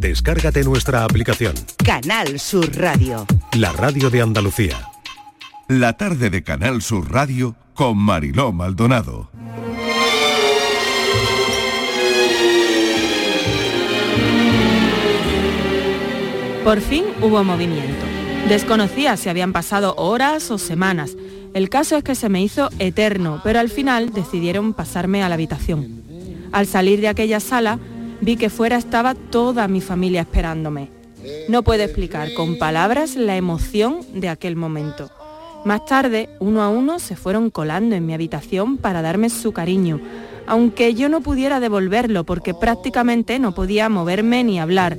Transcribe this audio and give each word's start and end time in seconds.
Descárgate 0.00 0.64
nuestra 0.64 1.04
aplicación. 1.04 1.54
Canal 1.84 2.40
Sur 2.40 2.74
Radio. 2.74 3.26
La 3.52 3.70
radio 3.70 4.08
de 4.08 4.22
Andalucía. 4.22 4.88
La 5.68 5.98
tarde 5.98 6.30
de 6.30 6.42
Canal 6.42 6.80
Sur 6.80 7.12
Radio 7.12 7.54
con 7.74 7.98
Mariló 7.98 8.50
Maldonado. 8.50 9.30
Por 16.64 16.80
fin 16.80 17.04
hubo 17.20 17.44
movimiento. 17.44 18.06
Desconocía 18.48 19.18
si 19.18 19.28
habían 19.28 19.52
pasado 19.52 19.94
horas 19.98 20.50
o 20.50 20.56
semanas. 20.56 21.14
El 21.52 21.68
caso 21.68 21.98
es 21.98 22.04
que 22.04 22.14
se 22.14 22.30
me 22.30 22.42
hizo 22.42 22.70
eterno, 22.78 23.42
pero 23.44 23.58
al 23.58 23.68
final 23.68 24.14
decidieron 24.14 24.72
pasarme 24.72 25.22
a 25.22 25.28
la 25.28 25.34
habitación. 25.34 26.02
Al 26.52 26.66
salir 26.66 27.02
de 27.02 27.08
aquella 27.08 27.38
sala, 27.38 27.78
vi 28.20 28.36
que 28.36 28.50
fuera 28.50 28.76
estaba 28.76 29.14
toda 29.14 29.68
mi 29.68 29.80
familia 29.80 30.22
esperándome. 30.22 30.90
No 31.48 31.62
puedo 31.62 31.82
explicar 31.82 32.32
con 32.34 32.58
palabras 32.58 33.16
la 33.16 33.36
emoción 33.36 34.00
de 34.14 34.28
aquel 34.28 34.56
momento. 34.56 35.10
Más 35.64 35.84
tarde, 35.84 36.30
uno 36.38 36.62
a 36.62 36.70
uno 36.70 36.98
se 36.98 37.16
fueron 37.16 37.50
colando 37.50 37.94
en 37.94 38.06
mi 38.06 38.14
habitación 38.14 38.78
para 38.78 39.02
darme 39.02 39.28
su 39.28 39.52
cariño, 39.52 40.00
aunque 40.46 40.94
yo 40.94 41.08
no 41.08 41.20
pudiera 41.20 41.60
devolverlo 41.60 42.24
porque 42.24 42.54
prácticamente 42.54 43.38
no 43.38 43.54
podía 43.54 43.88
moverme 43.88 44.42
ni 44.42 44.58
hablar. 44.58 44.96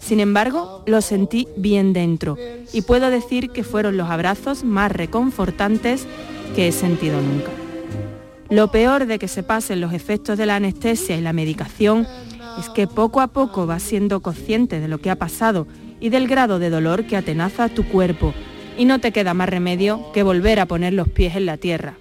Sin 0.00 0.20
embargo, 0.20 0.82
lo 0.86 1.00
sentí 1.00 1.48
bien 1.56 1.92
dentro 1.92 2.36
y 2.72 2.82
puedo 2.82 3.08
decir 3.08 3.50
que 3.50 3.64
fueron 3.64 3.96
los 3.96 4.10
abrazos 4.10 4.64
más 4.64 4.92
reconfortantes 4.92 6.06
que 6.54 6.68
he 6.68 6.72
sentido 6.72 7.20
nunca. 7.22 7.50
Lo 8.50 8.70
peor 8.70 9.06
de 9.06 9.18
que 9.18 9.28
se 9.28 9.42
pasen 9.42 9.80
los 9.80 9.94
efectos 9.94 10.36
de 10.36 10.44
la 10.44 10.56
anestesia 10.56 11.16
y 11.16 11.22
la 11.22 11.32
medicación 11.32 12.06
es 12.58 12.68
que 12.68 12.86
poco 12.86 13.20
a 13.20 13.28
poco 13.28 13.66
vas 13.66 13.82
siendo 13.82 14.20
consciente 14.20 14.80
de 14.80 14.88
lo 14.88 14.98
que 14.98 15.10
ha 15.10 15.16
pasado 15.16 15.66
y 16.00 16.08
del 16.08 16.28
grado 16.28 16.58
de 16.58 16.70
dolor 16.70 17.06
que 17.06 17.16
atenaza 17.16 17.68
tu 17.68 17.84
cuerpo 17.84 18.34
y 18.76 18.84
no 18.84 18.98
te 18.98 19.12
queda 19.12 19.34
más 19.34 19.48
remedio 19.48 20.00
que 20.12 20.22
volver 20.22 20.60
a 20.60 20.66
poner 20.66 20.92
los 20.92 21.08
pies 21.08 21.36
en 21.36 21.46
la 21.46 21.56
tierra. 21.56 21.94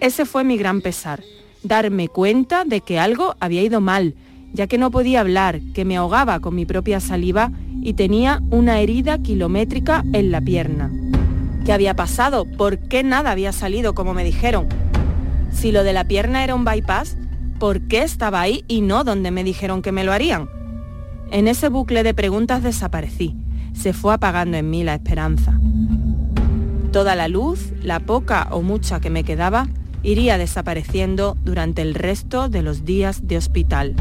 Ese 0.00 0.24
fue 0.26 0.44
mi 0.44 0.56
gran 0.56 0.80
pesar, 0.80 1.22
darme 1.62 2.08
cuenta 2.08 2.64
de 2.64 2.80
que 2.80 2.98
algo 2.98 3.36
había 3.40 3.62
ido 3.62 3.80
mal, 3.80 4.14
ya 4.52 4.66
que 4.66 4.78
no 4.78 4.90
podía 4.90 5.20
hablar, 5.20 5.60
que 5.74 5.84
me 5.84 5.96
ahogaba 5.96 6.40
con 6.40 6.54
mi 6.54 6.66
propia 6.66 7.00
saliva 7.00 7.52
y 7.82 7.94
tenía 7.94 8.42
una 8.50 8.80
herida 8.80 9.18
kilométrica 9.18 10.04
en 10.12 10.30
la 10.30 10.40
pierna. 10.40 10.90
¿Qué 11.64 11.72
había 11.72 11.94
pasado? 11.94 12.44
¿Por 12.44 12.78
qué 12.78 13.04
nada 13.04 13.30
había 13.30 13.52
salido 13.52 13.94
como 13.94 14.14
me 14.14 14.24
dijeron? 14.24 14.68
Si 15.52 15.70
lo 15.70 15.84
de 15.84 15.92
la 15.92 16.04
pierna 16.04 16.42
era 16.42 16.54
un 16.54 16.64
bypass, 16.64 17.16
¿por 17.62 17.82
qué 17.82 18.02
estaba 18.02 18.40
ahí 18.40 18.64
y 18.66 18.80
no 18.80 19.04
donde 19.04 19.30
me 19.30 19.44
dijeron 19.44 19.82
que 19.82 19.92
me 19.92 20.02
lo 20.02 20.12
harían? 20.12 20.50
En 21.30 21.46
ese 21.46 21.68
bucle 21.68 22.02
de 22.02 22.12
preguntas 22.12 22.60
desaparecí. 22.64 23.36
Se 23.72 23.92
fue 23.92 24.14
apagando 24.14 24.56
en 24.56 24.68
mí 24.68 24.82
la 24.82 24.94
esperanza. 24.94 25.60
Toda 26.90 27.14
la 27.14 27.28
luz, 27.28 27.72
la 27.80 28.00
poca 28.00 28.48
o 28.50 28.62
mucha 28.62 28.98
que 28.98 29.10
me 29.10 29.22
quedaba, 29.22 29.68
iría 30.02 30.38
desapareciendo 30.38 31.36
durante 31.44 31.82
el 31.82 31.94
resto 31.94 32.48
de 32.48 32.62
los 32.62 32.84
días 32.84 33.28
de 33.28 33.36
hospital. 33.36 33.94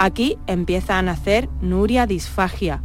Aquí 0.00 0.36
empieza 0.48 0.98
a 0.98 1.02
nacer 1.02 1.48
Nuria 1.60 2.08
Disfagia, 2.08 2.82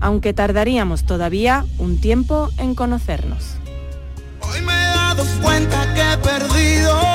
aunque 0.00 0.32
tardaríamos 0.32 1.04
todavía 1.04 1.64
un 1.78 2.00
tiempo 2.00 2.48
en 2.58 2.74
conocernos. 2.74 3.58
Hoy 4.40 4.60
me 4.60 4.72
he 4.72 4.86
dado 4.86 5.24
cuenta 5.40 5.94
que 5.94 6.00
he 6.00 6.16
perdido 6.18 7.07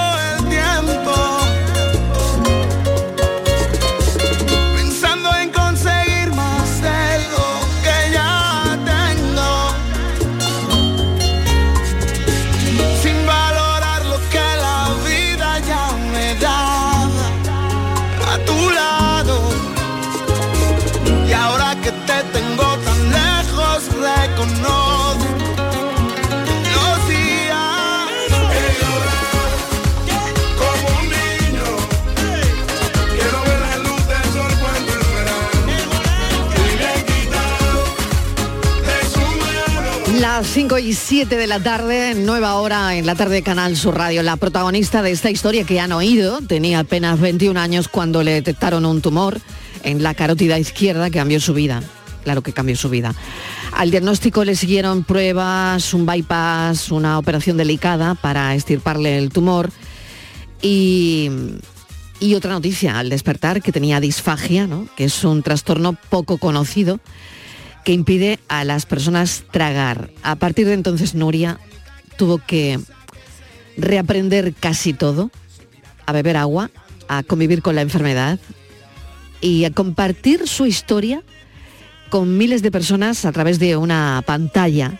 Las 40.43 40.51
5 40.51 40.77
y 40.79 40.91
7 40.91 41.37
de 41.37 41.47
la 41.47 41.61
tarde, 41.61 42.15
nueva 42.15 42.55
hora 42.55 42.97
en 42.97 43.05
la 43.05 43.15
tarde 43.15 43.35
de 43.35 43.43
Canal 43.43 43.77
Sur 43.77 43.95
Radio. 43.95 44.23
La 44.23 44.35
protagonista 44.35 45.01
de 45.01 45.11
esta 45.11 45.31
historia 45.31 45.63
que 45.63 45.79
han 45.79 45.93
oído 45.93 46.41
tenía 46.41 46.79
apenas 46.79 47.21
21 47.21 47.57
años 47.57 47.87
cuando 47.87 48.23
le 48.23 48.33
detectaron 48.33 48.85
un 48.85 49.01
tumor 49.01 49.39
en 49.83 50.03
la 50.03 50.13
carótida 50.15 50.59
izquierda 50.59 51.09
que 51.09 51.17
cambió 51.17 51.39
su 51.39 51.53
vida. 51.53 51.81
Claro 52.25 52.41
que 52.41 52.51
cambió 52.51 52.75
su 52.75 52.89
vida. 52.89 53.15
Al 53.71 53.89
diagnóstico 53.89 54.43
le 54.43 54.57
siguieron 54.57 55.05
pruebas, 55.05 55.93
un 55.93 56.05
bypass, 56.05 56.91
una 56.91 57.19
operación 57.19 57.55
delicada 57.55 58.13
para 58.13 58.53
extirparle 58.53 59.17
el 59.17 59.29
tumor 59.29 59.71
y, 60.61 61.31
y 62.19 62.35
otra 62.35 62.51
noticia 62.51 62.99
al 62.99 63.09
despertar 63.09 63.61
que 63.61 63.71
tenía 63.71 64.01
disfagia, 64.01 64.67
¿no? 64.67 64.89
que 64.97 65.05
es 65.05 65.23
un 65.23 65.41
trastorno 65.41 65.95
poco 66.09 66.37
conocido 66.37 66.99
que 67.83 67.93
impide 67.93 68.39
a 68.47 68.63
las 68.63 68.85
personas 68.85 69.43
tragar. 69.51 70.09
A 70.23 70.35
partir 70.35 70.67
de 70.67 70.73
entonces 70.73 71.15
Nuria 71.15 71.59
tuvo 72.17 72.37
que 72.37 72.79
reaprender 73.77 74.53
casi 74.53 74.93
todo, 74.93 75.31
a 76.05 76.11
beber 76.11 76.37
agua, 76.37 76.71
a 77.07 77.23
convivir 77.23 77.61
con 77.61 77.75
la 77.75 77.81
enfermedad 77.81 78.39
y 79.41 79.65
a 79.65 79.71
compartir 79.71 80.47
su 80.47 80.65
historia 80.65 81.21
con 82.09 82.37
miles 82.37 82.61
de 82.61 82.71
personas 82.71 83.25
a 83.25 83.31
través 83.31 83.59
de 83.59 83.75
una 83.75 84.23
pantalla. 84.25 84.99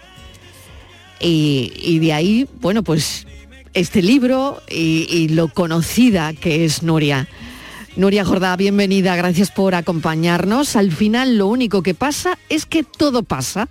Y, 1.20 2.00
de 2.00 2.12
ahí, 2.12 2.50
bueno, 2.60 2.84
pues 2.84 3.26
este 3.74 4.02
libro 4.02 4.62
y, 4.70 5.08
y 5.10 5.30
lo 5.30 5.48
conocida 5.48 6.34
que 6.34 6.66
es 6.66 6.84
Nuria. 6.84 7.30
Nuria 7.96 8.26
Jordá, 8.26 8.56
bienvenida, 8.56 9.16
gracias 9.16 9.52
por 9.52 9.76
acompañarnos. 9.76 10.76
Al 10.76 10.92
final 10.92 11.38
lo 11.38 11.46
único 11.46 11.84
que 11.84 11.94
pasa 11.94 12.40
es 12.50 12.66
que 12.66 12.84
todo 12.84 13.22
pasa. 13.22 13.70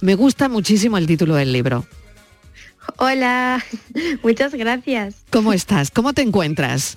Me 0.00 0.14
gusta 0.14 0.48
muchísimo 0.48 0.98
el 0.98 1.06
título 1.08 1.34
del 1.34 1.52
libro. 1.52 1.84
Hola, 2.98 3.64
muchas 4.22 4.54
gracias. 4.54 5.16
¿Cómo 5.30 5.52
estás? 5.52 5.90
¿Cómo 5.90 6.12
te 6.12 6.22
encuentras? 6.22 6.96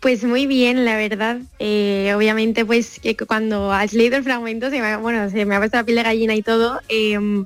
Pues 0.00 0.24
muy 0.24 0.46
bien, 0.46 0.86
la 0.86 0.96
verdad. 0.96 1.40
Eh, 1.58 2.14
obviamente, 2.16 2.64
pues 2.64 2.98
que 2.98 3.14
cuando 3.14 3.70
has 3.70 3.92
leído 3.92 4.16
el 4.16 4.24
fragmento, 4.24 4.70
se 4.70 4.80
me, 4.80 4.96
bueno, 4.96 5.28
se 5.28 5.44
me 5.44 5.54
ha 5.54 5.58
puesto 5.58 5.76
la 5.76 5.84
piel 5.84 5.98
de 5.98 6.04
gallina 6.04 6.34
y 6.34 6.42
todo, 6.42 6.80
em, 6.88 7.44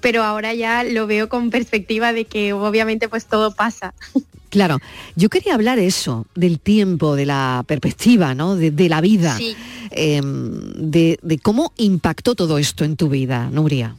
pero 0.00 0.22
ahora 0.22 0.54
ya 0.54 0.84
lo 0.84 1.08
veo 1.08 1.28
con 1.28 1.50
perspectiva 1.50 2.12
de 2.12 2.26
que 2.26 2.52
obviamente 2.52 3.08
pues 3.08 3.26
todo 3.26 3.52
pasa. 3.52 3.92
Claro, 4.50 4.78
yo 5.16 5.28
quería 5.28 5.54
hablar 5.54 5.78
eso, 5.78 6.26
del 6.34 6.58
tiempo, 6.60 7.16
de 7.16 7.26
la 7.26 7.64
perspectiva, 7.66 8.34
¿no? 8.34 8.56
De, 8.56 8.70
de 8.70 8.88
la 8.88 9.00
vida, 9.00 9.36
Sí. 9.36 9.56
eh, 9.90 10.20
de, 10.22 11.18
de 11.22 11.38
cómo 11.38 11.72
impactó 11.76 12.34
todo 12.34 12.58
esto 12.58 12.84
en 12.84 12.96
tu 12.96 13.08
vida, 13.08 13.50
Nuria. 13.50 13.96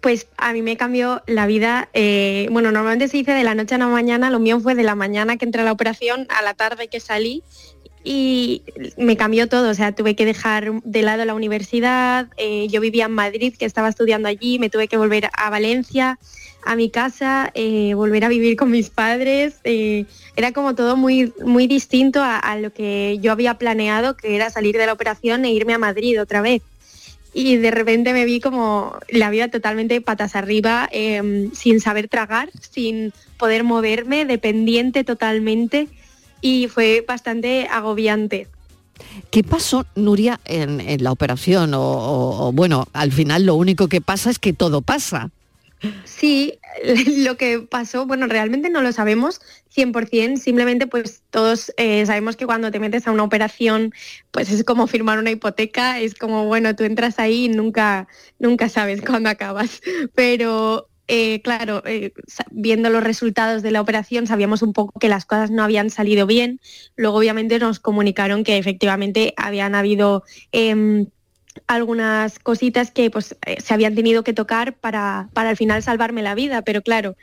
Pues 0.00 0.28
a 0.36 0.52
mí 0.52 0.62
me 0.62 0.76
cambió 0.76 1.22
la 1.26 1.46
vida, 1.48 1.88
eh, 1.92 2.46
bueno, 2.52 2.70
normalmente 2.70 3.08
se 3.08 3.16
dice 3.16 3.32
de 3.32 3.42
la 3.42 3.56
noche 3.56 3.74
a 3.74 3.78
la 3.78 3.88
mañana, 3.88 4.30
lo 4.30 4.38
mío 4.38 4.60
fue 4.60 4.76
de 4.76 4.84
la 4.84 4.94
mañana 4.94 5.36
que 5.38 5.44
entré 5.44 5.62
a 5.62 5.64
la 5.64 5.72
operación 5.72 6.26
a 6.30 6.40
la 6.42 6.54
tarde 6.54 6.86
que 6.86 7.00
salí 7.00 7.42
y 8.10 8.62
me 8.96 9.18
cambió 9.18 9.50
todo, 9.50 9.68
o 9.68 9.74
sea, 9.74 9.92
tuve 9.92 10.16
que 10.16 10.24
dejar 10.24 10.80
de 10.82 11.02
lado 11.02 11.26
la 11.26 11.34
universidad, 11.34 12.26
eh, 12.38 12.66
yo 12.68 12.80
vivía 12.80 13.04
en 13.04 13.12
Madrid, 13.12 13.54
que 13.58 13.66
estaba 13.66 13.90
estudiando 13.90 14.28
allí, 14.28 14.58
me 14.58 14.70
tuve 14.70 14.88
que 14.88 14.96
volver 14.96 15.28
a 15.34 15.50
Valencia, 15.50 16.18
a 16.64 16.74
mi 16.74 16.88
casa, 16.88 17.50
eh, 17.52 17.92
volver 17.92 18.24
a 18.24 18.30
vivir 18.30 18.56
con 18.56 18.70
mis 18.70 18.88
padres, 18.88 19.56
eh, 19.64 20.06
era 20.36 20.52
como 20.52 20.74
todo 20.74 20.96
muy, 20.96 21.34
muy 21.44 21.66
distinto 21.66 22.22
a, 22.22 22.56
lo 22.56 22.72
que 22.72 23.18
yo 23.20 23.30
había 23.30 23.58
planeado, 23.58 24.16
que 24.16 24.34
era 24.36 24.48
salir 24.48 24.78
de 24.78 24.86
la 24.86 24.94
operación 24.94 25.44
e 25.44 25.52
irme 25.52 25.74
a 25.74 25.78
Madrid 25.78 26.18
otra 26.18 26.40
vez. 26.40 26.62
Y 27.34 27.56
de 27.58 27.70
repente 27.70 28.14
me 28.14 28.24
vi 28.24 28.40
como 28.40 28.98
la 29.10 29.28
vida 29.28 29.48
totalmente 29.48 30.00
patas 30.00 30.34
arriba, 30.34 30.88
eh, 30.92 31.50
sin 31.52 31.78
saber 31.82 32.08
tragar, 32.08 32.48
sin 32.70 33.12
poder 33.36 33.64
moverme, 33.64 34.24
dependiente 34.24 35.04
totalmente 35.04 35.88
y 36.40 36.68
fue 36.68 37.04
bastante 37.06 37.66
agobiante. 37.70 38.48
¿Qué 39.30 39.44
pasó, 39.44 39.86
Nuria, 39.94 40.40
en, 40.44 40.80
en 40.80 41.02
la 41.04 41.12
operación? 41.12 41.74
O, 41.74 41.80
o- 41.82 42.48
o, 42.48 42.52
bueno, 42.52 42.86
al 42.92 43.12
final 43.12 43.46
lo 43.46 43.54
único 43.54 43.88
que 43.88 44.00
pasa 44.00 44.30
es 44.30 44.38
que 44.38 44.52
todo 44.52 44.80
pasa. 44.82 45.30
Sí, 46.04 46.58
lo 47.24 47.36
que 47.36 47.60
pasó, 47.60 48.04
bueno, 48.06 48.26
realmente 48.26 48.68
no 48.70 48.82
lo 48.82 48.90
sabemos 48.92 49.40
100%, 49.72 50.38
simplemente 50.40 50.88
pues 50.88 51.22
todos 51.30 51.72
eh, 51.76 52.04
sabemos 52.06 52.34
que 52.36 52.46
cuando 52.46 52.72
te 52.72 52.80
metes 52.80 53.06
a 53.06 53.12
una 53.12 53.22
operación, 53.22 53.92
pues 54.32 54.50
es 54.50 54.64
como 54.64 54.88
firmar 54.88 55.20
una 55.20 55.30
hipoteca, 55.30 56.00
es 56.00 56.14
como, 56.14 56.46
bueno, 56.46 56.74
tú 56.74 56.82
entras 56.82 57.20
ahí 57.20 57.44
y 57.44 57.48
nunca, 57.48 58.08
nunca 58.40 58.68
sabes 58.68 59.00
cuándo 59.06 59.30
acabas. 59.30 59.80
Pero 60.16 60.87
eh, 61.10 61.40
claro, 61.40 61.82
eh, 61.86 62.12
viendo 62.50 62.90
los 62.90 63.02
resultados 63.02 63.62
de 63.62 63.70
la 63.70 63.80
operación 63.80 64.26
sabíamos 64.26 64.60
un 64.60 64.74
poco 64.74 65.00
que 65.00 65.08
las 65.08 65.24
cosas 65.24 65.50
no 65.50 65.64
habían 65.64 65.88
salido 65.88 66.26
bien. 66.26 66.60
Luego 66.96 67.16
obviamente 67.18 67.58
nos 67.58 67.80
comunicaron 67.80 68.44
que 68.44 68.58
efectivamente 68.58 69.32
habían 69.38 69.74
habido 69.74 70.22
em, 70.52 71.06
algunas 71.66 72.38
cositas 72.38 72.90
que 72.90 73.10
pues, 73.10 73.36
eh, 73.46 73.56
se 73.60 73.72
habían 73.72 73.94
tenido 73.94 74.22
que 74.22 74.34
tocar 74.34 74.76
para, 74.76 75.30
para, 75.32 75.48
al 75.48 75.56
final 75.56 75.82
salvarme 75.82 76.22
la 76.22 76.34
vida, 76.34 76.60
pero 76.60 76.82
claro, 76.82 77.16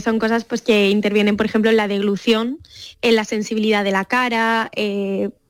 son 0.00 0.18
cosas 0.20 0.44
pues, 0.44 0.60
que 0.60 0.90
intervienen, 0.90 1.36
por 1.36 1.46
ejemplo, 1.46 1.70
en 1.70 1.76
la 1.78 1.88
deglución, 1.88 2.58
en 3.00 3.16
la 3.16 3.24
sensibilidad 3.24 3.82
de 3.82 3.90
la 3.90 4.04
cara, 4.04 4.70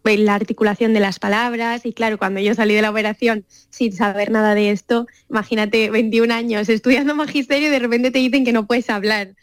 en 0.09 0.25
la 0.25 0.35
articulación 0.35 0.95
de 0.95 1.01
las 1.01 1.19
palabras 1.19 1.85
y 1.85 1.93
claro, 1.93 2.19
cuando 2.19 2.41
yo 2.41 2.55
salí 2.55 2.75
de 2.75 2.83
la 2.83 2.91
operación 2.91 3.45
sin 3.71 3.93
saber 3.93 4.31
nada 4.31 4.55
de 4.55 4.71
esto, 4.71 5.07
imagínate 5.31 5.91
21 5.91 6.33
años 6.33 6.69
estudiando 6.69 7.15
magisterio 7.17 7.69
y 7.69 7.71
de 7.71 7.79
repente 7.79 8.11
te 8.11 8.19
dicen 8.19 8.45
que 8.45 8.53
no 8.53 8.67
puedes 8.67 8.91
hablar 8.91 9.35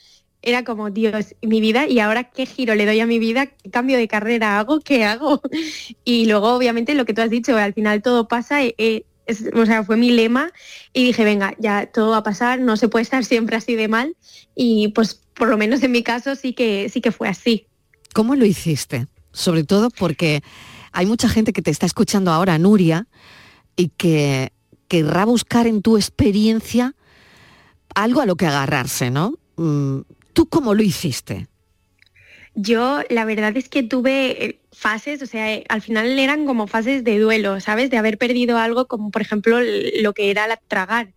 era 0.44 0.66
como, 0.66 0.92
Dios, 0.92 1.36
mi 1.42 1.62
vida, 1.62 1.88
y 1.88 2.00
ahora 2.00 2.26
qué 2.26 2.46
giro 2.46 2.76
le 2.76 2.86
doy 2.86 3.00
a 3.00 3.06
mi 3.06 3.18
vida, 3.18 3.46
qué 3.48 3.72
cambio 3.72 3.98
de 3.98 4.10
carrera 4.10 4.60
hago, 4.60 4.82
qué 4.82 5.06
hago. 5.06 5.42
Y 6.04 6.26
luego, 6.26 6.54
obviamente, 6.54 6.96
lo 6.96 7.06
que 7.06 7.14
tú 7.14 7.22
has 7.22 7.30
dicho, 7.30 7.56
al 7.56 7.74
final 7.74 8.02
todo 8.02 8.28
pasa, 8.28 8.62
eh, 8.62 8.76
eh, 8.78 9.06
o 9.54 9.66
sea, 9.66 9.84
fue 9.86 9.96
mi 9.96 10.12
lema, 10.12 10.52
y 10.92 11.06
dije, 11.06 11.24
venga, 11.24 11.56
ya 11.60 11.86
todo 11.86 12.12
va 12.12 12.18
a 12.18 12.24
pasar, 12.24 12.60
no 12.60 12.76
se 12.76 12.90
puede 12.90 13.04
estar 13.04 13.24
siempre 13.26 13.56
así 13.56 13.76
de 13.76 13.88
mal, 13.88 14.16
y 14.54 14.90
pues 14.90 15.16
por 15.34 15.48
lo 15.48 15.58
menos 15.58 15.82
en 15.82 15.92
mi 15.92 16.04
caso 16.04 16.36
sí 16.36 16.54
que, 16.54 16.90
sí 16.90 17.00
que 17.00 17.12
fue 17.12 17.30
así. 17.30 17.66
¿Cómo 18.14 18.36
lo 18.36 18.46
hiciste? 18.46 19.08
Sobre 19.34 19.64
todo 19.64 19.90
porque 19.90 20.42
hay 20.94 21.06
mucha 21.06 21.28
gente 21.28 21.52
que 21.52 21.62
te 21.62 21.72
está 21.72 21.86
escuchando 21.86 22.32
ahora, 22.32 22.58
Nuria, 22.58 23.08
y 23.76 23.90
que 23.90 24.54
querrá 24.88 25.26
buscar 25.26 25.68
en 25.68 25.82
tu 25.82 25.98
experiencia 25.98 26.96
algo 27.96 28.22
a 28.22 28.26
lo 28.26 28.36
que 28.36 28.46
agarrarse, 28.46 29.12
¿no? 29.12 29.34
Mm, 29.58 30.02
¿Tú 30.34 30.48
cómo 30.48 30.74
lo 30.74 30.84
hiciste? 30.84 31.48
Yo 32.56 33.02
la 33.10 33.26
verdad 33.26 33.58
es 33.58 33.70
que 33.70 33.82
tuve 33.82 34.46
eh, 34.46 34.60
fases, 34.72 35.22
o 35.24 35.26
sea, 35.26 35.62
al 35.70 35.82
final 35.82 36.20
eran 36.20 36.46
como 36.46 36.68
fases 36.68 37.04
de 37.04 37.18
duelo, 37.18 37.60
¿sabes? 37.60 37.90
De 37.90 37.98
haber 37.98 38.20
perdido 38.20 38.58
algo 38.60 38.88
como 38.88 39.10
por 39.10 39.24
ejemplo 39.24 39.58
lo 40.02 40.14
que 40.14 40.30
era 40.30 40.48
la 40.48 40.58
tragar. 40.58 41.14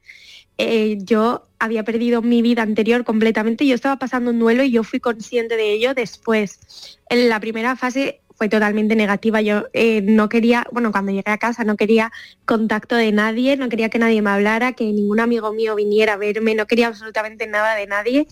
Eh, 0.56 0.96
yo 1.00 1.45
había 1.58 1.85
perdido 1.85 2.23
mi 2.23 2.43
vida 2.43 2.62
anterior 2.62 3.05
completamente, 3.05 3.67
yo 3.67 3.75
estaba 3.75 3.99
pasando 3.99 4.31
un 4.31 4.38
duelo 4.38 4.62
y 4.62 4.70
yo 4.70 4.85
fui 4.85 5.00
consciente 5.00 5.56
de 5.56 5.73
ello 5.73 5.94
después. 5.94 6.99
En 7.08 7.29
la 7.29 7.41
primera 7.41 7.76
fase 7.76 8.20
fue 8.37 8.49
totalmente 8.49 8.94
negativa. 8.94 9.41
Yo 9.41 9.64
eh, 9.73 10.03
no 10.03 10.29
quería, 10.29 10.67
bueno, 10.70 10.93
cuando 10.93 11.12
llegué 11.12 11.31
a 11.31 11.38
casa 11.38 11.64
no 11.64 11.76
quería 11.76 12.12
contacto 12.44 12.94
de 12.94 13.12
nadie, 13.12 13.56
no 13.56 13.69
quería 13.69 13.88
que 13.88 13.99
nadie 13.99 14.23
me 14.23 14.31
hablara, 14.31 14.73
que 14.73 14.85
ningún 14.85 15.20
amigo 15.20 15.53
mío 15.53 15.75
viniera 15.75 16.14
a 16.14 16.17
verme, 16.17 16.55
no 16.55 16.67
quería 16.67 16.88
absolutamente 16.88 17.47
nada 17.47 17.75
de 17.75 17.87
nadie. 17.87 18.26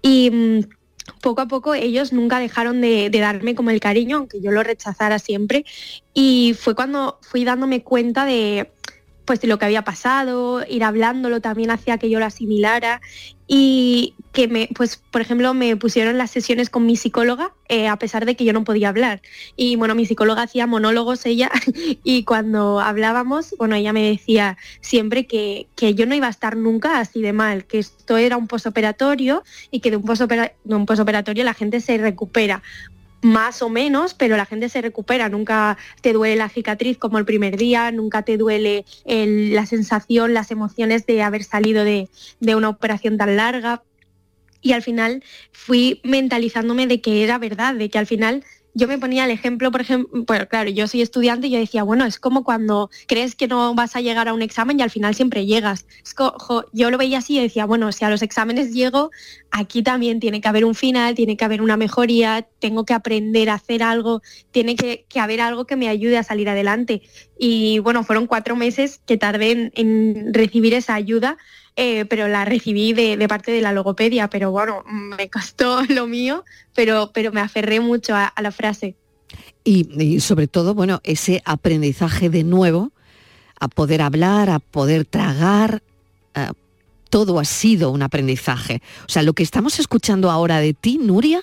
Y 0.00 0.30
mm, 0.30 0.60
poco 1.20 1.42
a 1.42 1.48
poco 1.48 1.74
ellos 1.74 2.12
nunca 2.12 2.38
dejaron 2.38 2.80
de, 2.80 3.10
darme 3.10 3.54
como 3.54 3.70
el 3.70 3.80
cariño, 3.80 4.18
aunque 4.18 4.40
yo 4.40 4.50
lo 4.50 4.62
rechazara 4.62 5.18
siempre. 5.18 5.64
Y 6.14 6.56
fue 6.58 6.74
cuando 6.74 7.18
fui 7.22 7.44
dándome 7.44 7.82
cuenta 7.82 8.24
de, 8.24 8.70
pues 9.24 9.42
lo 9.44 9.58
que 9.58 9.64
había 9.64 9.82
pasado, 9.82 10.64
ir 10.68 10.84
hablándolo 10.84 11.40
también 11.40 11.70
hacía 11.70 11.98
que 11.98 12.10
yo 12.10 12.18
lo 12.18 12.26
asimilara 12.26 13.00
y 13.46 14.14
que 14.32 14.48
me, 14.48 14.68
pues 14.74 15.02
por 15.10 15.20
ejemplo, 15.20 15.52
me 15.54 15.76
pusieron 15.76 16.16
las 16.16 16.30
sesiones 16.30 16.70
con 16.70 16.86
mi 16.86 16.96
psicóloga 16.96 17.52
eh, 17.68 17.88
a 17.88 17.98
pesar 17.98 18.24
de 18.24 18.36
que 18.36 18.44
yo 18.44 18.52
no 18.52 18.64
podía 18.64 18.88
hablar. 18.88 19.20
Y 19.56 19.76
bueno, 19.76 19.94
mi 19.94 20.06
psicóloga 20.06 20.42
hacía 20.42 20.66
monólogos 20.66 21.24
ella 21.26 21.50
y 22.04 22.24
cuando 22.24 22.80
hablábamos, 22.80 23.54
bueno, 23.58 23.76
ella 23.76 23.92
me 23.92 24.08
decía 24.08 24.56
siempre 24.80 25.26
que, 25.26 25.66
que 25.76 25.94
yo 25.94 26.06
no 26.06 26.14
iba 26.14 26.26
a 26.26 26.30
estar 26.30 26.56
nunca 26.56 27.00
así 27.00 27.20
de 27.20 27.32
mal, 27.32 27.64
que 27.66 27.78
esto 27.78 28.16
era 28.16 28.36
un 28.36 28.48
posoperatorio 28.48 29.42
y 29.70 29.80
que 29.80 29.90
de 29.90 29.96
un, 29.96 30.04
de 30.04 30.74
un 30.74 30.86
posoperatorio 30.86 31.44
la 31.44 31.54
gente 31.54 31.80
se 31.80 31.98
recupera 31.98 32.62
más 33.24 33.62
o 33.62 33.70
menos, 33.70 34.12
pero 34.12 34.36
la 34.36 34.44
gente 34.44 34.68
se 34.68 34.82
recupera, 34.82 35.30
nunca 35.30 35.78
te 36.02 36.12
duele 36.12 36.36
la 36.36 36.50
cicatriz 36.50 36.98
como 36.98 37.18
el 37.18 37.24
primer 37.24 37.56
día, 37.56 37.90
nunca 37.90 38.20
te 38.20 38.36
duele 38.36 38.84
la 39.06 39.64
sensación, 39.64 40.34
las 40.34 40.50
emociones 40.50 41.06
de 41.06 41.22
haber 41.22 41.42
salido 41.42 41.84
de, 41.84 42.10
de 42.40 42.54
una 42.54 42.68
operación 42.68 43.16
tan 43.16 43.34
larga. 43.36 43.82
Y 44.60 44.72
al 44.72 44.82
final 44.82 45.24
fui 45.52 46.02
mentalizándome 46.04 46.86
de 46.86 47.00
que 47.00 47.24
era 47.24 47.38
verdad, 47.38 47.74
de 47.74 47.88
que 47.88 47.98
al 47.98 48.06
final 48.06 48.44
yo 48.74 48.88
me 48.88 48.98
ponía 48.98 49.24
el 49.24 49.30
ejemplo, 49.30 49.70
por 49.70 49.80
ejemplo, 49.80 50.24
pues 50.24 50.46
claro, 50.46 50.68
yo 50.68 50.88
soy 50.88 51.00
estudiante 51.00 51.46
y 51.46 51.50
yo 51.50 51.58
decía, 51.58 51.84
bueno, 51.84 52.04
es 52.04 52.18
como 52.18 52.42
cuando 52.42 52.90
crees 53.06 53.36
que 53.36 53.46
no 53.46 53.74
vas 53.74 53.94
a 53.94 54.00
llegar 54.00 54.28
a 54.28 54.34
un 54.34 54.42
examen 54.42 54.78
y 54.78 54.82
al 54.82 54.90
final 54.90 55.14
siempre 55.14 55.46
llegas. 55.46 55.86
yo 56.72 56.90
lo 56.90 56.98
veía 56.98 57.18
así 57.18 57.38
y 57.38 57.42
decía, 57.42 57.66
bueno, 57.66 57.92
si 57.92 58.04
a 58.04 58.10
los 58.10 58.22
exámenes 58.22 58.74
llego, 58.74 59.10
aquí 59.52 59.82
también 59.82 60.18
tiene 60.18 60.40
que 60.40 60.48
haber 60.48 60.64
un 60.64 60.74
final, 60.74 61.14
tiene 61.14 61.36
que 61.36 61.44
haber 61.44 61.62
una 61.62 61.76
mejoría, 61.76 62.46
tengo 62.58 62.84
que 62.84 62.94
aprender 62.94 63.48
a 63.48 63.54
hacer 63.54 63.82
algo, 63.84 64.22
tiene 64.50 64.74
que, 64.74 65.06
haber 65.20 65.40
algo 65.40 65.66
que 65.66 65.76
me 65.76 65.88
ayude 65.88 66.18
a 66.18 66.24
salir 66.24 66.48
adelante. 66.48 67.02
Y 67.38 67.78
bueno, 67.78 68.02
fueron 68.02 68.26
cuatro 68.26 68.56
meses 68.56 69.00
que 69.06 69.16
tardé 69.16 69.70
en 69.74 70.34
recibir 70.34 70.74
esa 70.74 70.94
ayuda 70.94 71.38
eh, 71.76 72.04
pero 72.04 72.28
la 72.28 72.44
recibí 72.44 72.92
de, 72.92 73.26
parte 73.28 73.50
de 73.50 73.60
la 73.60 73.72
logopedia, 73.72 74.28
pero 74.28 74.50
bueno, 74.52 74.84
me 74.86 75.28
costó 75.28 75.82
lo 75.88 76.06
mío, 76.06 76.44
pero, 76.74 77.10
pero 77.12 77.32
me 77.32 77.40
aferré 77.40 77.80
mucho 77.80 78.14
a, 78.14 78.32
la 78.40 78.52
frase. 78.52 78.94
Y, 79.64 80.20
sobre 80.20 80.46
todo, 80.46 80.74
bueno, 80.74 81.00
ese 81.04 81.42
aprendizaje 81.44 82.30
de 82.30 82.44
nuevo, 82.44 82.92
a 83.58 83.68
poder 83.68 84.02
hablar, 84.02 84.50
a 84.50 84.58
poder 84.58 85.04
tragar, 85.04 85.82
eh, 86.34 86.48
todo 87.10 87.40
ha 87.40 87.44
sido 87.44 87.90
un 87.90 88.02
aprendizaje. 88.02 88.82
O 89.06 89.08
sea, 89.08 89.22
lo 89.22 89.32
que 89.32 89.42
estamos 89.42 89.78
escuchando 89.78 90.30
ahora 90.30 90.58
de 90.58 90.74
ti, 90.74 90.98
Nuria, 90.98 91.42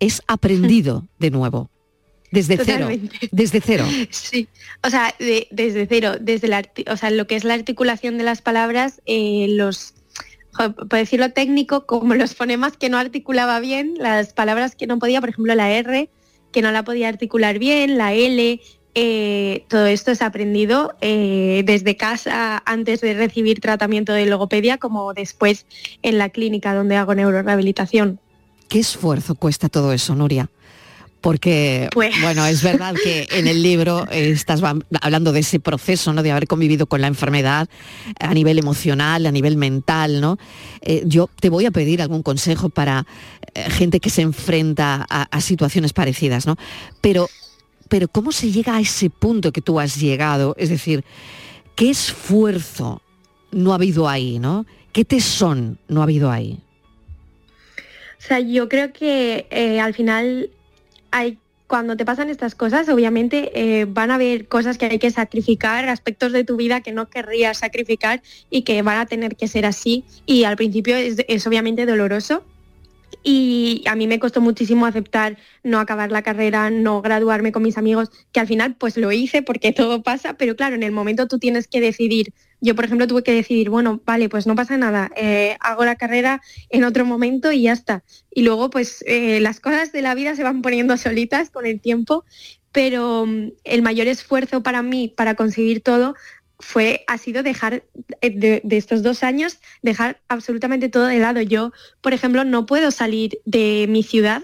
es 0.00 0.22
aprendido 0.26 1.06
de 1.18 1.30
nuevo. 1.30 1.70
Desde 2.30 2.58
cero. 2.62 2.88
Desde 3.30 3.60
cero. 3.60 3.86
Sí. 4.10 4.48
O 4.82 4.90
sea, 4.90 5.14
desde 5.18 5.86
cero. 5.86 6.12
Desde 6.20 6.48
la, 6.48 6.62
o 6.90 6.96
sea, 6.96 7.10
lo 7.10 7.26
que 7.26 7.36
es 7.36 7.44
la 7.44 7.54
articulación 7.54 8.18
de 8.18 8.24
las 8.24 8.42
palabras, 8.42 9.00
eh, 9.06 9.46
los 9.50 9.94
por 10.66 10.98
decirlo 10.98 11.30
técnico, 11.30 11.86
como 11.86 12.14
los 12.14 12.34
fonemas 12.34 12.76
que 12.76 12.88
no 12.88 12.98
articulaba 12.98 13.60
bien, 13.60 13.94
las 13.98 14.32
palabras 14.32 14.74
que 14.74 14.86
no 14.86 14.98
podía, 14.98 15.20
por 15.20 15.30
ejemplo, 15.30 15.54
la 15.54 15.70
R, 15.70 16.10
que 16.52 16.62
no 16.62 16.72
la 16.72 16.82
podía 16.84 17.08
articular 17.08 17.58
bien, 17.60 17.96
la 17.96 18.12
L, 18.12 18.60
eh, 18.94 19.64
todo 19.68 19.86
esto 19.86 20.10
es 20.10 20.22
aprendido 20.22 20.96
eh, 21.00 21.62
desde 21.64 21.96
casa 21.96 22.62
antes 22.66 23.00
de 23.00 23.14
recibir 23.14 23.60
tratamiento 23.60 24.12
de 24.12 24.26
logopedia 24.26 24.78
como 24.78 25.14
después 25.14 25.66
en 26.02 26.18
la 26.18 26.30
clínica 26.30 26.74
donde 26.74 26.96
hago 26.96 27.14
neurorehabilitación. 27.14 28.18
¿Qué 28.68 28.80
esfuerzo 28.80 29.34
cuesta 29.34 29.68
todo 29.68 29.92
eso, 29.92 30.14
Nuria? 30.14 30.50
Porque 31.20 31.88
pues. 31.92 32.14
bueno, 32.22 32.46
es 32.46 32.62
verdad 32.62 32.94
que 32.94 33.26
en 33.32 33.48
el 33.48 33.62
libro 33.62 34.06
estás 34.10 34.62
hablando 35.00 35.32
de 35.32 35.40
ese 35.40 35.58
proceso, 35.60 36.12
¿no? 36.12 36.22
De 36.22 36.30
haber 36.30 36.46
convivido 36.46 36.86
con 36.86 37.00
la 37.00 37.08
enfermedad 37.08 37.68
a 38.20 38.34
nivel 38.34 38.58
emocional, 38.58 39.26
a 39.26 39.32
nivel 39.32 39.56
mental, 39.56 40.20
¿no? 40.20 40.38
Eh, 40.80 41.02
yo 41.06 41.28
te 41.40 41.50
voy 41.50 41.66
a 41.66 41.70
pedir 41.70 42.02
algún 42.02 42.22
consejo 42.22 42.68
para 42.68 43.06
eh, 43.54 43.70
gente 43.70 44.00
que 44.00 44.10
se 44.10 44.22
enfrenta 44.22 45.06
a, 45.08 45.40
situaciones 45.40 45.92
parecidas, 45.92 46.46
¿no? 46.46 46.56
Pero, 47.00 47.28
pero 47.88 48.08
¿cómo 48.08 48.32
se 48.32 48.50
llega 48.50 48.76
a 48.76 48.80
ese 48.80 49.10
punto 49.10 49.52
que 49.52 49.60
tú 49.60 49.80
has 49.80 49.96
llegado? 49.96 50.54
Es 50.58 50.68
decir, 50.68 51.04
¿qué 51.74 51.90
esfuerzo 51.90 53.02
no 53.50 53.72
ha 53.72 53.76
habido 53.76 54.08
ahí, 54.08 54.38
¿no? 54.38 54.66
¿Qué 54.92 55.04
tesón 55.04 55.78
no 55.88 56.00
ha 56.00 56.04
habido 56.04 56.30
ahí? 56.30 56.60
O 58.18 58.20
sea, 58.20 58.40
yo 58.40 58.68
creo 58.68 58.92
que 58.92 59.46
eh, 59.50 59.80
al 59.80 59.94
final 59.94 60.50
cuando 61.68 61.96
te 61.96 62.06
pasan 62.06 62.30
estas 62.30 62.54
cosas, 62.54 62.88
obviamente 62.88 63.52
eh, 63.54 63.84
van 63.84 64.10
a 64.10 64.14
haber 64.14 64.48
cosas 64.48 64.78
que 64.78 64.86
hay 64.86 64.98
que 64.98 65.10
sacrificar, 65.10 65.88
aspectos 65.88 66.32
de 66.32 66.42
tu 66.42 66.56
vida 66.56 66.80
que 66.80 66.92
no 66.92 67.10
querrías 67.10 67.58
sacrificar 67.58 68.22
y 68.48 68.62
que 68.62 68.80
van 68.80 68.98
a 68.98 69.06
tener 69.06 69.36
que 69.36 69.48
ser 69.48 69.66
así. 69.66 70.02
Y 70.24 70.44
al 70.44 70.56
principio 70.56 70.96
es, 70.96 71.46
obviamente 71.46 71.84
doloroso. 71.84 72.42
Y 73.22 73.84
a 73.86 73.96
mí 73.96 74.06
me 74.06 74.18
costó 74.18 74.40
muchísimo 74.40 74.86
aceptar 74.86 75.36
no 75.62 75.80
acabar 75.80 76.12
la 76.12 76.22
carrera, 76.22 76.70
no 76.70 77.02
graduarme 77.02 77.52
con 77.52 77.62
mis 77.62 77.78
amigos, 77.78 78.10
que 78.32 78.40
al 78.40 78.46
final 78.46 78.76
pues 78.76 78.96
lo 78.96 79.12
hice 79.12 79.42
porque 79.42 79.72
todo 79.72 80.02
pasa, 80.02 80.34
pero 80.34 80.56
claro, 80.56 80.74
en 80.74 80.82
el 80.82 80.92
momento 80.92 81.28
tú 81.28 81.38
tienes 81.38 81.68
que 81.68 81.80
decidir 81.80 82.32
yo, 82.60 82.74
por 82.74 82.84
ejemplo, 82.84 83.06
tuve 83.06 83.22
que 83.22 83.32
decidir, 83.32 83.70
bueno, 83.70 84.00
vale, 84.04 84.28
pues 84.28 84.46
no 84.46 84.56
pasa 84.56 84.76
nada, 84.76 85.10
eh, 85.16 85.56
hago 85.60 85.84
la 85.84 85.94
carrera 85.94 86.42
en 86.70 86.84
otro 86.84 87.04
momento 87.04 87.52
y 87.52 87.62
ya 87.62 87.72
está. 87.72 88.02
Y 88.32 88.42
luego, 88.42 88.68
pues 88.70 89.04
eh, 89.06 89.38
las 89.40 89.60
cosas 89.60 89.92
de 89.92 90.02
la 90.02 90.14
vida 90.14 90.34
se 90.34 90.42
van 90.42 90.60
poniendo 90.60 90.96
solitas 90.96 91.50
con 91.50 91.66
el 91.66 91.80
tiempo, 91.80 92.24
pero 92.72 93.26
mm, 93.26 93.52
el 93.64 93.82
mayor 93.82 94.08
esfuerzo 94.08 94.62
para 94.62 94.82
mí, 94.82 95.08
para 95.08 95.34
conseguir 95.34 95.82
todo, 95.82 96.14
fue, 96.58 97.04
ha 97.06 97.18
sido 97.18 97.42
dejar 97.42 97.84
eh, 98.20 98.30
de, 98.30 98.60
de, 98.64 98.76
estos 98.76 99.02
dos 99.02 99.22
años, 99.22 99.58
dejar 99.82 100.20
absolutamente 100.28 100.88
todo 100.88 101.06
de 101.06 101.18
lado. 101.18 101.40
Yo, 101.40 101.72
por 102.00 102.12
ejemplo, 102.12 102.44
no 102.44 102.66
puedo 102.66 102.90
salir 102.90 103.40
de 103.44 103.86
mi 103.88 104.02
ciudad 104.02 104.42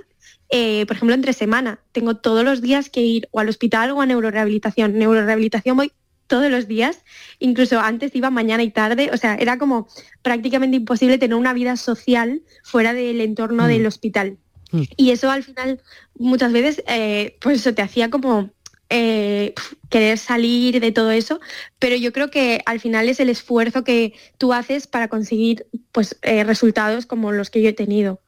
eh, 0.51 0.87
por 0.87 0.97
ejemplo, 0.97 1.15
entre 1.15 1.33
semana. 1.33 1.81
Tengo 1.91 2.17
todos 2.17 2.45
los 2.45 2.61
días 2.61 2.89
que 2.89 3.01
ir 3.01 3.29
o 3.33 3.41
al 3.41 3.49
hospital 3.49 3.91
o 3.91 4.01
a 4.01 4.07
neurorehabilitación. 4.07 4.97
Neurorehabilitación 4.97 5.77
voy 5.77 5.91
todos 6.29 6.51
los 6.51 6.69
días, 6.69 7.03
incluso 7.39 7.81
antes 7.81 8.15
iba 8.15 8.31
mañana 8.31 8.63
y 8.63 8.71
tarde, 8.71 9.11
o 9.13 9.17
sea, 9.17 9.35
era 9.35 9.59
como 9.59 9.89
prácticamente 10.23 10.77
imposible 10.77 11.19
tener 11.19 11.37
una 11.37 11.53
vida 11.53 11.77
social 11.77 12.43
fuera 12.63 12.95
del 12.95 13.21
entorno 13.21 13.67
del 13.67 13.83
mm. 13.83 13.87
hospital. 13.87 14.39
Mm. 14.71 14.83
Y 14.97 15.11
eso 15.11 15.31
al 15.31 15.43
final 15.43 15.83
muchas 16.19 16.53
veces, 16.53 16.85
eh, 16.87 17.37
pues 17.41 17.61
eso 17.61 17.75
te 17.75 17.83
hacía 17.83 18.09
como 18.11 18.51
eh, 18.91 19.55
querer 19.89 20.19
salir 20.19 20.81
de 20.81 20.93
todo 20.93 21.11
eso, 21.11 21.41
pero 21.79 21.97
yo 21.97 22.13
creo 22.13 22.31
que 22.31 22.63
al 22.67 22.81
final 22.81 23.09
es 23.09 23.21
el 23.21 23.29
esfuerzo 23.29 23.85
que 23.85 24.13
tú 24.39 24.53
haces 24.53 24.87
para 24.87 25.09
conseguir 25.09 25.67
pues, 25.93 26.17
resultados 26.23 27.07
como 27.07 27.33
los 27.33 27.51
que 27.51 27.63
yo 27.63 27.69
he 27.69 27.73
tenido. 27.73 28.21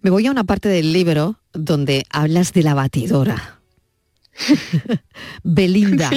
Me 0.00 0.10
voy 0.10 0.26
a 0.26 0.30
una 0.30 0.44
parte 0.44 0.68
del 0.68 0.92
libro 0.92 1.40
donde 1.52 2.04
hablas 2.10 2.52
de 2.52 2.62
la 2.62 2.74
batidora. 2.74 3.60
Belinda, 5.42 6.10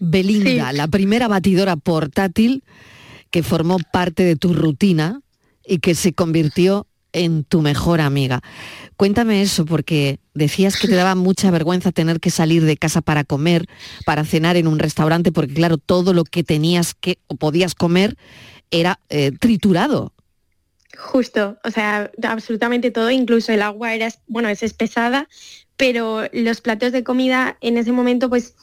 Belinda, 0.00 0.72
la 0.72 0.86
primera 0.86 1.26
batidora 1.28 1.76
portátil 1.76 2.62
que 3.30 3.42
formó 3.42 3.78
parte 3.92 4.22
de 4.22 4.36
tu 4.36 4.54
rutina 4.54 5.20
y 5.66 5.78
que 5.78 5.94
se 5.94 6.12
convirtió 6.12 6.86
en 7.16 7.44
tu 7.44 7.62
mejor 7.62 8.00
amiga. 8.00 8.42
Cuéntame 8.96 9.40
eso, 9.42 9.64
porque 9.64 10.20
decías 10.34 10.78
que 10.78 10.86
te 10.86 10.94
daba 10.94 11.14
mucha 11.14 11.50
vergüenza 11.50 11.90
tener 11.90 12.20
que 12.20 12.30
salir 12.30 12.64
de 12.64 12.76
casa 12.76 13.00
para 13.00 13.24
comer, 13.24 13.66
para 14.04 14.24
cenar 14.24 14.56
en 14.56 14.66
un 14.66 14.78
restaurante, 14.78 15.32
porque 15.32 15.54
claro, 15.54 15.78
todo 15.78 16.12
lo 16.12 16.24
que 16.24 16.44
tenías 16.44 16.94
que 16.94 17.18
o 17.26 17.36
podías 17.36 17.74
comer 17.74 18.16
era 18.70 19.00
eh, 19.08 19.32
triturado. 19.32 20.12
Justo, 20.96 21.58
o 21.64 21.70
sea, 21.70 22.10
absolutamente 22.22 22.90
todo, 22.90 23.10
incluso 23.10 23.52
el 23.52 23.62
agua 23.62 23.94
era, 23.94 24.08
bueno, 24.26 24.48
es 24.48 24.62
espesada, 24.62 25.28
pero 25.76 26.22
los 26.32 26.60
platos 26.60 26.92
de 26.92 27.04
comida 27.04 27.56
en 27.60 27.76
ese 27.76 27.92
momento, 27.92 28.28
pues 28.28 28.54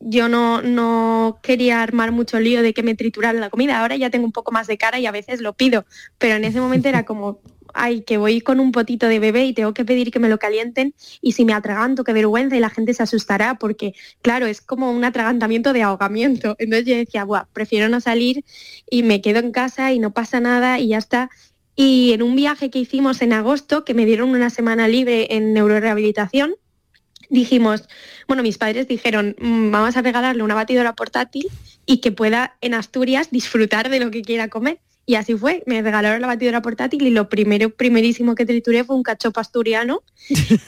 yo 0.00 0.28
no, 0.28 0.60
no 0.60 1.38
quería 1.42 1.82
armar 1.82 2.12
mucho 2.12 2.38
lío 2.38 2.62
de 2.62 2.74
que 2.74 2.82
me 2.82 2.94
trituraran 2.94 3.40
la 3.40 3.50
comida. 3.50 3.80
Ahora 3.80 3.96
ya 3.96 4.10
tengo 4.10 4.26
un 4.26 4.32
poco 4.32 4.52
más 4.52 4.66
de 4.66 4.76
cara 4.76 4.98
y 4.98 5.06
a 5.06 5.10
veces 5.12 5.40
lo 5.40 5.54
pido, 5.54 5.86
pero 6.18 6.36
en 6.36 6.44
ese 6.44 6.60
momento 6.60 6.88
era 6.88 7.04
como, 7.04 7.40
ay, 7.74 8.02
que 8.02 8.16
voy 8.16 8.40
con 8.40 8.60
un 8.60 8.72
potito 8.72 9.08
de 9.08 9.18
bebé 9.18 9.44
y 9.44 9.52
tengo 9.52 9.74
que 9.74 9.84
pedir 9.84 10.10
que 10.10 10.18
me 10.18 10.28
lo 10.28 10.38
calienten 10.38 10.94
y 11.20 11.32
si 11.32 11.44
me 11.44 11.52
atraganto, 11.52 12.04
qué 12.04 12.12
vergüenza 12.12 12.56
y 12.56 12.60
la 12.60 12.70
gente 12.70 12.94
se 12.94 13.02
asustará 13.02 13.56
porque, 13.58 13.94
claro, 14.22 14.46
es 14.46 14.60
como 14.60 14.90
un 14.90 15.04
atragantamiento 15.04 15.72
de 15.72 15.82
ahogamiento. 15.82 16.56
Entonces 16.58 16.86
yo 16.86 16.96
decía, 16.96 17.24
Buah, 17.24 17.46
prefiero 17.52 17.88
no 17.88 18.00
salir 18.00 18.44
y 18.90 19.02
me 19.02 19.20
quedo 19.20 19.40
en 19.40 19.52
casa 19.52 19.92
y 19.92 19.98
no 19.98 20.12
pasa 20.12 20.40
nada 20.40 20.78
y 20.78 20.88
ya 20.88 20.98
está. 20.98 21.30
Y 21.76 22.12
en 22.12 22.22
un 22.22 22.36
viaje 22.36 22.70
que 22.70 22.78
hicimos 22.78 23.20
en 23.20 23.32
agosto, 23.32 23.84
que 23.84 23.94
me 23.94 24.06
dieron 24.06 24.30
una 24.30 24.50
semana 24.50 24.86
libre 24.86 25.26
en 25.30 25.52
neurorehabilitación, 25.52 26.54
dijimos, 27.30 27.88
bueno, 28.28 28.42
mis 28.42 28.58
padres 28.58 28.86
dijeron, 28.88 29.34
mm, 29.38 29.70
vamos 29.70 29.96
a 29.96 30.02
regalarle 30.02 30.42
una 30.42 30.54
batidora 30.54 30.94
portátil 30.94 31.48
y 31.86 31.98
que 31.98 32.12
pueda 32.12 32.56
en 32.60 32.74
Asturias 32.74 33.30
disfrutar 33.30 33.90
de 33.90 34.00
lo 34.00 34.10
que 34.10 34.22
quiera 34.22 34.48
comer. 34.48 34.78
Y 35.06 35.16
así 35.16 35.34
fue, 35.34 35.62
me 35.66 35.82
regalaron 35.82 36.20
la 36.20 36.26
batidora 36.26 36.62
portátil 36.62 37.02
y 37.02 37.10
lo 37.10 37.28
primero, 37.28 37.70
primerísimo 37.70 38.34
que 38.34 38.46
trituré 38.46 38.84
fue 38.84 38.96
un 38.96 39.02
cachopo 39.02 39.40
asturiano. 39.40 40.02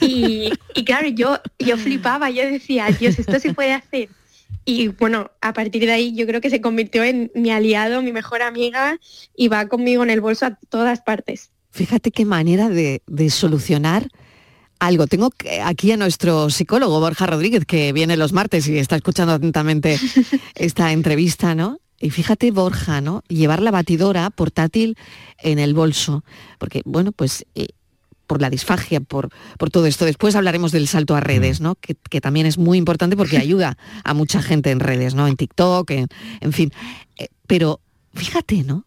Y, 0.00 0.50
y 0.74 0.84
claro, 0.84 1.08
yo, 1.08 1.38
yo 1.58 1.76
flipaba, 1.78 2.30
yo 2.30 2.42
decía, 2.42 2.86
Dios, 2.88 3.18
esto 3.18 3.38
se 3.40 3.54
puede 3.54 3.72
hacer 3.72 4.08
y 4.68 4.88
bueno, 4.88 5.30
a 5.40 5.52
partir 5.52 5.86
de 5.86 5.92
ahí 5.92 6.14
yo 6.14 6.26
creo 6.26 6.40
que 6.40 6.50
se 6.50 6.60
convirtió 6.60 7.04
en 7.04 7.30
mi 7.34 7.50
aliado, 7.50 8.02
mi 8.02 8.12
mejor 8.12 8.42
amiga 8.42 8.98
y 9.36 9.46
va 9.46 9.68
conmigo 9.68 10.02
en 10.02 10.10
el 10.10 10.20
bolso 10.20 10.44
a 10.44 10.58
todas 10.68 11.00
partes. 11.00 11.50
Fíjate 11.70 12.10
qué 12.10 12.24
manera 12.24 12.68
de, 12.68 13.00
solucionar 13.30 14.08
algo. 14.80 15.06
Tengo 15.06 15.30
aquí 15.62 15.92
a 15.92 15.96
nuestro 15.96 16.50
psicólogo 16.50 16.98
Borja 16.98 17.26
Rodríguez, 17.26 17.64
que 17.64 17.92
viene 17.92 18.16
los 18.16 18.32
martes 18.32 18.66
y 18.66 18.76
está 18.78 18.96
escuchando 18.96 19.34
atentamente 19.34 19.98
esta 20.56 20.90
entrevista, 20.90 21.54
¿no? 21.54 21.78
Y 22.00 22.10
fíjate, 22.10 22.50
Borja, 22.50 23.00
¿no? 23.00 23.22
Llevar 23.28 23.62
la 23.62 23.70
batidora 23.70 24.28
portátil 24.30 24.96
en 25.38 25.58
el 25.58 25.74
bolso. 25.74 26.24
Porque, 26.58 26.82
bueno, 26.84 27.12
pues 27.12 27.46
eh, 27.54 27.68
por 28.26 28.40
la 28.42 28.50
disfagia, 28.50 29.00
por, 29.00 29.30
por 29.58 29.70
todo 29.70 29.86
esto. 29.86 30.04
Después 30.04 30.34
hablaremos 30.34 30.72
del 30.72 30.88
salto 30.88 31.14
a 31.14 31.20
redes, 31.20 31.60
mm. 31.60 31.62
¿no? 31.62 31.74
Que, 31.76 32.20
también 32.20 32.46
es 32.46 32.58
muy 32.58 32.78
importante 32.78 33.16
porque 33.16 33.38
ayuda 33.38 33.76
a 34.04 34.14
mucha 34.14 34.42
gente 34.42 34.70
en 34.70 34.80
redes, 34.80 35.14
¿no? 35.14 35.26
En 35.26 35.36
TikTok, 35.36 35.90
en, 35.90 36.52
fin. 36.52 36.72
Eh, 37.18 37.28
pero 37.46 37.80
fíjate, 38.14 38.64
¿no? 38.64 38.84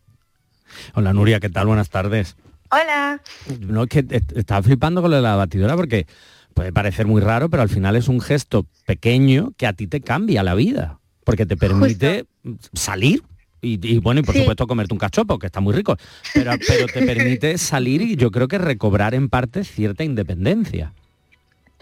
Hola 0.93 1.13
Nuria, 1.13 1.39
¿qué 1.39 1.49
tal? 1.49 1.67
Buenas 1.67 1.89
tardes. 1.89 2.35
Hola. 2.71 3.21
No, 3.59 3.83
es 3.83 3.89
que 3.89 4.05
estaba 4.35 4.61
flipando 4.61 5.01
con 5.01 5.11
lo 5.11 5.17
de 5.17 5.23
la 5.23 5.35
batidora 5.35 5.75
porque 5.75 6.05
puede 6.53 6.73
parecer 6.73 7.07
muy 7.07 7.21
raro, 7.21 7.49
pero 7.49 7.63
al 7.63 7.69
final 7.69 7.95
es 7.95 8.07
un 8.07 8.21
gesto 8.21 8.67
pequeño 8.85 9.53
que 9.57 9.65
a 9.65 9.73
ti 9.73 9.87
te 9.87 10.01
cambia 10.01 10.43
la 10.43 10.55
vida, 10.55 10.98
porque 11.29 11.45
te 11.45 11.55
permite 11.55 12.25
salir 12.73 13.23
y, 13.61 13.99
bueno, 13.99 14.21
y 14.21 14.23
por 14.23 14.35
supuesto 14.35 14.67
comerte 14.67 14.93
un 14.93 14.99
cachopo, 14.99 15.37
que 15.37 15.47
está 15.47 15.59
muy 15.59 15.73
rico, 15.73 15.95
pero, 16.33 16.53
pero 16.65 16.87
te 16.87 17.05
permite 17.05 17.57
salir 17.59 18.01
y 18.01 18.15
yo 18.15 18.31
creo 18.31 18.47
que 18.47 18.57
recobrar 18.57 19.13
en 19.13 19.29
parte 19.29 19.63
cierta 19.63 20.03
independencia. 20.03 20.93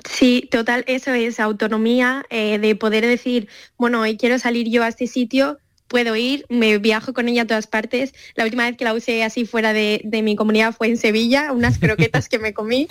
Sí, 0.03 0.47
total, 0.51 0.83
eso 0.87 1.13
es 1.13 1.39
autonomía, 1.39 2.25
eh, 2.29 2.59
de 2.59 2.75
poder 2.75 3.05
decir, 3.05 3.47
bueno, 3.77 4.01
hoy 4.01 4.17
quiero 4.17 4.37
salir 4.39 4.69
yo 4.69 4.83
a 4.83 4.87
este 4.87 5.07
sitio, 5.07 5.59
puedo 5.87 6.15
ir, 6.15 6.45
me 6.49 6.77
viajo 6.77 7.13
con 7.13 7.29
ella 7.29 7.43
a 7.43 7.47
todas 7.47 7.67
partes. 7.67 8.13
La 8.35 8.43
última 8.43 8.65
vez 8.65 8.75
que 8.75 8.83
la 8.83 8.93
usé 8.93 9.23
así 9.23 9.45
fuera 9.45 9.71
de, 9.71 10.01
mi 10.23 10.35
comunidad 10.35 10.73
fue 10.73 10.87
en 10.87 10.97
Sevilla, 10.97 11.51
unas 11.51 11.77
croquetas 11.79 12.27
que 12.27 12.39
me 12.39 12.53
comí. 12.53 12.87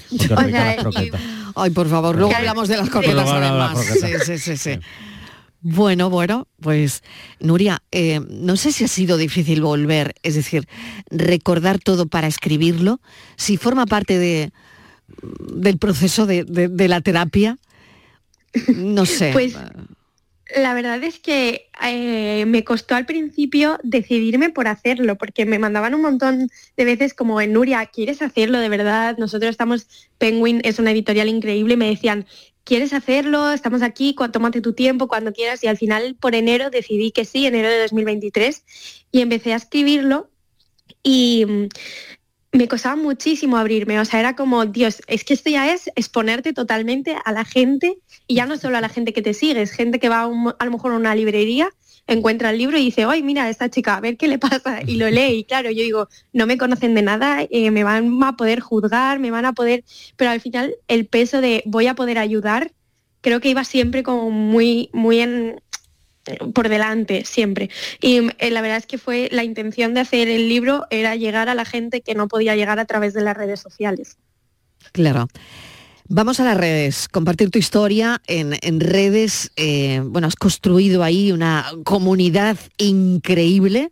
Ay, 1.55 1.71
por 1.71 1.89
favor, 1.89 2.17
luego 2.17 2.35
hablamos 2.35 2.69
de 2.69 2.77
las 2.77 2.89
croquetas 2.89 3.29
además. 3.29 3.79
sí, 4.25 4.39
sí, 4.39 4.57
sí. 4.57 4.79
Bueno, 5.69 6.11
bueno, 6.11 6.47
pues 6.61 7.03
Nuria, 7.41 7.83
eh, 7.91 8.21
no 8.31 8.57
sé 8.57 8.71
si 8.71 8.85
ha 8.85 8.89
sido 8.89 9.17
difícil 9.17 9.63
volver, 9.63 10.15
es 10.23 10.37
decir, 10.37 10.69
recordar 11.11 11.81
todo 11.81 12.07
para 12.07 12.29
escribirlo, 12.29 13.01
si 13.35 13.57
forma 13.57 13.85
parte 13.85 14.17
de, 14.17 14.53
del 15.41 15.79
proceso 15.79 16.25
de, 16.25 16.45
la 16.89 17.01
terapia, 17.01 17.59
no 18.77 19.07
sé. 19.07 19.31
Pues 19.33 19.57
la 20.55 20.73
verdad 20.73 21.03
es 21.03 21.19
que 21.19 21.69
eh, 21.83 22.45
me 22.47 22.63
costó 22.63 22.95
al 22.95 23.05
principio 23.05 23.81
decidirme 23.83 24.51
por 24.51 24.69
hacerlo, 24.69 25.19
porque 25.19 25.47
me 25.47 25.59
mandaban 25.59 25.97
un 25.97 26.03
montón 26.03 26.49
de 26.77 26.85
veces 26.85 27.13
como 27.13 27.41
en 27.41 27.53
Nuria, 27.53 27.85
¿quieres 27.87 28.23
hacerlo 28.23 28.61
de 28.61 28.69
verdad? 28.69 29.17
Nosotros 29.19 29.51
estamos, 29.51 29.89
Penguin 30.19 30.61
es 30.63 30.79
una 30.79 30.93
editorial 30.93 31.29
increíble, 31.29 31.77
me 31.77 31.89
decían, 31.89 32.25
¿quieres 32.67 32.93
hacerlo? 32.93 33.53
Estamos 33.53 33.81
aquí, 33.81 34.15
tómate 34.33 34.61
tu 34.61 34.75
tiempo 34.75 35.09
cuando 35.09 35.33
quieras. 35.33 35.63
Y 35.65 35.69
al 35.69 35.79
final, 35.79 36.17
por 36.21 36.35
enero, 36.35 36.69
decidí 36.69 37.13
que 37.13 37.25
sí, 37.25 37.47
enero 37.47 37.71
de 37.71 37.79
2023, 37.79 38.65
y 39.13 39.21
empecé 39.23 39.55
a 39.55 39.57
escribirlo. 39.57 40.29
Y 41.03 41.47
mm, 41.47 41.69
me 42.53 42.69
costaba 42.69 42.97
muchísimo 42.97 43.57
abrirme, 43.57 44.01
o 44.01 44.05
sea, 44.05 44.21
era 44.21 44.35
como, 44.35 44.67
Dios, 44.67 45.03
es 45.07 45.25
que 45.25 45.35
esto 45.35 45.51
ya 45.51 45.73
es 45.73 45.89
exponerte 45.95 46.53
totalmente 46.53 47.17
a 47.25 47.33
la 47.33 47.45
gente, 47.45 47.99
y 48.27 48.35
ya 48.35 48.47
no 48.47 48.57
solo 48.57 48.79
a 48.79 48.81
la 48.81 48.89
gente 48.89 49.13
que 49.13 49.23
te 49.23 49.35
sigue, 49.35 49.63
es 49.63 49.71
gente 49.71 50.01
que 50.01 50.09
va 50.09 50.23
a, 50.23 50.65
lo 50.65 50.71
mejor 50.71 50.93
a 50.93 50.97
una 50.97 51.15
librería, 51.15 51.71
encuentra 52.07 52.51
el 52.51 52.59
libro 52.59 52.79
y 52.79 52.85
dice, 52.85 53.05
ay, 53.05 53.23
mira, 53.23 53.49
esta 53.49 53.69
chica, 53.69 53.97
a 53.97 54.01
ver 54.01 54.17
qué 54.17 54.29
le 54.29 54.39
pasa, 54.39 54.81
y 54.87 54.97
lo 54.97 55.11
lee, 55.11 55.39
y 55.39 55.45
claro, 55.45 55.71
yo 55.71 55.83
digo, 55.83 56.09
no 56.33 56.47
me 56.47 56.59
conocen 56.59 56.95
de 56.95 57.03
nada, 57.03 57.47
eh, 57.51 57.71
me 57.71 57.85
van 57.85 58.23
a 58.23 58.37
poder 58.37 58.61
juzgar, 58.61 59.19
me 59.19 59.31
van 59.31 59.45
a 59.45 59.53
poder, 59.53 59.85
pero 60.17 60.31
al 60.31 60.41
final 60.41 60.77
el 60.89 61.07
peso 61.07 61.41
de 61.41 61.63
voy 61.67 61.87
a 61.87 61.95
poder 61.95 62.19
ayudar, 62.19 62.73
creo 63.21 63.41
que 63.41 63.49
iba 63.49 63.65
siempre 63.65 64.03
como 64.03 64.31
muy, 64.31 64.91
muy 64.93 65.21
en, 65.21 65.61
por 66.55 66.69
delante 66.69 67.25
siempre. 67.25 67.71
Y 68.01 68.29
eh, 68.39 68.51
la 68.51 68.61
verdad 68.61 68.79
es 68.79 68.87
que 68.87 68.99
fue 68.99 69.29
la 69.33 69.45
intención 69.45 69.95
de 69.95 70.01
hacer 70.01 70.29
el 70.29 70.49
libro 70.49 70.87
era 70.91 71.17
llegar 71.17 71.49
a 71.49 71.55
la 71.55 71.65
gente 71.65 72.01
que 72.01 72.15
no 72.15 72.29
podía 72.29 72.57
llegar 72.57 72.79
a 72.79 72.85
través 72.85 73.15
de 73.15 73.23
las 73.23 73.37
redes 73.37 73.61
sociales. 73.61 74.19
Claro. 74.93 75.29
Vamos 76.09 76.39
a 76.39 76.45
las 76.45 76.57
redes, 76.57 77.09
compartir 77.09 77.51
tu 77.51 77.59
historia 77.59 78.23
en, 78.29 78.81
redes. 78.81 79.51
Eh, 79.57 80.01
bueno, 80.05 80.29
has 80.29 80.37
construido 80.37 81.03
ahí 81.03 81.33
una 81.33 81.67
comunidad 81.85 82.57
increíble 82.79 83.91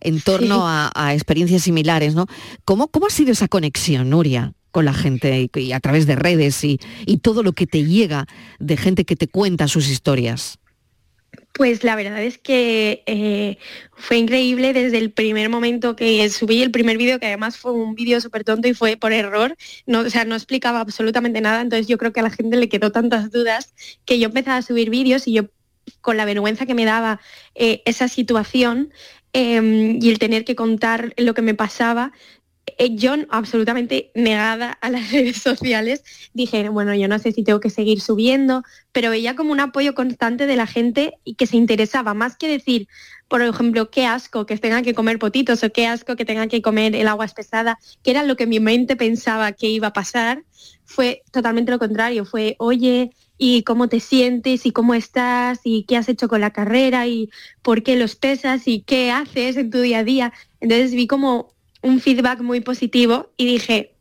en 0.00 0.22
torno 0.22 0.62
a, 0.66 1.12
experiencias 1.12 1.62
similares, 1.62 2.14
¿no? 2.14 2.26
¿Cómo, 2.64 2.88
¿Cómo 2.88 3.06
ha 3.06 3.10
sido 3.10 3.32
esa 3.32 3.48
conexión, 3.48 4.10
Nuria? 4.10 4.52
con 4.70 4.84
la 4.84 4.94
gente 4.94 5.50
y, 5.52 5.72
a 5.72 5.80
través 5.80 6.06
de 6.06 6.14
redes 6.14 6.62
y, 6.62 6.78
y 7.04 7.16
todo 7.16 7.42
lo 7.42 7.54
que 7.54 7.66
te 7.66 7.84
llega 7.84 8.26
de 8.60 8.76
gente 8.76 9.04
que 9.04 9.16
te 9.16 9.26
cuenta 9.26 9.66
sus 9.66 9.88
historias. 9.88 10.60
Pues 11.52 11.82
la 11.84 11.96
verdad 11.96 12.22
es 12.22 12.38
que 12.38 13.02
eh, 13.06 13.58
fue 13.92 14.18
increíble 14.18 14.72
desde 14.72 14.98
el 14.98 15.12
primer 15.12 15.48
momento 15.48 15.96
que 15.96 16.28
subí 16.30 16.62
el 16.62 16.70
primer 16.70 16.96
vídeo, 16.96 17.18
que 17.18 17.26
además 17.26 17.58
fue 17.58 17.72
un 17.72 17.94
vídeo 17.94 18.20
súper 18.20 18.44
tonto 18.44 18.68
y 18.68 18.74
fue 18.74 18.96
por 18.96 19.12
error, 19.12 19.56
no, 19.84 20.00
o 20.00 20.10
sea, 20.10 20.24
no 20.24 20.36
explicaba 20.36 20.80
absolutamente 20.80 21.40
nada, 21.40 21.60
entonces 21.60 21.88
yo 21.88 21.98
creo 21.98 22.12
que 22.12 22.20
a 22.20 22.22
la 22.22 22.30
gente 22.30 22.56
le 22.56 22.68
quedó 22.68 22.92
tantas 22.92 23.30
dudas 23.30 23.74
que 24.04 24.18
yo 24.18 24.26
empezaba 24.26 24.58
a 24.58 24.62
subir 24.62 24.90
vídeos 24.90 25.26
y 25.26 25.32
yo 25.32 25.50
con 26.00 26.16
la 26.16 26.24
vergüenza 26.24 26.66
que 26.66 26.74
me 26.74 26.84
daba 26.84 27.20
eh, 27.54 27.82
esa 27.84 28.08
situación 28.08 28.92
em, 29.32 29.98
y 30.00 30.10
el 30.10 30.18
tener 30.18 30.44
que 30.44 30.54
contar 30.54 31.12
lo 31.16 31.34
que 31.34 31.42
me 31.42 31.54
pasaba, 31.54 32.12
yo 32.90 33.14
absolutamente 33.28 34.10
negada 34.14 34.72
a 34.72 34.90
las 34.90 35.10
redes 35.12 35.38
sociales, 35.38 36.02
dije, 36.32 36.68
bueno, 36.68 36.94
yo 36.94 37.08
no 37.08 37.18
sé 37.18 37.32
si 37.32 37.44
tengo 37.44 37.60
que 37.60 37.70
seguir 37.70 38.00
subiendo, 38.00 38.62
pero 38.92 39.10
veía 39.10 39.36
como 39.36 39.52
un 39.52 39.60
apoyo 39.60 39.94
constante 39.94 40.46
de 40.46 40.56
la 40.56 40.66
gente 40.66 41.14
y 41.24 41.34
que 41.34 41.46
se 41.46 41.56
interesaba, 41.56 42.14
más 42.14 42.36
que 42.36 42.48
decir, 42.48 42.88
por 43.28 43.42
ejemplo, 43.42 43.90
qué 43.90 44.06
asco 44.06 44.46
que 44.46 44.56
tengan 44.56 44.82
que 44.82 44.94
comer 44.94 45.18
potitos 45.18 45.62
o 45.62 45.70
qué 45.70 45.86
asco 45.86 46.16
que 46.16 46.24
tengan 46.24 46.48
que 46.48 46.62
comer 46.62 46.96
el 46.96 47.06
agua 47.06 47.24
espesada, 47.24 47.78
que 48.02 48.10
era 48.10 48.22
lo 48.22 48.36
que 48.36 48.46
mi 48.46 48.60
mente 48.60 48.96
pensaba 48.96 49.52
que 49.52 49.68
iba 49.68 49.88
a 49.88 49.92
pasar, 49.92 50.44
fue 50.84 51.22
totalmente 51.30 51.70
lo 51.70 51.78
contrario, 51.78 52.24
fue, 52.24 52.56
oye, 52.58 53.12
¿y 53.38 53.62
cómo 53.62 53.88
te 53.88 54.00
sientes? 54.00 54.66
¿Y 54.66 54.72
cómo 54.72 54.94
estás? 54.94 55.60
¿Y 55.64 55.84
qué 55.84 55.96
has 55.96 56.08
hecho 56.08 56.28
con 56.28 56.40
la 56.40 56.50
carrera? 56.50 57.06
¿Y 57.06 57.30
por 57.62 57.82
qué 57.82 57.96
los 57.96 58.16
pesas? 58.16 58.66
¿Y 58.66 58.82
qué 58.82 59.12
haces 59.12 59.56
en 59.56 59.70
tu 59.70 59.80
día 59.80 60.00
a 60.00 60.04
día? 60.04 60.32
Entonces 60.60 60.92
vi 60.92 61.06
como 61.06 61.54
un 61.82 62.00
feedback 62.00 62.40
muy 62.40 62.60
positivo 62.60 63.30
y 63.36 63.46
dije, 63.46 63.94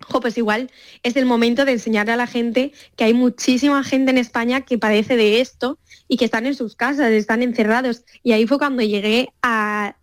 jo, 0.00 0.20
pues 0.20 0.36
igual 0.38 0.70
es 1.02 1.16
el 1.16 1.26
momento 1.26 1.64
de 1.64 1.72
enseñarle 1.72 2.12
a 2.12 2.16
la 2.16 2.26
gente 2.26 2.72
que 2.96 3.04
hay 3.04 3.14
muchísima 3.14 3.82
gente 3.84 4.10
en 4.10 4.18
España 4.18 4.62
que 4.62 4.78
padece 4.78 5.16
de 5.16 5.40
esto 5.40 5.78
y 6.08 6.16
que 6.16 6.24
están 6.24 6.46
en 6.46 6.54
sus 6.54 6.76
casas, 6.76 7.10
están 7.10 7.42
encerrados. 7.42 8.04
Y 8.22 8.32
ahí 8.32 8.46
fue 8.46 8.58
cuando 8.58 8.82
llegué 8.82 9.30
a 9.42 9.96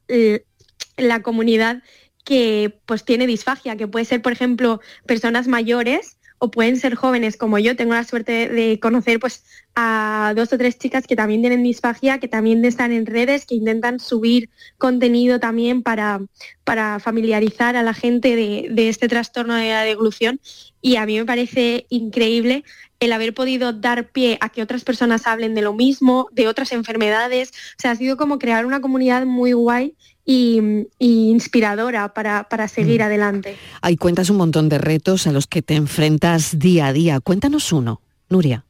la 0.97 1.21
comunidad 1.21 1.83
que 2.23 2.79
pues 2.85 3.03
tiene 3.03 3.27
disfagia, 3.27 3.75
que 3.75 3.87
puede 3.87 4.05
ser, 4.05 4.21
por 4.21 4.31
ejemplo, 4.31 4.81
personas 5.05 5.47
mayores 5.47 6.17
o 6.37 6.49
pueden 6.51 6.77
ser 6.77 6.95
jóvenes 6.95 7.37
como 7.37 7.59
yo. 7.59 7.75
Tengo 7.75 7.93
la 7.93 8.03
suerte 8.03 8.49
de 8.49 8.79
conocer 8.79 9.19
pues, 9.19 9.43
a 9.75 10.33
dos 10.35 10.51
o 10.51 10.57
tres 10.57 10.77
chicas 10.77 11.07
que 11.07 11.15
también 11.15 11.41
tienen 11.41 11.63
disfagia, 11.63 12.19
que 12.19 12.27
también 12.27 12.63
están 12.65 12.91
en 12.91 13.05
redes, 13.05 13.45
que 13.45 13.55
intentan 13.55 13.99
subir 13.99 14.49
contenido 14.77 15.39
también 15.39 15.81
para, 15.81 16.21
para 16.63 16.99
familiarizar 16.99 17.75
a 17.75 17.83
la 17.83 17.93
gente 17.93 18.35
de, 18.35 18.89
este 18.89 19.07
trastorno 19.07 19.55
de 19.55 19.69
la 19.69 19.83
deglución. 19.83 20.41
Y 20.81 20.97
a 20.97 21.05
mí 21.05 21.17
me 21.17 21.25
parece 21.25 21.85
increíble 21.89 22.63
el 22.99 23.13
haber 23.13 23.33
podido 23.33 23.71
dar 23.73 24.09
pie 24.11 24.37
a 24.41 24.49
que 24.49 24.61
otras 24.61 24.83
personas 24.83 25.25
hablen 25.25 25.55
de 25.55 25.61
lo 25.61 25.73
mismo, 25.73 26.27
de 26.31 26.47
otras 26.47 26.71
enfermedades. 26.71 27.49
O 27.49 27.81
sea, 27.81 27.91
ha 27.91 27.95
sido 27.95 28.17
como 28.17 28.39
crear 28.39 28.65
una 28.65 28.81
comunidad 28.81 29.25
muy 29.25 29.53
guay 29.53 29.95
y, 30.25 30.87
inspiradora 30.99 32.13
para, 32.13 32.67
seguir 32.67 33.01
mm. 33.01 33.03
adelante. 33.03 33.57
Ahí 33.81 33.95
cuentas 33.97 34.29
un 34.29 34.37
montón 34.37 34.69
de 34.69 34.77
retos 34.77 35.27
a 35.27 35.31
los 35.31 35.47
que 35.47 35.61
te 35.61 35.75
enfrentas 35.75 36.59
día 36.59 36.87
a 36.87 36.93
día. 36.93 37.19
Cuéntanos 37.19 37.71
uno, 37.71 38.01
Nuria. 38.29 38.65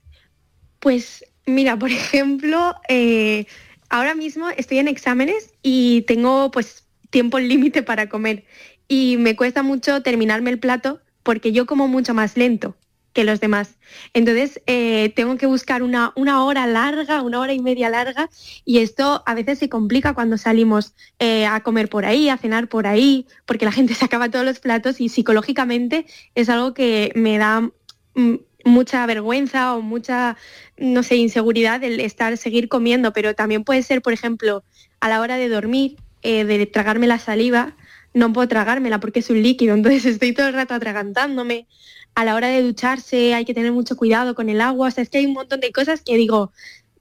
Pues 0.82 1.24
mira, 1.46 1.78
por 1.78 1.92
ejemplo, 1.92 2.76
eh, 2.90 3.46
ahora 3.90 4.16
mismo 4.16 4.50
estoy 4.50 4.80
en 4.80 4.90
exámenes 4.90 5.54
y 5.62 6.02
tengo 6.02 6.52
pues 6.52 6.86
tiempo 7.10 7.40
límite 7.40 7.84
para 7.84 8.10
comer 8.10 8.44
y 8.88 9.18
me 9.18 9.36
cuesta 9.36 9.64
mucho 9.64 10.02
terminarme 10.02 10.50
el 10.50 10.60
plato 10.60 11.00
porque 11.24 11.52
yo 11.52 11.66
como 11.66 11.88
mucho 11.88 12.14
más 12.14 12.36
lento 12.36 12.76
que 13.14 13.24
los 13.26 13.40
demás. 13.42 13.76
Entonces, 14.14 14.62
eh, 14.68 15.12
tengo 15.16 15.38
que 15.38 15.46
buscar 15.46 15.84
una, 15.84 16.14
una, 16.16 16.44
hora 16.46 16.66
larga, 16.66 17.22
una 17.22 17.40
hora 17.42 17.54
y 17.54 17.60
media 17.60 17.90
larga, 17.90 18.30
y 18.64 18.80
esto 18.80 19.22
a 19.26 19.34
veces 19.34 19.60
se 19.60 19.70
complica 19.70 20.14
cuando 20.14 20.38
salimos 20.38 20.94
eh, 21.20 21.46
a 21.46 21.60
comer 21.62 21.90
por 21.90 22.06
ahí, 22.06 22.30
a 22.30 22.38
cenar 22.38 22.70
por 22.70 22.88
ahí, 22.88 23.28
porque 23.46 23.66
la 23.66 23.72
gente 23.72 23.94
se 23.96 24.06
acaba 24.06 24.30
todos 24.30 24.46
los 24.46 24.60
platos 24.60 25.02
y 25.02 25.10
psicológicamente 25.10 26.06
es 26.36 26.50
algo 26.50 26.74
que 26.74 27.12
me 27.16 27.38
da 27.38 27.70
mm, 28.16 28.36
mucha 28.65 29.06
vergüenza 29.06 29.75
o 29.75 29.82
mucha, 29.82 30.38
no 30.77 31.03
sé, 31.03 31.15
inseguridad 31.15 31.84
el 31.84 32.00
estar, 32.00 32.38
seguir 32.38 32.68
comiendo, 32.68 33.13
pero 33.13 33.36
también 33.36 33.63
puede 33.63 33.84
ser, 33.84 34.01
por 34.01 34.13
ejemplo, 34.13 34.63
a 35.00 35.10
la 35.10 35.22
hora 35.22 35.38
de 35.38 35.50
dormir, 35.50 35.98
eh, 36.24 36.44
de 36.46 36.65
tragarme 36.65 37.08
la 37.08 37.20
saliva, 37.20 37.75
no 38.13 38.34
puedo 38.34 38.48
tragármela 38.48 39.00
porque 39.00 39.20
es 39.20 39.30
un 39.30 39.41
líquido, 39.41 39.74
entonces 39.75 40.06
estoy 40.06 40.34
todo 40.34 40.48
el 40.48 40.53
rato 40.53 40.74
atragantándome. 40.74 41.68
A 42.13 42.25
la 42.25 42.36
hora 42.36 42.50
de 42.50 42.62
ducharse 42.62 43.34
hay 43.34 43.46
que 43.46 43.53
tener 43.53 43.72
mucho 43.72 43.96
cuidado 43.96 44.36
con 44.36 44.50
el 44.50 44.60
agua, 44.60 44.89
o 44.89 44.91
sea, 44.91 45.01
es 45.01 45.10
que 45.10 45.20
hay 45.20 45.25
un 45.25 45.34
montón 45.34 45.62
de 45.62 45.72
cosas 45.72 46.01
que 46.01 46.18
digo, 46.18 46.51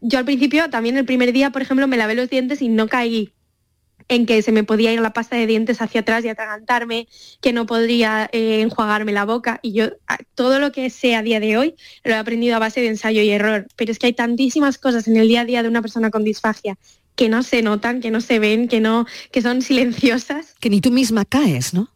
yo 0.00 0.19
al 0.19 0.25
principio 0.25 0.71
también 0.71 0.97
el 0.97 1.05
primer 1.05 1.33
día, 1.33 1.50
por 1.50 1.62
ejemplo, 1.62 1.88
me 1.88 1.97
lavé 1.97 2.14
los 2.14 2.31
dientes 2.31 2.62
y 2.62 2.69
no 2.69 2.88
caí 2.88 3.33
en 4.11 4.26
que 4.26 4.43
se 4.43 4.50
me 4.50 4.64
podía 4.64 4.93
ir 4.93 5.00
la 5.00 5.12
pasta 5.12 5.37
de 5.37 5.47
dientes 5.47 5.81
hacia 5.81 6.00
atrás 6.00 6.25
y 6.25 6.28
atragantarme, 6.28 7.06
que 7.41 7.52
no 7.52 7.65
podría 7.65 8.28
eh, 8.32 8.61
enjuagarme 8.61 9.13
la 9.13 9.25
boca. 9.25 9.61
Y 9.63 9.73
yo 9.73 9.91
todo 10.35 10.58
lo 10.58 10.73
que 10.73 10.91
sé 10.91 11.15
a 11.15 11.23
día 11.23 11.39
de 11.39 11.56
hoy 11.56 11.76
lo 12.02 12.13
he 12.13 12.17
aprendido 12.17 12.56
a 12.56 12.58
base 12.58 12.80
de 12.80 12.89
ensayo 12.89 13.23
y 13.23 13.30
error. 13.30 13.69
Pero 13.76 13.93
es 13.93 14.00
que 14.00 14.06
hay 14.06 14.13
tantísimas 14.13 14.78
cosas 14.78 15.06
en 15.06 15.17
el 15.17 15.28
día 15.28 15.43
a 15.43 15.45
día 15.45 15.63
de 15.63 15.69
una 15.69 15.80
persona 15.80 16.11
con 16.11 16.25
disfagia 16.25 16.76
que 17.15 17.28
no 17.28 17.43
se 17.45 17.63
notan, 17.63 18.00
que 18.00 18.11
no 18.11 18.21
se 18.21 18.41
ven, 18.41 18.67
que 18.67 18.80
no, 18.80 19.06
que 19.30 19.43
son 19.43 19.63
silenciosas. 19.63 20.54
Que 20.58 20.71
ni 20.71 20.80
tú 20.80 20.91
misma 20.91 21.25
caes, 21.25 21.73
¿no? 21.73 21.89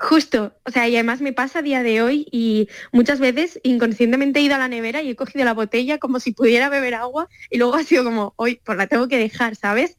Justo, 0.00 0.54
o 0.64 0.70
sea, 0.70 0.88
y 0.88 0.94
además 0.94 1.20
me 1.20 1.32
pasa 1.32 1.58
a 1.58 1.62
día 1.62 1.82
de 1.82 2.00
hoy 2.00 2.28
y 2.30 2.68
muchas 2.92 3.18
veces 3.18 3.58
inconscientemente 3.64 4.38
he 4.38 4.44
ido 4.44 4.54
a 4.54 4.58
la 4.58 4.68
nevera 4.68 5.02
y 5.02 5.10
he 5.10 5.16
cogido 5.16 5.44
la 5.44 5.54
botella 5.54 5.98
como 5.98 6.20
si 6.20 6.30
pudiera 6.30 6.68
beber 6.68 6.94
agua 6.94 7.28
y 7.50 7.58
luego 7.58 7.74
ha 7.74 7.82
sido 7.82 8.04
como, 8.04 8.32
hoy 8.36 8.60
pues 8.64 8.78
la 8.78 8.86
tengo 8.86 9.08
que 9.08 9.18
dejar, 9.18 9.56
¿sabes? 9.56 9.96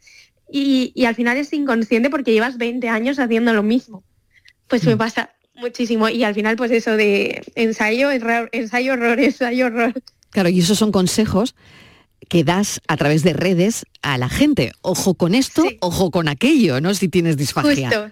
Y, 0.52 1.06
al 1.06 1.16
final 1.16 1.38
es 1.38 1.54
inconsciente 1.54 2.10
porque 2.10 2.34
llevas 2.34 2.58
20 2.58 2.90
años 2.90 3.20
haciendo 3.20 3.54
lo 3.54 3.64
mismo. 3.64 4.04
Pues 4.68 4.84
me 4.86 4.96
mm. 4.96 4.98
pasa 4.98 5.32
muchísimo 5.56 6.10
y 6.10 6.24
al 6.24 6.34
final 6.34 6.56
pues 6.56 6.72
eso 6.72 6.96
de 6.96 7.42
ensayo, 7.56 8.10
error, 8.12 8.50
ensayo, 8.54 8.94
horror, 8.94 9.20
ensayo, 9.20 9.68
horror. 9.68 9.94
Claro, 10.30 10.50
y 10.50 10.60
esos 10.60 10.78
son 10.78 10.92
consejos 10.92 11.56
que 12.28 12.44
das 12.44 12.82
a 12.88 12.98
través 12.98 13.24
de 13.24 13.34
redes 13.34 13.86
a 14.02 14.18
la 14.18 14.30
gente. 14.30 14.72
Ojo 14.82 15.16
con 15.16 15.36
esto, 15.36 15.64
ojo 15.80 16.12
con 16.12 16.28
aquello, 16.28 16.82
¿no? 16.82 16.94
Si 16.94 17.10
tienes 17.10 17.38
disfagia. 17.38 17.90
Justo. 17.90 18.12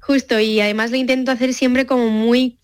Justo, 0.00 0.40
y 0.40 0.58
además 0.60 0.90
lo 0.90 0.96
intento 0.96 1.30
hacer 1.30 1.52
siempre 1.52 1.84
como 1.84 2.08
muy 2.08 2.58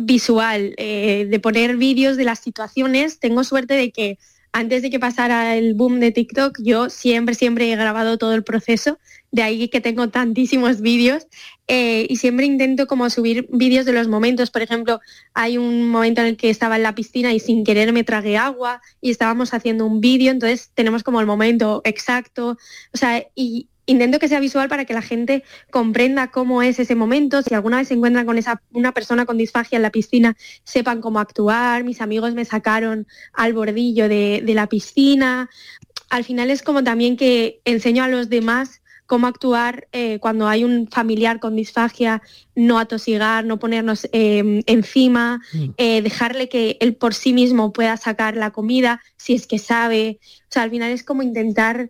visual, 0.00 0.74
eh, 0.78 1.28
de 1.30 1.38
poner 1.38 1.76
vídeos 1.76 2.16
de 2.16 2.24
las 2.24 2.40
situaciones. 2.40 3.20
Tengo 3.20 3.44
suerte 3.44 3.74
de 3.74 3.92
que 3.92 4.18
antes 4.58 4.82
de 4.82 4.90
que 4.90 4.98
pasara 4.98 5.54
el 5.54 5.74
boom 5.74 6.00
de 6.00 6.10
TikTok, 6.10 6.58
yo 6.60 6.90
siempre, 6.90 7.36
siempre 7.36 7.72
he 7.72 7.76
grabado 7.76 8.18
todo 8.18 8.34
el 8.34 8.42
proceso, 8.42 8.98
de 9.30 9.42
ahí 9.42 9.68
que 9.68 9.80
tengo 9.80 10.08
tantísimos 10.08 10.80
vídeos 10.80 11.28
eh, 11.68 12.08
y 12.08 12.16
siempre 12.16 12.44
intento 12.44 12.88
como 12.88 13.08
subir 13.08 13.46
vídeos 13.52 13.86
de 13.86 13.92
los 13.92 14.08
momentos. 14.08 14.50
Por 14.50 14.62
ejemplo, 14.62 15.00
hay 15.32 15.58
un 15.58 15.88
momento 15.88 16.22
en 16.22 16.26
el 16.26 16.36
que 16.36 16.50
estaba 16.50 16.74
en 16.74 16.82
la 16.82 16.96
piscina 16.96 17.32
y 17.32 17.38
sin 17.38 17.62
querer 17.62 17.92
me 17.92 18.02
tragué 18.02 18.36
agua 18.36 18.80
y 19.00 19.12
estábamos 19.12 19.54
haciendo 19.54 19.86
un 19.86 20.00
vídeo, 20.00 20.32
entonces 20.32 20.72
tenemos 20.74 21.04
como 21.04 21.20
el 21.20 21.26
momento 21.26 21.80
exacto. 21.84 22.56
O 22.92 22.96
sea, 22.96 23.24
y, 23.36 23.68
intento 23.88 24.18
que 24.18 24.28
sea 24.28 24.38
visual 24.38 24.68
para 24.68 24.84
que 24.84 24.94
la 24.94 25.02
gente 25.02 25.42
comprenda 25.70 26.30
cómo 26.30 26.62
es 26.62 26.78
ese 26.78 26.94
momento. 26.94 27.42
Si 27.42 27.54
alguna 27.54 27.78
vez 27.78 27.88
se 27.88 27.94
encuentran 27.94 28.26
con 28.26 28.38
esa, 28.38 28.62
una 28.72 28.92
persona 28.92 29.26
con 29.26 29.38
disfagia 29.38 29.76
en 29.76 29.82
la 29.82 29.90
piscina, 29.90 30.36
sepan 30.62 31.00
cómo 31.00 31.18
actuar. 31.18 31.84
Mis 31.84 32.00
amigos 32.00 32.34
me 32.34 32.44
sacaron 32.44 33.06
al 33.32 33.54
bordillo 33.54 34.08
de, 34.08 34.42
la 34.46 34.68
piscina. 34.68 35.48
Al 36.10 36.24
final 36.24 36.50
es 36.50 36.62
como 36.62 36.84
también 36.84 37.16
que 37.16 37.60
enseño 37.64 38.04
a 38.04 38.08
los 38.08 38.28
demás 38.28 38.82
cómo 39.06 39.26
actuar 39.26 39.88
eh, 39.92 40.18
cuando 40.18 40.48
hay 40.48 40.64
un 40.64 40.86
familiar 40.88 41.40
con 41.40 41.56
disfagia, 41.56 42.20
no 42.54 42.78
atosigar, 42.78 43.46
no 43.46 43.58
ponernos 43.58 44.06
em, 44.12 44.62
encima, 44.66 45.40
mm. 45.54 45.68
eh, 45.78 46.02
dejarle 46.02 46.50
que 46.50 46.76
él 46.80 46.94
por 46.94 47.14
sí 47.14 47.32
mismo 47.32 47.72
pueda 47.72 47.96
sacar 47.96 48.36
la 48.36 48.50
comida 48.50 49.00
si 49.16 49.32
es 49.32 49.46
que 49.46 49.58
sabe. 49.58 50.20
O 50.42 50.50
sea, 50.50 50.64
al 50.64 50.70
final 50.70 50.92
es 50.92 51.04
como 51.04 51.22
intentar 51.22 51.88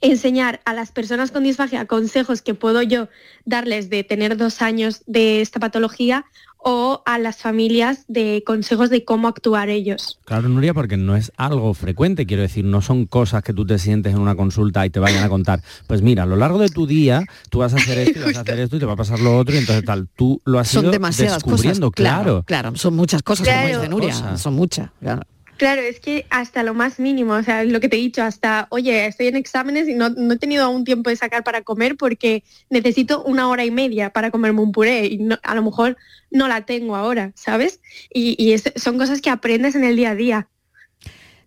enseñar 0.00 0.60
a 0.64 0.72
las 0.72 0.92
personas 0.92 1.30
con 1.30 1.44
disfagia 1.44 1.86
consejos 1.86 2.42
que 2.42 2.54
puedo 2.54 2.82
yo 2.82 3.08
darles 3.44 3.90
de 3.90 4.04
tener 4.04 4.36
dos 4.36 4.62
años 4.62 5.02
de 5.06 5.40
esta 5.40 5.60
patología 5.60 6.26
o 6.68 7.02
a 7.06 7.18
las 7.18 7.36
familias 7.36 8.04
de 8.08 8.42
consejos 8.44 8.90
de 8.90 9.04
cómo 9.04 9.28
actuar 9.28 9.68
ellos. 9.68 10.18
Claro, 10.24 10.48
Nuria, 10.48 10.74
porque 10.74 10.96
no 10.96 11.14
es 11.14 11.30
algo 11.36 11.72
frecuente, 11.74 12.26
quiero 12.26 12.42
decir, 12.42 12.64
no 12.64 12.82
son 12.82 13.06
cosas 13.06 13.44
que 13.44 13.52
tú 13.52 13.64
te 13.64 13.78
sientes 13.78 14.14
en 14.14 14.20
una 14.20 14.34
consulta 14.34 14.84
y 14.84 14.90
te 14.90 14.98
vayan 14.98 15.22
a 15.22 15.28
contar. 15.28 15.62
Pues 15.86 16.02
mira, 16.02 16.24
a 16.24 16.26
lo 16.26 16.34
largo 16.34 16.58
de 16.58 16.68
tu 16.68 16.88
día 16.88 17.24
tú 17.50 17.60
vas 17.60 17.72
a 17.72 17.76
hacer 17.76 17.98
esto 17.98 18.18
y 18.18 18.22
vas 18.24 18.36
a 18.38 18.40
hacer 18.40 18.58
esto 18.58 18.76
y 18.76 18.78
te 18.80 18.86
va 18.86 18.94
a 18.94 18.96
pasar 18.96 19.20
lo 19.20 19.38
otro 19.38 19.54
y 19.54 19.58
entonces 19.58 19.84
tal, 19.84 20.08
tú 20.16 20.42
lo 20.44 20.58
has 20.58 20.66
son 20.66 20.86
ido 20.86 20.98
descubriendo, 20.98 21.92
claro, 21.92 22.42
claro. 22.44 22.74
son 22.74 22.96
muchas 22.96 23.22
cosas 23.22 23.46
como 23.46 23.68
dice 23.68 23.88
Nuria, 23.88 24.36
son 24.36 24.54
muchas. 24.54 24.90
Claro, 25.00 25.22
es 25.58 26.00
que 26.00 26.26
hasta 26.30 26.62
lo 26.62 26.74
más 26.74 26.98
mínimo, 26.98 27.32
o 27.32 27.42
sea, 27.42 27.64
lo 27.64 27.80
que 27.80 27.88
te 27.88 27.96
he 27.96 28.00
dicho, 28.00 28.22
hasta, 28.22 28.66
oye, 28.70 29.06
estoy 29.06 29.28
en 29.28 29.36
exámenes 29.36 29.88
y 29.88 29.94
no, 29.94 30.06
he 30.06 30.38
tenido 30.38 30.64
aún 30.64 30.84
tiempo 30.84 31.10
de 31.10 31.16
sacar 31.16 31.44
para 31.44 31.62
comer 31.62 31.96
porque 31.96 32.44
necesito 32.70 33.22
una 33.24 33.48
hora 33.48 33.64
y 33.64 33.70
media 33.70 34.10
para 34.10 34.30
comerme 34.30 34.60
un 34.60 34.72
puré 34.72 35.06
y 35.06 35.28
a 35.42 35.54
lo 35.54 35.62
mejor 35.62 35.96
no 36.30 36.48
la 36.48 36.66
tengo 36.66 36.96
ahora, 36.96 37.32
¿sabes? 37.34 37.80
Y, 38.12 38.54
son 38.76 38.98
cosas 38.98 39.20
que 39.20 39.30
aprendes 39.30 39.74
en 39.74 39.84
el 39.84 39.96
día 39.96 40.10
a 40.10 40.14
día. 40.14 40.48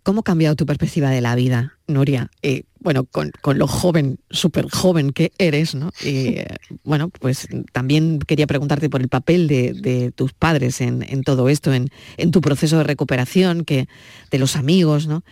¿Cómo 0.03 0.21
ha 0.21 0.23
cambiado 0.23 0.55
tu 0.55 0.65
perspectiva 0.65 1.09
de 1.09 1.21
la 1.21 1.35
vida, 1.35 1.77
Nuria? 1.87 2.31
Eh, 2.41 2.63
bueno, 2.79 3.05
con, 3.05 3.31
lo 3.57 3.67
joven, 3.67 4.19
súper 4.29 4.69
joven 4.69 5.11
que 5.11 5.31
eres, 5.37 5.75
¿no? 5.75 5.91
Y, 6.01 6.07
eh, 6.39 6.47
bueno, 6.83 7.09
pues 7.09 7.47
también 7.73 8.19
quería 8.19 8.47
preguntarte 8.47 8.89
por 8.89 9.01
el 9.01 9.09
papel 9.09 9.47
de, 9.47 10.11
tus 10.15 10.33
padres 10.33 10.81
en, 10.81 11.23
todo 11.23 11.49
esto, 11.49 11.73
en, 11.73 11.89
tu 12.31 12.41
proceso 12.41 12.77
de 12.77 12.83
recuperación, 12.83 13.65
que, 13.65 13.87
de 14.31 14.39
los 14.39 14.55
amigos, 14.55 15.07
¿no? 15.07 15.23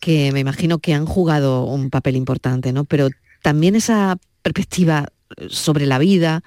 que 0.00 0.32
me 0.32 0.40
imagino 0.40 0.80
que 0.80 0.92
han 0.92 1.06
jugado 1.06 1.64
un 1.64 1.88
papel 1.88 2.16
importante, 2.16 2.74
¿no? 2.74 2.84
Pero 2.84 3.08
también 3.40 3.74
esa 3.74 4.18
perspectiva 4.42 5.08
sobre 5.48 5.86
la 5.86 5.98
vida, 5.98 6.42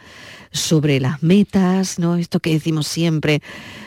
sobre 0.51 0.99
las 0.99 1.23
metas, 1.23 1.99
¿no? 1.99 2.17
Esto 2.17 2.39
que 2.39 2.53
decimos 2.53 2.87
siempre, 2.87 3.41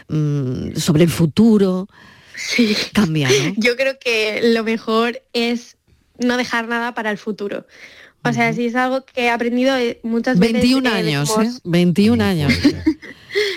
mm, 0.08 0.76
sobre 0.76 1.04
el 1.04 1.10
futuro. 1.10 1.88
Sí. 2.36 2.76
Cambia, 2.92 3.28
¿no? 3.28 3.54
Yo 3.56 3.76
creo 3.76 3.98
que 3.98 4.40
lo 4.54 4.64
mejor 4.64 5.22
es 5.32 5.76
no 6.18 6.36
dejar 6.36 6.68
nada 6.68 6.94
para 6.94 7.10
el 7.10 7.18
futuro. 7.18 7.66
O 8.22 8.32
sea, 8.32 8.52
si 8.52 8.66
es 8.66 8.74
algo 8.74 9.04
que 9.04 9.24
he 9.24 9.30
aprendido 9.30 9.76
eh, 9.76 9.98
muchas 10.02 10.38
veces. 10.38 10.54
21 10.54 10.88
eh, 10.88 10.92
años, 10.92 11.30
¿eh? 11.30 11.34
decimos 11.38 11.60
21 11.64 12.24
años. 12.24 12.52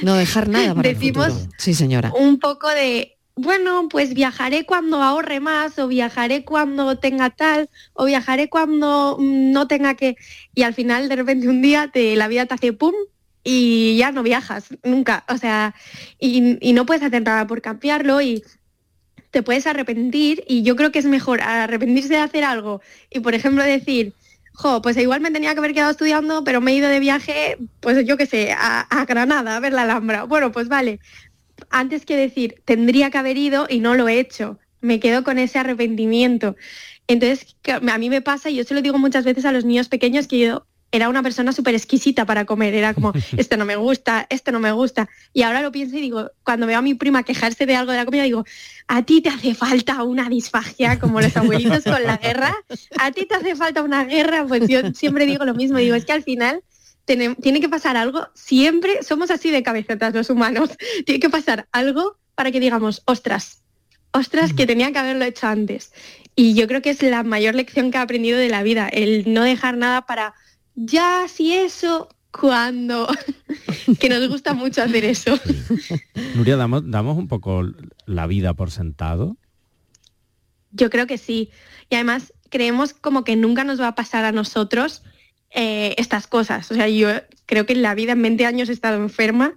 No 0.03 0.13
dejar 0.13 0.49
nada 0.49 0.75
para 0.75 0.89
el 0.89 0.95
Decimos 0.95 1.33
futuro. 1.33 1.51
Sí, 1.57 1.73
señora. 1.73 2.13
Un 2.15 2.37
poco 2.37 2.69
de, 2.69 3.17
bueno, 3.35 3.87
pues 3.89 4.13
viajaré 4.13 4.65
cuando 4.65 5.01
ahorre 5.01 5.39
más, 5.39 5.79
o 5.79 5.87
viajaré 5.87 6.45
cuando 6.45 6.97
tenga 6.99 7.31
tal, 7.31 7.69
o 7.93 8.05
viajaré 8.05 8.49
cuando 8.49 9.17
mm, 9.19 9.51
no 9.51 9.67
tenga 9.67 9.95
que. 9.95 10.15
Y 10.53 10.61
al 10.61 10.75
final, 10.75 11.09
de 11.09 11.15
repente, 11.15 11.47
un 11.47 11.61
día 11.61 11.89
te, 11.91 12.15
la 12.15 12.27
vida 12.27 12.45
te 12.45 12.53
hace 12.53 12.73
pum 12.73 12.93
y 13.43 13.97
ya 13.97 14.11
no 14.11 14.21
viajas, 14.21 14.65
nunca. 14.83 15.25
O 15.27 15.37
sea, 15.37 15.73
y, 16.19 16.57
y 16.61 16.73
no 16.73 16.85
puedes 16.85 17.03
hacer 17.03 17.23
nada 17.23 17.47
por 17.47 17.61
cambiarlo 17.61 18.21
y 18.21 18.43
te 19.33 19.41
puedes 19.41 19.65
arrepentir 19.65 20.43
y 20.47 20.61
yo 20.61 20.75
creo 20.75 20.91
que 20.91 20.99
es 20.99 21.05
mejor 21.05 21.41
arrepentirse 21.41 22.13
de 22.13 22.19
hacer 22.19 22.43
algo 22.43 22.81
y 23.09 23.19
por 23.19 23.33
ejemplo 23.33 23.63
decir, 23.63 24.13
jo, 24.53 24.79
pues 24.83 24.95
igual 24.95 25.21
me 25.21 25.31
tenía 25.31 25.53
que 25.53 25.59
haber 25.59 25.73
quedado 25.73 25.89
estudiando, 25.89 26.43
pero 26.43 26.61
me 26.61 26.71
he 26.71 26.75
ido 26.75 26.87
de 26.87 26.99
viaje, 26.99 27.57
pues 27.79 28.05
yo 28.05 28.15
qué 28.15 28.27
sé, 28.27 28.53
a, 28.55 29.05
Granada 29.07 29.57
a 29.57 29.59
ver 29.59 29.73
la 29.73 29.81
Alhambra. 29.81 30.25
Bueno, 30.25 30.51
pues 30.51 30.67
vale, 30.67 30.99
antes 31.71 32.05
que 32.05 32.15
decir, 32.15 32.61
tendría 32.63 33.09
que 33.09 33.17
haber 33.17 33.37
ido 33.37 33.65
y 33.67 33.79
no 33.79 33.95
lo 33.95 34.07
he 34.07 34.19
hecho, 34.19 34.59
me 34.81 34.99
quedo 34.99 35.23
con 35.23 35.39
ese 35.39 35.57
arrepentimiento. 35.57 36.55
Entonces, 37.07 37.55
a 37.67 37.97
mí 37.97 38.09
me 38.11 38.21
pasa, 38.21 38.51
y 38.51 38.55
yo 38.55 38.63
se 38.63 38.75
lo 38.75 38.83
digo 38.83 38.99
muchas 38.99 39.25
veces 39.25 39.45
a 39.45 39.51
los 39.51 39.65
niños 39.65 39.89
pequeños, 39.89 40.27
que 40.27 40.37
yo 40.37 40.67
era 40.93 41.09
una 41.09 41.23
persona 41.23 41.51
súper 41.51 41.73
exquisita 41.73 42.23
para 42.23 42.45
comer, 42.45 42.75
era 42.75 42.93
como, 42.93 43.11
esto 43.37 43.57
no 43.57 43.65
me 43.65 43.75
gusta, 43.75 44.27
esto 44.29 44.51
no 44.51 44.59
me 44.59 44.71
gusta. 44.71 45.09
Y 45.33 45.41
ahora 45.41 45.61
lo 45.61 45.71
pienso 45.71 45.97
y 45.97 46.01
digo, 46.01 46.31
cuando 46.43 46.67
veo 46.67 46.77
a 46.77 46.81
mi 46.83 46.93
prima 46.93 47.23
quejarse 47.23 47.65
de 47.65 47.75
algo 47.75 47.91
de 47.91 47.97
la 47.97 48.05
comida, 48.05 48.23
digo, 48.23 48.45
a 48.87 49.01
ti 49.01 49.19
te 49.19 49.29
hace 49.29 49.55
falta 49.55 50.03
una 50.03 50.29
disfagia, 50.29 50.99
como 50.99 51.19
los 51.19 51.35
abuelitos 51.35 51.83
con 51.83 52.03
la 52.03 52.17
guerra, 52.17 52.55
a 52.99 53.11
ti 53.11 53.25
te 53.25 53.33
hace 53.33 53.55
falta 53.55 53.81
una 53.81 54.05
guerra, 54.05 54.45
pues 54.47 54.67
yo 54.67 54.81
siempre 54.93 55.25
digo 55.25 55.45
lo 55.45 55.55
mismo, 55.55 55.79
digo, 55.79 55.95
es 55.95 56.05
que 56.05 56.13
al 56.13 56.21
final 56.21 56.63
tiene, 57.05 57.33
tiene 57.35 57.59
que 57.59 57.69
pasar 57.69 57.97
algo, 57.97 58.27
siempre 58.35 59.01
somos 59.01 59.31
así 59.31 59.49
de 59.49 59.63
cabezotas 59.63 60.13
los 60.13 60.29
humanos, 60.29 60.69
tiene 61.07 61.19
que 61.19 61.29
pasar 61.31 61.67
algo 61.71 62.19
para 62.35 62.51
que 62.51 62.59
digamos, 62.59 63.01
ostras, 63.05 63.63
ostras, 64.11 64.53
que 64.53 64.67
tenía 64.67 64.91
que 64.91 64.99
haberlo 64.99 65.25
hecho 65.25 65.47
antes. 65.47 65.91
Y 66.35 66.53
yo 66.53 66.67
creo 66.67 66.83
que 66.83 66.91
es 66.91 67.01
la 67.01 67.23
mayor 67.23 67.55
lección 67.55 67.89
que 67.89 67.97
he 67.97 68.01
aprendido 68.01 68.37
de 68.37 68.49
la 68.49 68.61
vida, 68.61 68.87
el 68.89 69.33
no 69.33 69.43
dejar 69.43 69.77
nada 69.77 70.05
para 70.05 70.35
ya 70.75 71.27
si 71.27 71.53
eso, 71.53 72.09
cuando, 72.31 73.07
que 73.99 74.09
nos 74.09 74.27
gusta 74.27 74.53
mucho 74.53 74.81
hacer 74.81 75.05
eso. 75.05 75.39
Nuria, 76.35 76.57
¿damos, 76.57 76.89
damos 76.89 77.17
un 77.17 77.27
poco 77.27 77.63
la 78.05 78.27
vida 78.27 78.53
por 78.53 78.71
sentado. 78.71 79.37
Yo 80.71 80.89
creo 80.89 81.05
que 81.05 81.17
sí. 81.17 81.51
Y 81.89 81.95
además 81.95 82.33
creemos 82.49 82.93
como 82.93 83.23
que 83.23 83.35
nunca 83.35 83.63
nos 83.63 83.79
va 83.79 83.89
a 83.89 83.95
pasar 83.95 84.25
a 84.25 84.31
nosotros 84.31 85.03
eh, 85.51 85.93
estas 85.97 86.27
cosas. 86.27 86.71
O 86.71 86.75
sea, 86.75 86.87
yo 86.89 87.09
creo 87.45 87.65
que 87.65 87.73
en 87.73 87.83
la 87.83 87.93
vida 87.93 88.13
en 88.13 88.21
20 88.21 88.45
años 88.45 88.69
he 88.69 88.73
estado 88.73 88.97
enferma 88.97 89.53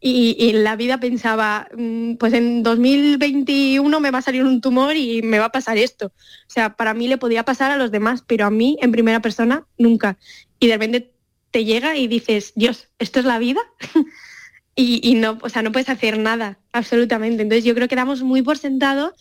y, 0.00 0.36
y 0.38 0.50
en 0.50 0.64
la 0.64 0.76
vida 0.76 1.00
pensaba, 1.00 1.68
mm, 1.76 2.14
pues 2.14 2.32
en 2.32 2.62
2021 2.62 4.00
me 4.00 4.10
va 4.10 4.18
a 4.18 4.22
salir 4.22 4.44
un 4.44 4.60
tumor 4.60 4.96
y 4.96 5.22
me 5.22 5.40
va 5.40 5.46
a 5.46 5.52
pasar 5.52 5.76
esto. 5.76 6.06
O 6.06 6.50
sea, 6.50 6.76
para 6.76 6.94
mí 6.94 7.08
le 7.08 7.18
podía 7.18 7.44
pasar 7.44 7.72
a 7.72 7.76
los 7.76 7.90
demás, 7.90 8.22
pero 8.26 8.46
a 8.46 8.50
mí 8.50 8.78
en 8.80 8.92
primera 8.92 9.20
persona 9.20 9.66
nunca. 9.76 10.16
Y 10.60 10.68
de 10.68 10.74
repente 10.74 11.12
te 11.50 11.64
llega 11.64 11.96
y 11.96 12.06
dices, 12.06 12.52
Dios, 12.54 12.88
¿esto 13.00 13.18
es 13.18 13.24
la 13.24 13.38
vida? 13.40 13.60
y, 14.76 15.14
no, 15.14 15.38
o 15.42 15.48
sea, 15.48 15.62
no 15.62 15.72
puedes 15.72 15.88
hacer 15.88 16.18
nada, 16.18 16.58
absolutamente. 16.72 17.42
Entonces 17.42 17.64
yo 17.64 17.74
creo 17.74 17.88
que 17.88 17.96
damos 17.96 18.22
muy 18.22 18.42
por 18.42 18.56
sentado 18.56 19.14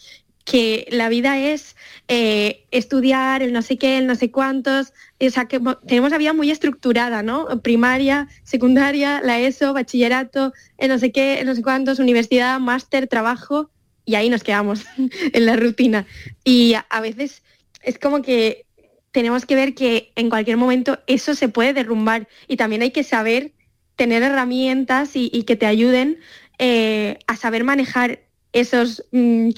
que 0.45 0.87
la 0.89 1.09
vida 1.09 1.37
es 1.37 1.75
eh, 2.07 2.65
estudiar 2.71 3.43
el 3.43 3.53
no 3.53 3.61
sé 3.61 3.77
qué, 3.77 3.97
el 3.99 4.07
no 4.07 4.15
sé 4.15 4.31
cuántos, 4.31 4.93
o 5.19 5.29
sea, 5.29 5.45
que 5.45 5.59
mo- 5.59 5.77
tenemos 5.77 6.11
la 6.11 6.17
vida 6.17 6.33
muy 6.33 6.49
estructurada, 6.49 7.21
¿no? 7.21 7.47
Primaria, 7.61 8.27
secundaria, 8.43 9.21
la 9.23 9.39
ESO, 9.39 9.73
bachillerato, 9.73 10.53
el 10.77 10.89
no 10.89 10.97
sé 10.97 11.11
qué, 11.11 11.39
el 11.39 11.45
no 11.45 11.53
sé 11.55 11.61
cuántos, 11.61 11.99
universidad, 11.99 12.59
máster, 12.59 13.07
trabajo, 13.07 13.69
y 14.05 14.15
ahí 14.15 14.29
nos 14.29 14.43
quedamos 14.43 14.85
en 15.33 15.45
la 15.45 15.55
rutina. 15.55 16.07
Y 16.43 16.73
a 16.89 17.01
veces 17.01 17.43
es 17.83 17.99
como 17.99 18.21
que 18.23 18.65
tenemos 19.11 19.45
que 19.45 19.55
ver 19.55 19.73
que 19.75 20.11
en 20.15 20.29
cualquier 20.29 20.57
momento 20.57 20.99
eso 21.07 21.35
se 21.35 21.49
puede 21.49 21.73
derrumbar 21.73 22.27
y 22.47 22.57
también 22.57 22.81
hay 22.81 22.91
que 22.91 23.03
saber 23.03 23.53
tener 23.95 24.23
herramientas 24.23 25.15
y, 25.15 25.29
y 25.33 25.43
que 25.43 25.55
te 25.55 25.65
ayuden 25.65 26.19
eh, 26.57 27.19
a 27.27 27.35
saber 27.35 27.63
manejar 27.63 28.19
esos 28.51 29.05
mm, 29.11 29.49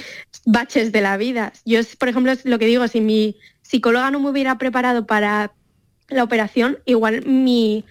baches 0.46 0.92
de 0.92 1.02
la 1.02 1.18
vida. 1.18 1.54
Yo, 1.66 1.80
por 1.98 2.10
ejemplo, 2.10 2.32
es 2.32 2.46
lo 2.46 2.60
que 2.60 2.66
digo, 2.66 2.88
si 2.88 3.02
mi 3.02 3.38
psicóloga 3.62 4.12
no 4.12 4.20
me 4.20 4.30
hubiera 4.30 4.58
preparado 4.58 5.06
para 5.06 5.54
la 6.10 6.24
operación, 6.24 6.78
igual 6.86 7.26
mi 7.26 7.86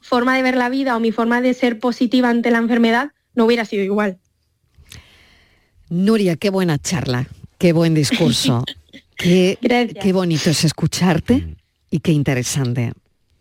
forma 0.00 0.36
de 0.36 0.42
ver 0.42 0.56
la 0.56 0.68
vida 0.68 0.96
o 0.96 1.00
mi 1.00 1.12
forma 1.12 1.40
de 1.40 1.54
ser 1.54 1.78
positiva 1.78 2.30
ante 2.30 2.50
la 2.50 2.58
enfermedad 2.58 3.12
no 3.34 3.44
hubiera 3.44 3.64
sido 3.64 3.84
igual. 3.84 4.18
Nuria, 5.90 6.36
qué 6.36 6.50
buena 6.50 6.78
charla, 6.78 7.26
qué 7.58 7.72
buen 7.72 7.94
discurso, 7.94 8.64
qué, 9.18 9.58
qué 10.00 10.12
bonito 10.14 10.48
es 10.48 10.64
escucharte 10.64 11.56
y 11.90 12.00
qué 12.00 12.12
interesante. 12.12 12.92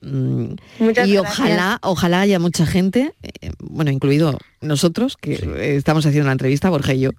Mm, 0.01 0.55
Muchas 0.79 1.07
y 1.07 1.13
gracias. 1.13 1.39
ojalá, 1.39 1.79
ojalá 1.81 2.21
haya 2.21 2.39
mucha 2.39 2.65
gente, 2.65 3.13
eh, 3.23 3.51
bueno, 3.59 3.91
incluido 3.91 4.37
nosotros, 4.61 5.17
que 5.17 5.75
estamos 5.77 6.05
haciendo 6.05 6.27
la 6.27 6.33
entrevista, 6.33 6.69
Borja 6.69 6.93
y 6.93 6.99
yo, 7.01 7.11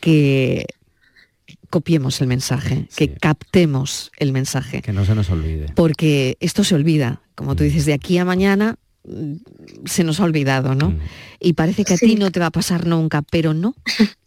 que 0.00 0.66
copiemos 1.70 2.20
el 2.20 2.26
mensaje, 2.26 2.88
que 2.96 3.12
captemos 3.14 4.12
el 4.18 4.32
mensaje. 4.32 4.82
Que 4.82 4.92
no 4.92 5.04
se 5.04 5.14
nos 5.14 5.28
olvide. 5.30 5.66
Porque 5.74 6.36
esto 6.40 6.64
se 6.64 6.74
olvida, 6.74 7.20
como 7.34 7.56
tú 7.56 7.64
dices, 7.64 7.84
de 7.86 7.92
aquí 7.92 8.16
a 8.18 8.24
mañana 8.24 8.76
mm, 9.04 9.34
se 9.84 10.04
nos 10.04 10.20
ha 10.20 10.24
olvidado, 10.24 10.74
¿no? 10.74 10.90
Mm. 10.90 10.98
Y 11.40 11.52
parece 11.52 11.84
que 11.84 11.94
a 11.94 11.98
ti 11.98 12.16
no 12.16 12.30
te 12.30 12.40
va 12.40 12.46
a 12.46 12.50
pasar 12.50 12.86
nunca, 12.86 13.22
pero 13.22 13.52
no, 13.52 13.74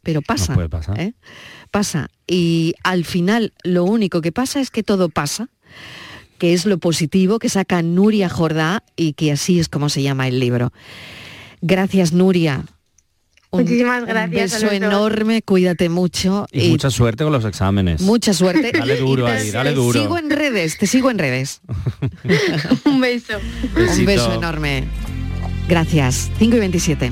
pero 0.03 0.21
pasa. 0.27 0.53
puede 0.53 0.69
pasar. 0.69 0.99
¿eh? 0.99 1.13
Pasa. 1.71 2.09
Y 2.27 2.73
al 2.83 3.05
final 3.05 3.53
lo 3.63 3.83
único 3.83 4.21
que 4.21 4.31
pasa 4.31 4.59
es 4.59 4.69
que 4.71 4.83
todo 4.83 5.09
pasa, 5.09 5.49
que 6.37 6.53
es 6.53 6.65
lo 6.65 6.77
positivo 6.77 7.37
que 7.39 7.49
saca 7.49 7.81
Nuria 7.81 8.29
Jordá 8.29 8.83
y 8.95 9.13
que 9.13 9.31
así 9.31 9.59
es 9.59 9.69
como 9.69 9.89
se 9.89 10.01
llama 10.01 10.27
el 10.27 10.39
libro. 10.39 10.71
Gracias, 11.61 12.13
Nuria. 12.13 12.63
Un, 13.51 13.63
Muchísimas 13.63 14.03
un 14.03 14.09
gracias 14.09 14.53
a 14.53 14.59
beso 14.59 14.71
enorme, 14.71 15.41
cuídate 15.41 15.89
mucho 15.89 16.45
Y, 16.51 16.69
mucha 16.69 16.91
suerte 16.91 17.23
con 17.23 17.33
los 17.33 17.43
exámenes. 17.45 17.99
mucha 18.01 18.31
suerte. 18.33 18.71
Dale 18.77 18.97
duro 18.97 19.25
te- 19.25 19.31
ahí, 19.31 19.49
dale 19.49 19.71
te 19.71 19.75
duro. 19.75 19.99
Sigo 19.99 20.17
en 20.19 20.29
redes, 20.29 20.77
te 20.77 20.85
sigo 20.85 21.09
en 21.09 21.17
redes. 21.17 21.61
Un 22.85 23.01
beso. 23.01 23.33
Un 23.75 24.05
beso 24.05 24.33
enorme. 24.35 24.83
Gracias. 25.67 26.29
5 26.37 26.55
y 26.55 26.59
27. 26.59 27.11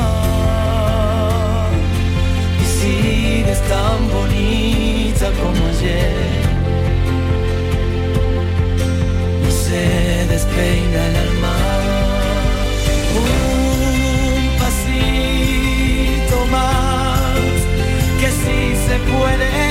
tan 3.71 3.99
bonita 4.09 5.27
como 5.39 5.61
ayer. 5.73 6.43
No 9.43 9.49
se 9.65 9.83
despeina 10.33 10.99
el 11.09 11.15
alma. 11.27 11.55
Un 13.21 14.41
pasito 14.61 16.37
más, 16.55 17.57
que 18.19 18.29
sí 18.41 18.59
se 18.85 18.95
puede. 19.11 19.70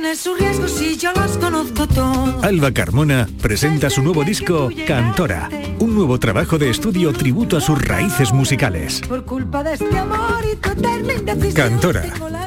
El 0.00 0.06
amor 0.06 0.16
tiene 0.16 0.16
sus 0.16 0.38
riesgos 0.38 0.80
y 0.82 0.96
yo 0.96 1.12
los 1.12 1.36
conozco 1.36 1.86
todos. 1.86 2.42
Alba 2.42 2.72
Carmona 2.72 3.28
presenta 3.42 3.90
su 3.90 4.02
nuevo 4.02 4.24
disco 4.24 4.70
Cantora, 4.86 5.50
un 5.78 5.94
nuevo 5.94 6.18
trabajo 6.18 6.56
de 6.56 6.70
estudio 6.70 7.12
tributo 7.12 7.58
a 7.58 7.60
sus 7.60 7.78
raíces 7.82 8.32
musicales. 8.32 9.02
Por 9.06 9.24
culpa 9.26 9.62
de 9.62 9.74
este 9.74 9.98
amor 9.98 10.42
y. 10.50 11.52
Cantora, 11.52 12.04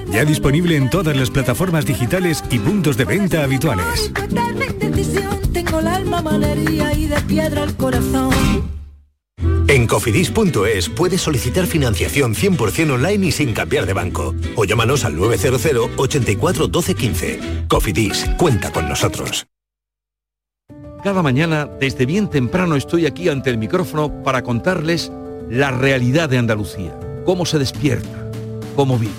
ya 0.08 0.26
disponible 0.26 0.78
en 0.78 0.89
todas 0.89 1.16
las 1.16 1.30
plataformas 1.30 1.86
digitales 1.86 2.44
y 2.50 2.58
puntos 2.58 2.98
de 2.98 3.06
venta 3.06 3.44
habituales. 3.44 4.12
Tu 4.13 4.22
eterna 4.22 4.66
indecisión. 4.66 5.39
Tengo 5.54 5.80
el 5.80 5.88
alma 5.88 6.22
malería 6.24 6.94
y 6.94 7.06
de 7.06 7.22
piedra 7.22 7.63
el 7.63 7.76
corazón. 7.76 8.72
En 9.73 9.88
cofidis.es 9.88 10.88
puedes 10.89 11.21
solicitar 11.21 11.65
financiación 11.65 12.36
100% 12.36 12.91
online 12.91 13.25
y 13.25 13.31
sin 13.31 13.53
cambiar 13.53 13.88
de 13.88 13.93
banco. 13.93 14.36
O 14.55 14.65
llámanos 14.65 15.03
al 15.03 15.15
900 15.15 15.89
84 15.97 16.67
12 16.67 16.93
15. 16.93 17.39
Cofidis, 17.67 18.23
cuenta 18.38 18.71
con 18.71 18.88
nosotros. 18.88 19.47
Cada 21.03 21.23
mañana, 21.23 21.65
desde 21.65 22.05
bien 22.05 22.29
temprano, 22.29 22.75
estoy 22.75 23.07
aquí 23.07 23.29
ante 23.29 23.49
el 23.49 23.57
micrófono 23.57 24.21
para 24.21 24.43
contarles 24.43 25.12
la 25.49 25.71
realidad 25.71 26.29
de 26.29 26.38
Andalucía, 26.38 26.95
cómo 27.25 27.43
se 27.43 27.57
despierta, 27.57 28.29
cómo 28.75 28.99
vive, 28.99 29.12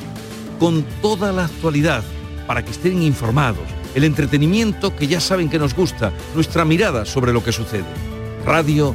con 0.61 0.85
toda 1.03 1.33
la 1.33 1.47
actualidad, 1.47 2.05
para 2.47 2.65
que 2.65 2.71
estén 2.71 3.03
informados, 3.03 3.67
el 3.97 4.05
entretenimiento 4.05 4.95
que 4.95 5.09
ya 5.09 5.19
saben 5.19 5.51
que 5.51 5.59
nos 5.59 5.75
gusta, 5.75 6.13
nuestra 6.37 6.65
mirada 6.65 7.05
sobre 7.05 7.33
lo 7.33 7.43
que 7.43 7.51
sucede. 7.51 7.85
Radio 8.47 8.95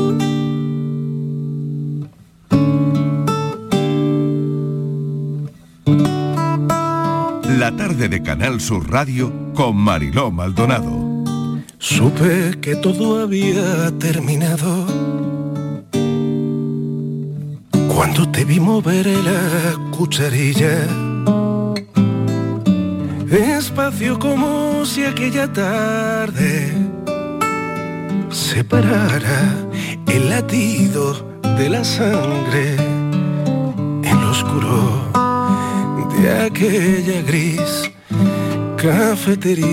Tarde 7.77 8.09
de 8.09 8.21
Canal 8.21 8.59
Sur 8.59 8.89
Radio 8.89 9.31
con 9.53 9.75
Mariló 9.75 10.31
Maldonado. 10.31 10.91
Supe 11.77 12.59
que 12.61 12.75
todo 12.75 13.21
había 13.21 13.91
terminado 13.97 14.85
cuando 17.93 18.29
te 18.31 18.45
vi 18.45 18.59
mover 18.59 19.07
la 19.07 19.91
cucharilla. 19.91 20.87
Despacio 23.25 24.19
como 24.19 24.85
si 24.85 25.05
aquella 25.05 25.51
tarde 25.51 26.73
separara 28.29 29.55
el 30.07 30.29
latido 30.29 31.39
de 31.57 31.69
la 31.69 31.83
sangre 31.83 32.75
en 34.03 34.21
lo 34.21 34.31
oscuro 34.31 35.20
de 36.21 36.29
aquella 36.29 37.21
gris 37.23 37.91
cafetería. 38.77 39.67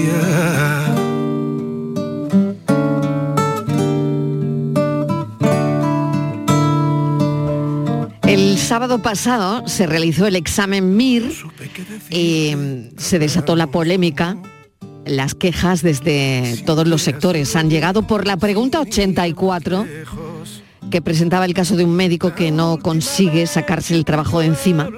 El 8.27 8.59
sábado 8.59 9.01
pasado 9.01 9.67
se 9.69 9.87
realizó 9.87 10.27
el 10.27 10.37
examen 10.37 10.97
MIR 10.97 11.33
y 12.11 12.55
se 12.97 13.19
desató 13.19 13.55
la 13.57 13.67
polémica. 13.67 14.37
Las 15.05 15.35
quejas 15.35 15.83
desde 15.83 16.63
todos 16.65 16.87
los 16.87 17.03
sectores 17.03 17.57
han 17.57 17.69
llegado 17.71 18.07
por 18.07 18.27
la 18.27 18.37
pregunta 18.37 18.81
84 18.81 19.87
que 20.91 21.03
presentaba 21.03 21.45
el 21.45 21.53
caso 21.53 21.77
de 21.77 21.85
un 21.85 21.95
médico 21.95 22.35
que 22.35 22.51
no 22.51 22.79
consigue 22.79 23.47
sacarse 23.47 23.95
el 23.95 24.07
trabajo 24.07 24.41
de 24.41 24.47
encima 24.47 24.89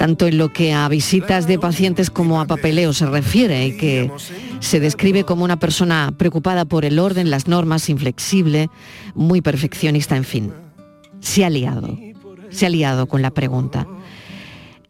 tanto 0.00 0.26
en 0.26 0.38
lo 0.38 0.50
que 0.50 0.72
a 0.72 0.88
visitas 0.88 1.46
de 1.46 1.58
pacientes 1.58 2.08
como 2.08 2.40
a 2.40 2.46
papeleo 2.46 2.94
se 2.94 3.04
refiere 3.04 3.66
y 3.66 3.76
que 3.76 4.10
se 4.58 4.80
describe 4.80 5.24
como 5.24 5.44
una 5.44 5.58
persona 5.58 6.14
preocupada 6.16 6.64
por 6.64 6.86
el 6.86 6.98
orden, 6.98 7.28
las 7.28 7.48
normas, 7.48 7.90
inflexible, 7.90 8.70
muy 9.14 9.42
perfeccionista, 9.42 10.16
en 10.16 10.24
fin. 10.24 10.52
Se 11.20 11.44
ha 11.44 11.50
liado, 11.50 11.98
se 12.48 12.64
ha 12.64 12.70
liado 12.70 13.08
con 13.08 13.20
la 13.20 13.30
pregunta. 13.30 13.86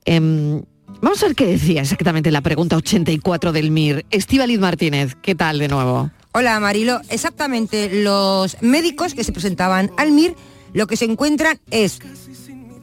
Em, 0.05 0.63
vamos 1.01 1.21
a 1.25 1.27
ver 1.27 1.35
qué 1.35 1.47
decía 1.47 1.81
exactamente 1.83 2.31
la 2.31 2.41
pregunta 2.41 2.77
84 2.77 3.51
del 3.51 3.73
MIR. 3.73 4.07
Estíbaliz 4.13 4.61
Martínez, 4.61 5.17
¿qué 5.21 5.35
tal 5.35 5.59
de 5.59 5.67
nuevo? 5.67 6.13
Hola 6.35 6.61
Marilo, 6.61 7.01
exactamente 7.09 8.05
los 8.05 8.63
médicos 8.63 9.15
que 9.15 9.25
se 9.25 9.33
presentaban 9.33 9.91
al 9.97 10.13
MIR 10.13 10.37
lo 10.73 10.87
que 10.87 10.97
se 10.97 11.07
encuentran 11.07 11.59
es 11.73 11.99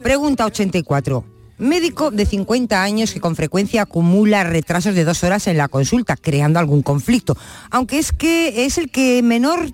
pregunta 0.02 0.44
84 0.44 1.37
médico 1.58 2.10
de 2.10 2.26
50 2.26 2.82
años 2.82 3.12
que 3.12 3.20
con 3.20 3.36
frecuencia 3.36 3.82
acumula 3.82 4.44
retrasos 4.44 4.94
de 4.94 5.04
dos 5.04 5.24
horas 5.24 5.46
en 5.46 5.58
la 5.58 5.68
consulta, 5.68 6.16
creando 6.16 6.58
algún 6.58 6.82
conflicto, 6.82 7.36
aunque 7.70 7.98
es 7.98 8.12
que 8.12 8.64
es 8.64 8.78
el 8.78 8.90
que 8.90 9.22
menor 9.22 9.72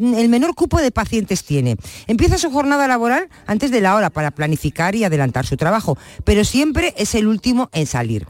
el 0.00 0.28
menor 0.28 0.54
cupo 0.54 0.80
de 0.80 0.92
pacientes 0.92 1.44
tiene. 1.44 1.76
Empieza 2.06 2.38
su 2.38 2.50
jornada 2.50 2.86
laboral 2.86 3.28
antes 3.46 3.70
de 3.70 3.80
la 3.80 3.96
hora 3.96 4.10
para 4.10 4.30
planificar 4.30 4.94
y 4.94 5.04
adelantar 5.04 5.44
su 5.44 5.56
trabajo, 5.56 5.98
pero 6.24 6.44
siempre 6.44 6.94
es 6.96 7.14
el 7.14 7.26
último 7.26 7.68
en 7.72 7.86
salir. 7.86 8.26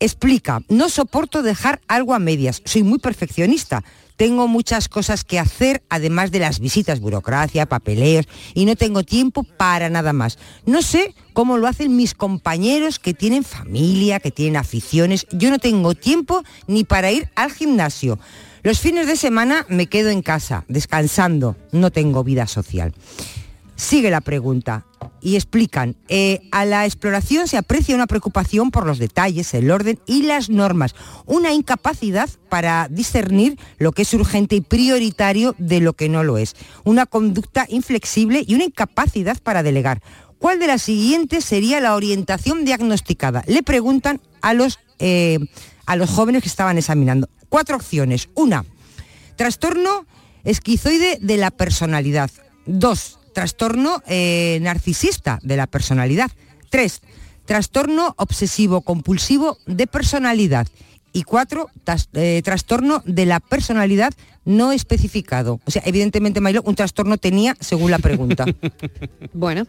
Explica, 0.00 0.62
no 0.68 0.88
soporto 0.88 1.42
dejar 1.42 1.80
algo 1.86 2.14
a 2.14 2.18
medias, 2.18 2.62
soy 2.64 2.82
muy 2.82 2.98
perfeccionista. 2.98 3.84
Tengo 4.16 4.48
muchas 4.48 4.88
cosas 4.88 5.24
que 5.24 5.38
hacer, 5.38 5.82
además 5.88 6.30
de 6.30 6.38
las 6.38 6.60
visitas, 6.60 7.00
burocracia, 7.00 7.66
papeleos, 7.66 8.26
y 8.54 8.64
no 8.64 8.76
tengo 8.76 9.02
tiempo 9.02 9.44
para 9.44 9.90
nada 9.90 10.12
más. 10.12 10.38
No 10.66 10.82
sé 10.82 11.14
cómo 11.32 11.58
lo 11.58 11.66
hacen 11.66 11.96
mis 11.96 12.14
compañeros 12.14 12.98
que 12.98 13.14
tienen 13.14 13.44
familia, 13.44 14.20
que 14.20 14.30
tienen 14.30 14.56
aficiones. 14.56 15.26
Yo 15.32 15.50
no 15.50 15.58
tengo 15.58 15.94
tiempo 15.94 16.42
ni 16.66 16.84
para 16.84 17.10
ir 17.10 17.28
al 17.34 17.52
gimnasio. 17.52 18.18
Los 18.62 18.78
fines 18.78 19.06
de 19.06 19.16
semana 19.16 19.66
me 19.68 19.88
quedo 19.88 20.10
en 20.10 20.22
casa, 20.22 20.64
descansando, 20.68 21.56
no 21.72 21.90
tengo 21.90 22.22
vida 22.22 22.46
social. 22.46 22.94
Sigue 23.74 24.10
la 24.10 24.20
pregunta 24.20 24.86
y 25.22 25.36
explican, 25.36 25.96
eh, 26.08 26.40
a 26.50 26.64
la 26.64 26.84
exploración 26.84 27.46
se 27.46 27.56
aprecia 27.56 27.94
una 27.94 28.08
preocupación 28.08 28.70
por 28.70 28.84
los 28.84 28.98
detalles, 28.98 29.54
el 29.54 29.70
orden 29.70 30.00
y 30.06 30.24
las 30.24 30.50
normas, 30.50 30.94
una 31.26 31.52
incapacidad 31.52 32.28
para 32.48 32.88
discernir 32.90 33.56
lo 33.78 33.92
que 33.92 34.02
es 34.02 34.12
urgente 34.12 34.56
y 34.56 34.60
prioritario 34.60 35.54
de 35.58 35.80
lo 35.80 35.92
que 35.92 36.08
no 36.08 36.24
lo 36.24 36.38
es, 36.38 36.56
una 36.84 37.06
conducta 37.06 37.66
inflexible 37.68 38.44
y 38.46 38.56
una 38.56 38.64
incapacidad 38.64 39.38
para 39.40 39.62
delegar. 39.62 40.02
¿Cuál 40.38 40.58
de 40.58 40.66
las 40.66 40.82
siguientes 40.82 41.44
sería 41.44 41.80
la 41.80 41.94
orientación 41.94 42.64
diagnosticada? 42.64 43.44
Le 43.46 43.62
preguntan 43.62 44.20
a 44.40 44.54
los, 44.54 44.80
eh, 44.98 45.38
a 45.86 45.94
los 45.94 46.10
jóvenes 46.10 46.42
que 46.42 46.48
estaban 46.48 46.78
examinando. 46.78 47.28
Cuatro 47.48 47.76
opciones. 47.76 48.28
Una, 48.34 48.64
trastorno 49.36 50.04
esquizoide 50.42 51.18
de 51.20 51.36
la 51.36 51.52
personalidad. 51.52 52.28
Dos, 52.66 53.20
trastorno 53.32 54.02
eh, 54.06 54.58
narcisista 54.62 55.38
de 55.42 55.56
la 55.56 55.66
personalidad. 55.66 56.30
Tres, 56.70 57.02
trastorno 57.44 58.14
obsesivo 58.18 58.80
compulsivo 58.80 59.58
de 59.66 59.86
personalidad. 59.86 60.66
Y 61.12 61.24
cuatro, 61.24 61.68
eh, 62.14 62.40
trastorno 62.42 63.02
de 63.04 63.26
la 63.26 63.40
personalidad 63.40 64.14
no 64.44 64.72
especificado. 64.72 65.60
O 65.66 65.70
sea, 65.70 65.82
evidentemente, 65.84 66.40
Mailo, 66.40 66.62
un 66.64 66.74
trastorno 66.74 67.18
tenía 67.18 67.56
según 67.60 67.90
la 67.90 67.98
pregunta. 67.98 68.44
Bueno, 69.34 69.66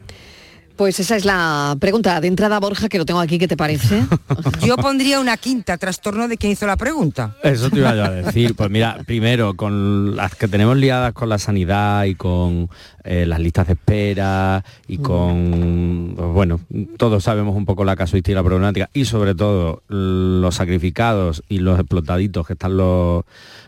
pues 0.76 1.00
esa 1.00 1.16
es 1.16 1.24
la 1.26 1.76
pregunta 1.80 2.20
de 2.20 2.28
entrada, 2.28 2.60
Borja, 2.60 2.90
que 2.90 2.98
lo 2.98 3.06
tengo 3.06 3.20
aquí, 3.20 3.38
¿qué 3.38 3.48
te 3.48 3.56
parece? 3.58 4.04
Yo 4.66 4.76
pondría 4.78 5.20
una 5.20 5.38
quinta, 5.38 5.78
trastorno 5.78 6.28
de 6.28 6.38
quien 6.38 6.52
hizo 6.54 6.66
la 6.66 6.78
pregunta. 6.78 7.36
Eso 7.44 7.70
te 7.70 7.78
iba 7.80 7.96
yo 7.96 8.04
a 8.06 8.10
decir. 8.12 8.56
Pues 8.56 8.70
mira, 8.70 8.98
primero, 9.06 9.56
con 9.56 10.16
las 10.16 10.36
que 10.36 10.48
tenemos 10.48 10.76
liadas 10.78 11.14
con 11.14 11.30
la 11.30 11.38
sanidad 11.38 12.06
y 12.06 12.16
con 12.16 12.70
eh, 13.04 13.26
las 13.26 13.40
listas 13.40 13.68
de 13.68 13.74
espera 13.74 14.64
y 14.88 14.98
con, 14.98 16.14
pues 16.16 16.30
bueno, 16.30 16.60
todos 16.98 17.24
sabemos 17.24 17.56
un 17.56 17.66
poco 17.66 17.84
la 17.86 17.96
casuística 17.96 18.32
y 18.32 18.36
la 18.36 18.44
problemática 18.44 18.90
y 18.94 19.06
sobre 19.06 19.36
todo 19.36 19.84
los 19.88 20.56
sacrificados 20.56 21.44
y 21.50 21.60
los 21.60 21.80
explotaditos 21.80 22.48
que 22.48 22.54
están 22.54 22.78
los, 22.78 23.24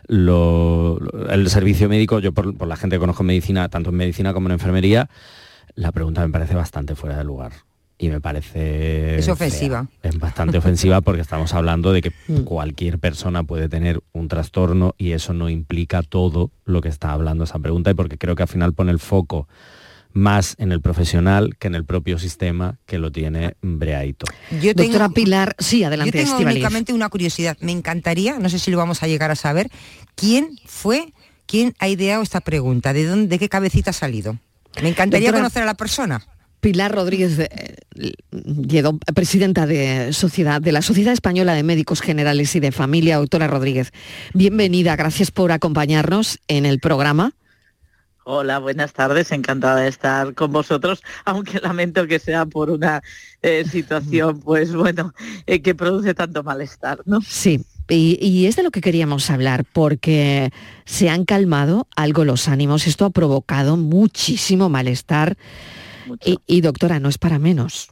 los- 0.07 0.99
el 1.29 1.49
servicio 1.49 1.89
médico, 1.89 2.19
yo 2.19 2.31
por, 2.31 2.55
por 2.55 2.67
la 2.67 2.75
gente 2.75 2.95
que 2.95 2.99
conozco 2.99 3.23
en 3.23 3.27
medicina, 3.27 3.69
tanto 3.69 3.89
en 3.89 3.95
medicina 3.97 4.33
como 4.33 4.47
en 4.47 4.53
enfermería, 4.53 5.09
la 5.75 5.91
pregunta 5.91 6.25
me 6.25 6.31
parece 6.31 6.55
bastante 6.55 6.95
fuera 6.95 7.17
de 7.17 7.23
lugar. 7.23 7.51
Y 7.97 8.09
me 8.09 8.19
parece... 8.19 9.17
Es 9.19 9.25
fea. 9.25 9.33
ofensiva. 9.33 9.88
Es 10.03 10.19
bastante 10.19 10.57
ofensiva 10.57 10.99
porque 10.99 11.21
estamos 11.21 11.53
hablando 11.53 11.93
de 11.93 12.01
que 12.01 12.11
Mm. 12.27 12.41
cualquier 12.43 12.99
persona 12.99 13.43
puede 13.43 13.69
tener 13.69 14.01
un 14.11 14.27
trastorno 14.27 14.95
y 14.97 15.11
eso 15.13 15.33
no 15.33 15.49
implica 15.49 16.01
todo 16.03 16.51
lo 16.65 16.81
que 16.81 16.89
está 16.89 17.11
hablando 17.13 17.43
esa 17.45 17.59
pregunta 17.59 17.91
y 17.91 17.93
porque 17.93 18.17
creo 18.17 18.35
que 18.35 18.43
al 18.43 18.49
final 18.49 18.73
pone 18.73 18.91
el 18.91 18.99
foco 18.99 19.47
más 20.11 20.55
en 20.59 20.71
el 20.71 20.81
profesional 20.81 21.55
que 21.57 21.67
en 21.67 21.75
el 21.75 21.83
propio 21.85 22.17
sistema 22.19 22.77
que 22.85 22.97
lo 22.99 23.11
tiene 23.11 23.55
breadito. 23.61 24.25
Yo 24.61 24.73
tengo- 24.73 24.89
Doctora 24.93 25.09
Pilar, 25.09 25.55
sí, 25.59 25.83
adelante, 25.83 26.17
Yo 26.17 26.23
tengo 26.25 26.38
únicamente 26.49 26.93
una 26.93 27.09
curiosidad. 27.09 27.57
Me 27.59 27.71
encantaría, 27.73 28.39
no 28.39 28.49
sé 28.49 28.59
si 28.59 28.71
lo 28.71 28.77
vamos 28.77 29.03
a 29.03 29.07
llegar 29.07 29.29
a 29.31 29.35
saber, 29.35 29.69
quién 30.15 30.57
fue, 30.65 31.13
quién 31.45 31.73
ha 31.79 31.88
ideado 31.89 32.23
esta 32.23 32.39
pregunta, 32.41 32.91
de 32.93 33.05
dónde, 33.05 33.27
de 33.27 33.39
qué 33.39 33.49
cabecita 33.49 33.89
ha 33.91 33.93
salido. 33.93 34.38
Me 34.81 34.89
encantaría 34.89 35.29
Doctora- 35.29 35.43
conocer 35.43 35.63
a 35.63 35.65
la 35.65 35.73
persona. 35.75 36.21
Pilar 36.59 36.93
Rodríguez 36.95 37.38
eh, 37.38 37.75
Lledó, 38.31 38.97
presidenta 39.13 39.65
de, 39.67 40.11
sociedad, 40.13 40.59
de 40.61 40.71
la 40.71 40.81
Sociedad 40.81 41.13
Española 41.13 41.53
de 41.53 41.63
Médicos 41.63 42.01
Generales 42.01 42.55
y 42.55 42.59
de 42.59 42.71
Familia, 42.71 43.17
doctora 43.17 43.47
Rodríguez. 43.47 43.91
Bienvenida, 44.33 44.95
gracias 44.95 45.31
por 45.31 45.51
acompañarnos 45.51 46.39
en 46.47 46.65
el 46.65 46.79
programa. 46.79 47.33
Hola, 48.25 48.57
buenas 48.57 48.91
tardes, 48.93 49.31
encantada 49.31 49.81
de 49.81 49.88
estar 49.88 50.33
con 50.33 50.51
vosotros, 50.51 51.03
aunque 51.25 51.59
lamento 51.59 52.07
que 52.07 52.17
sea 52.17 52.45
por 52.47 52.71
una 52.71 53.03
eh, 53.43 53.63
situación, 53.69 54.39
pues 54.39 54.73
bueno, 54.73 55.13
eh, 55.45 55.61
que 55.61 55.75
produce 55.75 56.15
tanto 56.15 56.41
malestar, 56.43 56.99
¿no? 57.05 57.21
Sí, 57.21 57.63
y, 57.89 58.17
y 58.19 58.47
es 58.47 58.55
de 58.55 58.63
lo 58.63 58.71
que 58.71 58.81
queríamos 58.81 59.29
hablar, 59.29 59.65
porque 59.71 60.51
se 60.85 61.09
han 61.09 61.25
calmado 61.25 61.87
algo 61.95 62.25
los 62.25 62.47
ánimos, 62.47 62.87
esto 62.87 63.05
ha 63.05 63.09
provocado 63.09 63.77
muchísimo 63.77 64.69
malestar 64.69 65.37
y, 66.23 66.39
y, 66.47 66.61
doctora, 66.61 66.99
no 66.99 67.09
es 67.09 67.17
para 67.17 67.39
menos. 67.39 67.89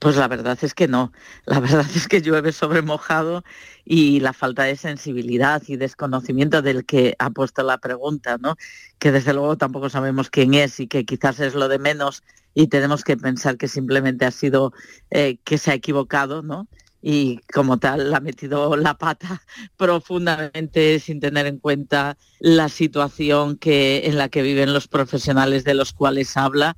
Pues 0.00 0.16
la 0.16 0.28
verdad 0.28 0.58
es 0.62 0.72
que 0.72 0.88
no, 0.88 1.12
la 1.44 1.60
verdad 1.60 1.84
es 1.94 2.08
que 2.08 2.22
llueve 2.22 2.52
sobre 2.52 2.80
mojado 2.80 3.44
y 3.84 4.20
la 4.20 4.32
falta 4.32 4.62
de 4.62 4.76
sensibilidad 4.76 5.62
y 5.66 5.76
desconocimiento 5.76 6.62
del 6.62 6.86
que 6.86 7.14
ha 7.18 7.28
puesto 7.28 7.62
la 7.62 7.76
pregunta, 7.78 8.38
¿no? 8.38 8.56
Que 8.98 9.12
desde 9.12 9.34
luego 9.34 9.58
tampoco 9.58 9.90
sabemos 9.90 10.30
quién 10.30 10.54
es 10.54 10.80
y 10.80 10.86
que 10.86 11.04
quizás 11.04 11.38
es 11.40 11.54
lo 11.54 11.68
de 11.68 11.78
menos 11.78 12.22
y 12.54 12.68
tenemos 12.68 13.04
que 13.04 13.18
pensar 13.18 13.58
que 13.58 13.68
simplemente 13.68 14.24
ha 14.24 14.30
sido 14.30 14.72
eh, 15.10 15.36
que 15.44 15.58
se 15.58 15.70
ha 15.70 15.74
equivocado, 15.74 16.42
¿no? 16.42 16.66
Y 17.02 17.38
como 17.52 17.78
tal 17.78 18.14
ha 18.14 18.20
metido 18.20 18.76
la 18.76 18.94
pata 18.94 19.42
profundamente 19.76 20.98
sin 21.00 21.20
tener 21.20 21.46
en 21.46 21.58
cuenta 21.58 22.16
la 22.38 22.68
situación 22.68 23.56
que, 23.56 24.02
en 24.04 24.18
la 24.18 24.28
que 24.28 24.42
viven 24.42 24.72
los 24.72 24.88
profesionales 24.88 25.64
de 25.64 25.74
los 25.74 25.92
cuales 25.92 26.36
habla. 26.36 26.76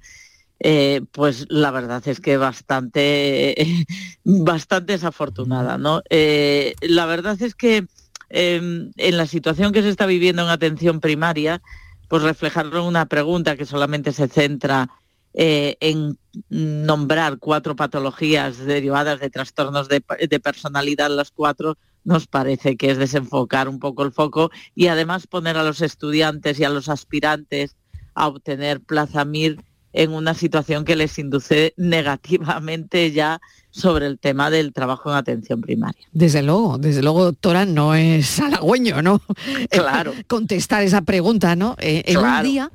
Eh, 0.64 1.00
pues 1.10 1.46
la 1.48 1.72
verdad 1.72 2.06
es 2.06 2.20
que 2.20 2.36
bastante, 2.36 3.84
bastante 4.24 4.92
desafortunada, 4.92 5.76
¿no? 5.76 6.02
Eh, 6.08 6.74
la 6.82 7.04
verdad 7.06 7.40
es 7.42 7.56
que 7.56 7.86
eh, 8.30 8.90
en 8.96 9.16
la 9.16 9.26
situación 9.26 9.72
que 9.72 9.82
se 9.82 9.88
está 9.88 10.06
viviendo 10.06 10.42
en 10.42 10.50
atención 10.50 11.00
primaria, 11.00 11.60
pues 12.06 12.22
reflejarlo 12.22 12.80
en 12.80 12.86
una 12.86 13.06
pregunta 13.06 13.56
que 13.56 13.66
solamente 13.66 14.12
se 14.12 14.28
centra 14.28 14.88
eh, 15.34 15.76
en 15.80 16.18
nombrar 16.48 17.38
cuatro 17.38 17.76
patologías 17.76 18.58
derivadas 18.58 19.20
de 19.20 19.30
trastornos 19.30 19.88
de, 19.88 20.02
de, 20.28 20.40
personalidad, 20.40 21.10
las 21.10 21.30
cuatro, 21.30 21.76
nos 22.04 22.26
parece 22.26 22.76
que 22.76 22.90
es 22.90 22.98
desenfocar 22.98 23.68
un 23.68 23.78
poco 23.78 24.02
el 24.02 24.12
foco 24.12 24.50
y 24.74 24.88
además 24.88 25.26
poner 25.26 25.56
a 25.56 25.62
los 25.62 25.80
estudiantes 25.82 26.58
y 26.58 26.64
a 26.64 26.70
los 26.70 26.88
aspirantes 26.88 27.76
a 28.14 28.28
obtener 28.28 28.80
plaza 28.80 29.24
MIR 29.24 29.62
en 29.92 30.12
una 30.12 30.34
situación 30.34 30.84
que 30.84 30.96
les 30.96 31.18
induce 31.18 31.74
negativamente 31.76 33.12
ya 33.12 33.40
sobre 33.70 34.06
el 34.06 34.18
tema 34.18 34.50
del 34.50 34.72
trabajo 34.72 35.10
en 35.10 35.16
atención 35.16 35.60
primaria. 35.60 36.06
Desde 36.12 36.42
luego, 36.42 36.76
desde 36.78 37.02
luego, 37.02 37.24
doctora, 37.24 37.64
no 37.64 37.94
es 37.94 38.38
halagüeño, 38.38 39.00
¿no? 39.00 39.22
Claro. 39.70 40.12
Contestar 40.26 40.82
esa 40.82 41.02
pregunta, 41.02 41.56
¿no? 41.56 41.76
Eh, 41.78 42.02
en 42.06 42.18
un 42.18 42.42
día 42.42 42.70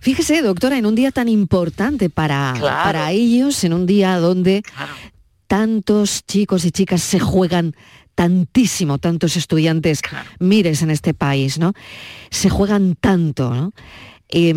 Fíjese, 0.00 0.42
doctora, 0.42 0.78
en 0.78 0.86
un 0.86 0.94
día 0.94 1.10
tan 1.10 1.28
importante 1.28 2.10
para, 2.10 2.54
claro. 2.58 2.84
para 2.84 3.10
ellos, 3.12 3.62
en 3.64 3.72
un 3.72 3.86
día 3.86 4.18
donde 4.18 4.62
claro. 4.62 4.92
tantos 5.46 6.24
chicos 6.26 6.64
y 6.64 6.70
chicas 6.70 7.02
se 7.02 7.20
juegan 7.20 7.74
tantísimo, 8.14 8.98
tantos 8.98 9.36
estudiantes, 9.36 10.02
claro. 10.02 10.28
mires 10.40 10.82
en 10.82 10.90
este 10.90 11.14
país, 11.14 11.58
¿no? 11.58 11.72
Se 12.30 12.50
juegan 12.50 12.96
tanto, 12.96 13.54
¿no? 13.54 13.72
Eh, 14.30 14.54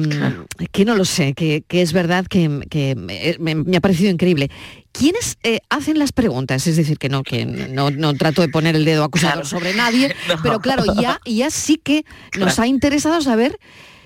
que 0.73 0.83
no 0.83 0.95
lo 0.95 1.05
sé, 1.05 1.33
que, 1.33 1.63
que 1.65 1.81
es 1.81 1.93
verdad 1.93 2.25
que, 2.27 2.59
que 2.69 2.93
me, 2.95 3.55
me, 3.55 3.77
ha 3.77 3.79
parecido 3.79 4.09
increíble. 4.09 4.51
¿Quiénes 4.91 5.37
eh, 5.43 5.59
hacen 5.69 5.97
las 5.97 6.11
preguntas? 6.11 6.67
Es 6.67 6.75
decir, 6.75 6.97
que 6.97 7.07
no, 7.07 7.23
que 7.23 7.45
no, 7.45 7.89
no 7.89 8.13
trato 8.15 8.41
de 8.41 8.49
poner 8.49 8.75
el 8.75 8.83
dedo 8.83 9.05
acusador 9.05 9.45
sobre 9.45 9.73
nadie, 9.73 10.13
no. 10.27 10.35
pero 10.43 10.59
claro, 10.59 10.83
ya, 10.99 11.21
ya 11.25 11.49
sí 11.49 11.77
que 11.77 12.03
nos 12.37 12.59
ha 12.59 12.67
interesado 12.67 13.21
saber 13.21 13.59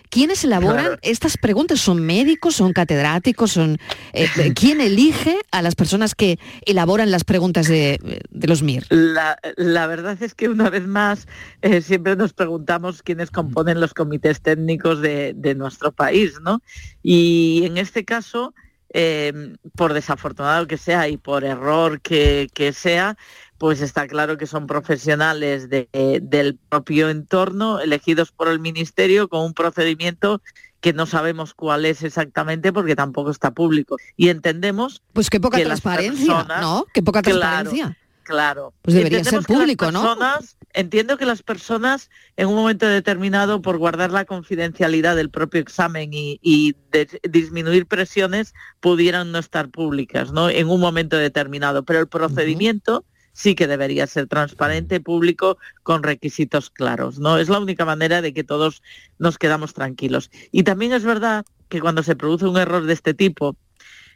¿Quiénes 0.10 0.44
elaboran 0.44 0.86
claro. 0.86 1.00
estas 1.02 1.38
preguntas? 1.38 1.80
¿Son 1.80 2.02
médicos? 2.02 2.56
¿Son 2.56 2.74
catedráticos? 2.74 3.52
¿Son, 3.52 3.78
eh, 4.13 4.28
¿Quién 4.56 4.82
elige 4.82 5.38
a 5.52 5.62
las 5.62 5.76
personas 5.76 6.15
que 6.15 6.39
elaboran 6.65 7.12
las 7.12 7.24
preguntas 7.24 7.68
de, 7.68 8.00
de 8.30 8.48
los 8.48 8.62
MIR? 8.62 8.86
La, 8.89 9.38
la, 9.58 9.88
verdad 9.88 10.22
es 10.22 10.34
que 10.34 10.49
una 10.49 10.70
vez 10.70 10.88
más 10.88 11.28
eh, 11.62 11.82
siempre 11.82 12.16
nos 12.16 12.34
preguntamos 12.34 13.03
quiénes 13.03 13.32
componen 13.32 13.80
los 13.80 13.93
comités 13.93 14.41
técnicos 14.41 15.01
de, 15.01 15.34
de 15.36 15.56
nuestro 15.56 15.91
país, 15.91 16.39
¿no? 16.41 16.62
Y 17.03 17.64
en 17.66 17.78
este 17.78 18.06
caso, 18.06 18.53
eh, 18.97 19.58
por 19.76 19.93
desafortunado 19.93 20.68
que 20.68 20.78
sea 20.78 21.10
y 21.10 21.18
por 21.18 21.43
error 21.43 21.99
que, 21.99 22.47
que 22.53 22.72
sea, 22.72 23.18
pues 23.66 23.82
está 23.82 24.07
claro 24.07 24.38
que 24.38 24.45
son 24.45 24.68
profesionales 24.68 25.72
de, 25.72 25.89
del 26.22 26.55
propio 26.70 27.09
entorno, 27.09 27.80
elegidos 27.80 28.32
por 28.32 28.47
el 28.47 28.59
Ministerio 28.59 29.28
con 29.28 29.41
un 29.41 29.55
procedimiento 29.55 30.39
que 30.82 30.93
no 30.93 31.07
sabemos 31.07 31.55
cuál 31.55 31.86
es 31.86 32.03
exactamente 32.03 32.72
porque 32.72 32.95
tampoco 32.95 33.32
está 33.32 33.55
público. 33.55 33.97
Y 34.16 34.30
entendemos... 34.30 35.01
Pues 35.13 35.32
qué 35.32 35.39
poca 35.39 35.57
que 35.57 35.63
transparencia, 35.63 36.28
personas, 36.28 36.61
¿no? 36.61 36.86
Qué 36.93 37.01
poca 37.01 37.24
transparencia. 37.24 37.97
Claro. 38.22 38.72
Pues 38.84 38.97
debería 38.97 39.24
ser 39.24 39.41
público, 39.41 39.86
personas, 39.86 40.57
¿no? 40.61 40.68
Entiendo 40.74 41.18
que 41.18 41.26
las 41.26 41.41
personas 41.41 42.11
en 42.38 42.49
un 42.49 42.53
momento 42.53 42.86
determinado, 42.86 43.63
por 43.63 43.80
guardar 43.80 44.11
la 44.11 44.26
confidencialidad 44.26 45.16
del 45.16 45.32
propio 45.32 45.59
examen 45.59 46.13
y, 46.13 46.39
y 46.43 46.76
de, 46.91 47.20
disminuir 47.28 47.88
presiones, 47.88 48.53
pudieran 48.80 49.32
no 49.32 49.39
estar 49.39 49.70
públicas, 49.70 50.32
¿no? 50.32 50.51
En 50.51 50.70
un 50.70 50.80
momento 50.80 51.18
determinado. 51.18 51.84
Pero 51.84 51.99
el 51.99 52.07
procedimiento... 52.07 52.99
Uh 52.99 53.01
-huh 53.01 53.14
sí 53.36 53.53
que 53.53 53.67
debería 53.67 54.07
ser 54.07 54.27
transparente, 54.27 55.01
público, 55.01 55.57
con 55.83 56.03
requisitos 56.03 56.69
claros. 56.69 57.19
¿no? 57.19 57.38
Es 57.38 57.49
la 57.49 57.59
única 57.59 57.83
manera 57.83 58.21
de 58.21 58.33
que 58.33 58.45
todos 58.45 58.81
nos 59.19 59.38
quedamos 59.38 59.73
tranquilos. 59.73 60.31
Y 60.51 60.63
también 60.63 60.93
es 60.93 61.03
verdad 61.03 61.45
que 61.67 61.81
cuando 61.81 62.01
se 62.01 62.15
produce 62.15 62.47
un 62.47 62.57
error 62.57 62.86
de 62.86 62.93
este 62.93 63.13
tipo, 63.13 63.57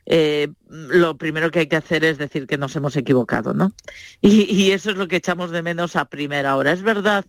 eh, 0.05 0.47
lo 0.69 1.17
primero 1.17 1.51
que 1.51 1.59
hay 1.59 1.67
que 1.67 1.75
hacer 1.75 2.05
es 2.05 2.17
decir 2.17 2.47
que 2.47 2.57
nos 2.57 2.75
hemos 2.77 2.95
equivocado, 2.95 3.53
¿no? 3.53 3.73
Y, 4.21 4.71
eso 4.71 4.89
es 4.89 4.95
lo 4.95 5.07
que 5.09 5.17
echamos 5.17 5.51
de 5.51 5.61
menos 5.63 5.97
a 5.97 6.05
primera 6.05 6.55
hora. 6.55 6.71
Es 6.71 6.81
verdad 6.81 7.25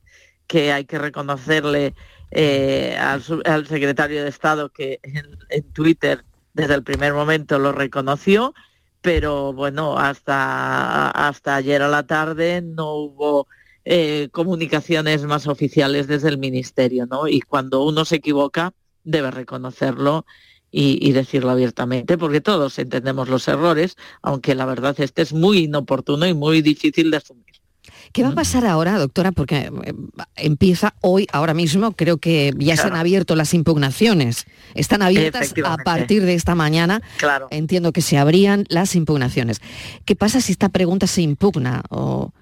que 0.46 0.72
hay 0.72 0.84
que 0.84 0.98
reconocerle 0.98 1.94
eh, 2.30 2.96
al, 2.98 3.66
secretario 3.66 4.22
de 4.22 4.28
Estado 4.28 4.70
que 4.70 5.00
en, 5.02 5.62
Twitter 5.72 6.24
desde 6.54 6.74
el 6.74 6.84
primer 6.84 7.14
momento 7.14 7.58
lo 7.58 7.72
reconoció, 7.72 8.54
pero 9.00 9.52
bueno, 9.52 9.98
hasta, 9.98 11.10
hasta 11.10 11.56
ayer 11.56 11.82
a 11.82 11.88
la 11.88 12.06
tarde 12.06 12.62
no 12.62 12.94
hubo 12.94 13.48
eh, 13.84 14.28
comunicaciones 14.32 15.24
más 15.24 15.46
oficiales 15.46 16.06
desde 16.06 16.28
el 16.28 16.38
Ministerio, 16.38 17.06
¿no? 17.06 17.28
Y 17.28 17.40
cuando 17.40 17.82
uno 17.84 18.04
se 18.04 18.16
equivoca, 18.16 18.72
debe 19.04 19.30
reconocerlo 19.30 20.26
y, 20.70 21.12
decirlo 21.12 21.50
abiertamente, 21.50 22.16
porque 22.16 22.40
todos 22.40 22.78
entendemos 22.78 23.28
los 23.28 23.48
errores, 23.48 23.96
aunque 24.22 24.54
la 24.54 24.66
verdad 24.66 24.94
este 25.00 25.22
es 25.22 25.32
muy 25.32 25.64
inoportuno 25.64 26.26
y 26.26 26.34
muy 26.34 26.62
difícil 26.62 27.10
de 27.10 27.16
asumir. 27.16 27.59
¿Qué 28.12 28.22
va 28.22 28.30
a 28.30 28.34
pasar 28.34 28.66
ahora, 28.66 28.98
doctora? 28.98 29.30
Porque 29.30 29.70
eh, 29.84 29.92
empieza 30.36 30.94
hoy, 31.00 31.28
ahora 31.32 31.54
mismo, 31.54 31.92
creo 31.92 32.18
que 32.18 32.52
ya 32.58 32.76
se 32.76 32.86
han 32.86 32.96
abierto 32.96 33.36
las 33.36 33.54
impugnaciones. 33.54 34.46
Están 34.74 35.02
abiertas 35.02 35.54
a 35.64 35.76
partir 35.78 36.24
de 36.24 36.34
esta 36.34 36.54
mañana. 36.54 37.02
Claro. 37.18 37.48
Entiendo 37.50 37.92
que 37.92 38.02
se 38.02 38.18
abrían 38.18 38.64
las 38.68 38.96
impugnaciones. 38.96 39.60
¿Qué 40.04 40.16
pasa 40.16 40.40
si 40.40 40.52
esta 40.52 40.68
pregunta 40.68 41.06
se 41.06 41.22
impugna? 41.22 41.82
O... 41.90 42.32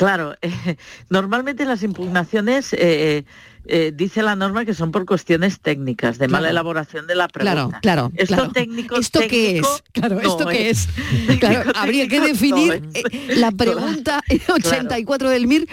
Claro, 0.00 0.34
normalmente 1.10 1.66
las 1.66 1.82
impugnaciones 1.82 2.72
eh, 2.72 3.26
eh, 3.66 3.92
dice 3.94 4.22
la 4.22 4.34
norma 4.34 4.64
que 4.64 4.72
son 4.72 4.92
por 4.92 5.04
cuestiones 5.04 5.60
técnicas, 5.60 6.16
de 6.16 6.26
mala 6.26 6.48
elaboración 6.48 7.06
de 7.06 7.14
la 7.16 7.28
pregunta. 7.28 7.80
Claro, 7.82 8.10
claro. 8.16 8.40
Esto 8.46 8.50
técnico, 8.50 8.96
¿Esto 8.96 9.20
qué 9.28 9.58
es? 9.58 9.66
Claro, 9.92 10.18
¿esto 10.18 10.46
qué 10.46 10.70
es? 10.70 10.88
habría 11.74 12.08
que 12.08 12.22
definir 12.22 12.82
eh, 12.94 13.02
la 13.36 13.50
pregunta 13.50 14.22
84 14.54 15.28
del 15.28 15.46
MIR, 15.46 15.68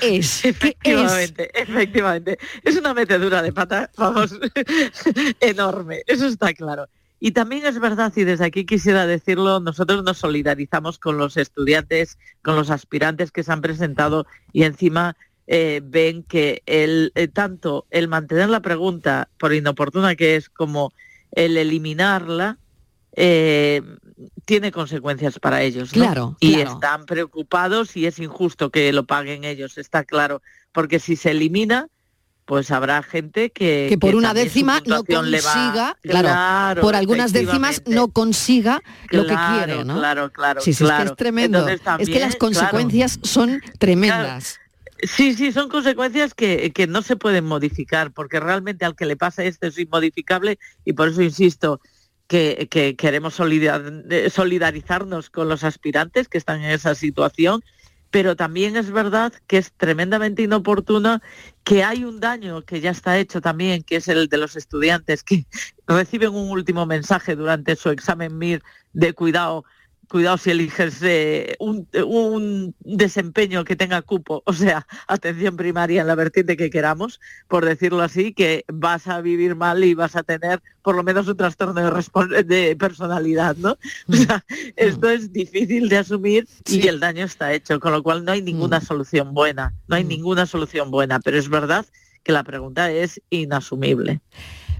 ¿qué 0.00 0.16
es? 0.18 0.44
efectivamente, 0.44 1.50
efectivamente. 1.60 2.38
Es 2.62 2.76
una 2.76 2.94
metedura 2.94 3.42
de 3.42 3.52
pata, 3.52 3.90
vamos, 3.96 4.30
enorme, 5.40 6.02
eso 6.06 6.28
está 6.28 6.54
claro. 6.54 6.86
Y 7.18 7.32
también 7.32 7.64
es 7.64 7.78
verdad, 7.80 8.12
y 8.14 8.24
desde 8.24 8.44
aquí 8.44 8.66
quisiera 8.66 9.06
decirlo, 9.06 9.58
nosotros 9.60 10.04
nos 10.04 10.18
solidarizamos 10.18 10.98
con 10.98 11.16
los 11.16 11.36
estudiantes, 11.36 12.18
con 12.42 12.56
los 12.56 12.70
aspirantes 12.70 13.30
que 13.30 13.42
se 13.42 13.52
han 13.52 13.62
presentado 13.62 14.26
y 14.52 14.64
encima 14.64 15.16
eh, 15.46 15.80
ven 15.82 16.24
que 16.24 16.62
el, 16.66 17.12
eh, 17.14 17.28
tanto 17.28 17.86
el 17.90 18.08
mantener 18.08 18.50
la 18.50 18.60
pregunta, 18.60 19.28
por 19.38 19.54
inoportuna 19.54 20.14
que 20.14 20.36
es, 20.36 20.50
como 20.50 20.92
el 21.32 21.56
eliminarla, 21.56 22.58
eh, 23.12 23.82
tiene 24.44 24.70
consecuencias 24.70 25.38
para 25.38 25.62
ellos. 25.62 25.92
Claro, 25.92 26.36
y 26.40 26.60
están 26.60 27.06
preocupados 27.06 27.96
y 27.96 28.06
es 28.06 28.18
injusto 28.18 28.70
que 28.70 28.92
lo 28.92 29.06
paguen 29.06 29.44
ellos, 29.44 29.78
está 29.78 30.04
claro. 30.04 30.42
Porque 30.72 30.98
si 30.98 31.16
se 31.16 31.30
elimina, 31.30 31.88
pues 32.46 32.70
habrá 32.70 33.02
gente 33.02 33.50
que, 33.50 33.88
que 33.90 33.98
por 33.98 34.14
una 34.14 34.32
décima 34.32 34.80
no 34.86 35.04
consiga, 35.04 35.96
claro, 36.00 36.80
por 36.80 36.94
algunas 36.94 37.32
décimas 37.32 37.82
no 37.86 38.08
consiga 38.08 38.82
lo 39.10 39.26
que 39.26 39.34
quiere, 39.34 39.84
¿no? 39.84 39.98
Claro, 39.98 40.32
claro, 40.32 40.60
sí, 40.60 40.72
claro. 40.72 41.02
Es, 41.02 41.08
que 41.08 41.12
es 41.12 41.16
tremendo. 41.16 41.68
es 41.68 42.08
que 42.08 42.20
las 42.20 42.36
consecuencias 42.36 43.18
son 43.22 43.60
tremendas. 43.78 44.60
Sí, 45.02 45.34
sí, 45.34 45.52
son 45.52 45.68
consecuencias 45.68 46.32
que, 46.34 46.72
que, 46.72 46.86
no 46.86 47.02
se 47.02 47.16
pueden 47.16 47.44
modificar, 47.44 48.12
porque 48.12 48.40
realmente 48.40 48.84
al 48.84 48.96
que 48.96 49.04
le 49.06 49.16
pasa 49.16 49.44
esto 49.44 49.66
es 49.66 49.78
inmodificable 49.78 50.58
y 50.86 50.94
por 50.94 51.08
eso 51.08 51.20
insisto 51.22 51.80
que, 52.28 52.68
que 52.70 52.96
queremos 52.96 53.34
solidarizarnos 53.34 55.30
con 55.30 55.48
los 55.48 55.64
aspirantes 55.64 56.28
que 56.28 56.38
están 56.38 56.62
en 56.62 56.70
esa 56.70 56.94
situación 56.94 57.62
pero 58.16 58.34
también 58.34 58.78
es 58.78 58.90
verdad 58.90 59.30
que 59.46 59.58
es 59.58 59.72
tremendamente 59.72 60.40
inoportuno 60.40 61.20
que 61.64 61.84
hay 61.84 62.02
un 62.02 62.18
daño 62.18 62.62
que 62.62 62.80
ya 62.80 62.90
está 62.90 63.18
hecho 63.18 63.42
también, 63.42 63.82
que 63.82 63.96
es 63.96 64.08
el 64.08 64.30
de 64.30 64.38
los 64.38 64.56
estudiantes 64.56 65.22
que 65.22 65.44
reciben 65.86 66.34
un 66.34 66.50
último 66.50 66.86
mensaje 66.86 67.36
durante 67.36 67.76
su 67.76 67.90
examen 67.90 68.38
MIR 68.38 68.62
de 68.94 69.12
cuidado, 69.12 69.66
cuidado 70.08 70.38
si 70.38 70.50
eliges 70.50 71.00
eh, 71.02 71.56
un, 71.58 72.74
desempeño 72.80 73.64
que 73.64 73.76
tenga 73.76 74.02
cupo, 74.02 74.42
o 74.46 74.52
sea, 74.52 74.86
atención 75.08 75.56
primaria 75.56 76.00
en 76.00 76.06
la 76.06 76.14
vertiente 76.14 76.56
que 76.56 76.70
queramos, 76.70 77.20
por 77.48 77.64
decirlo 77.64 78.02
así, 78.02 78.32
que 78.32 78.64
vas 78.68 79.06
a 79.06 79.20
vivir 79.20 79.54
mal 79.56 79.82
y 79.84 79.94
vas 79.94 80.16
a 80.16 80.22
tener 80.22 80.62
por 80.82 80.96
lo 80.96 81.02
menos 81.02 81.26
un 81.28 81.36
trastorno 81.36 81.74
de, 81.74 82.44
de 82.44 82.76
personalidad, 82.76 83.56
¿no? 83.56 83.76
O 84.08 84.12
sea, 84.14 84.44
esto 84.76 85.10
es 85.10 85.32
difícil 85.32 85.88
de 85.88 85.98
asumir 85.98 86.46
y 86.66 86.86
el 86.86 87.00
daño 87.00 87.24
está 87.24 87.52
hecho, 87.52 87.80
con 87.80 87.92
lo 87.92 88.02
cual 88.02 88.24
no 88.24 88.32
hay 88.32 88.42
ninguna 88.42 88.78
mm. 88.78 88.82
solución 88.82 89.34
buena, 89.34 89.74
no 89.88 89.96
hay 89.96 90.04
mm. 90.04 90.08
ninguna 90.08 90.46
solución 90.46 90.90
buena, 90.90 91.20
pero 91.20 91.38
es 91.38 91.48
verdad 91.48 91.84
que 92.22 92.32
la 92.32 92.44
pregunta 92.44 92.90
es 92.90 93.20
inasumible. 93.30 94.20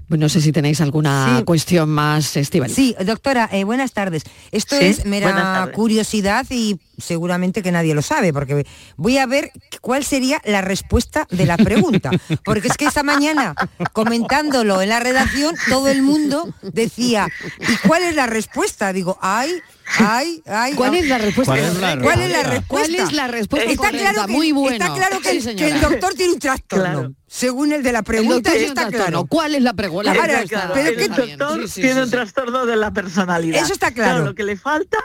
No 0.09 0.29
sé 0.29 0.39
si 0.39 0.53
tenéis 0.53 0.79
alguna 0.79 1.43
cuestión 1.45 1.89
más, 1.89 2.37
Estival. 2.37 2.69
Sí, 2.71 2.95
doctora, 3.03 3.49
eh, 3.51 3.65
buenas 3.65 3.91
tardes. 3.91 4.23
Esto 4.51 4.77
es 4.77 5.05
mera 5.05 5.69
curiosidad 5.73 6.45
y 6.49 6.79
seguramente 6.97 7.61
que 7.61 7.73
nadie 7.73 7.93
lo 7.93 8.01
sabe, 8.01 8.31
porque 8.31 8.65
voy 8.95 9.17
a 9.17 9.25
ver 9.25 9.51
cuál 9.81 10.05
sería 10.05 10.41
la 10.45 10.61
respuesta 10.61 11.27
de 11.29 11.45
la 11.45 11.57
pregunta. 11.57 12.11
Porque 12.43 12.69
es 12.69 12.77
que 12.77 12.85
esta 12.85 13.03
mañana, 13.03 13.53
comentándolo 13.93 14.81
en 14.81 14.89
la 14.89 14.99
redacción, 14.99 15.55
todo 15.69 15.89
el 15.89 16.01
mundo 16.01 16.53
decía, 16.61 17.27
¿y 17.59 17.87
cuál 17.87 18.03
es 18.03 18.15
la 18.15 18.27
respuesta? 18.27 18.93
Digo, 18.93 19.17
ay, 19.21 19.51
ay, 19.99 20.41
ay. 20.45 20.73
¿Cuál 20.73 20.95
es 20.95 21.07
la 21.07 21.17
respuesta? 21.17 21.53
¿Cuál 21.53 22.21
es 22.21 22.31
la, 22.31 22.43
respuesta? 22.43 22.65
¿Cuál 22.67 22.95
es 22.95 23.13
la 23.13 23.27
respuesta? 23.27 23.71
Está 23.71 23.89
claro 23.89 24.25
que, 24.25 24.31
Muy 24.31 24.51
bueno. 24.51 24.85
Está 24.85 24.93
claro 24.93 25.19
que, 25.21 25.31
el 25.31 25.81
doctor 25.81 26.13
tiene 26.13 26.33
un 26.33 26.39
trastorno. 26.39 27.13
Según 27.27 27.73
el 27.73 27.83
de 27.83 27.91
la 27.91 28.03
pregunta, 28.03 28.53
está 28.53 28.87
claro. 28.89 29.25
¿Cuál 29.25 29.55
es 29.55 29.61
la 29.61 29.73
pregunta? 29.73 30.13
Pero 30.13 30.39
el 30.39 31.07
doctor 31.07 31.69
tiene 31.69 32.03
un 32.03 32.09
trastorno 32.09 32.65
de 32.65 32.75
la 32.75 32.91
personalidad. 32.91 33.61
Eso 33.61 33.73
está 33.73 33.91
claro. 33.91 34.25
Lo 34.25 34.35
que 34.35 34.43
le 34.43 34.57
falta 34.57 34.97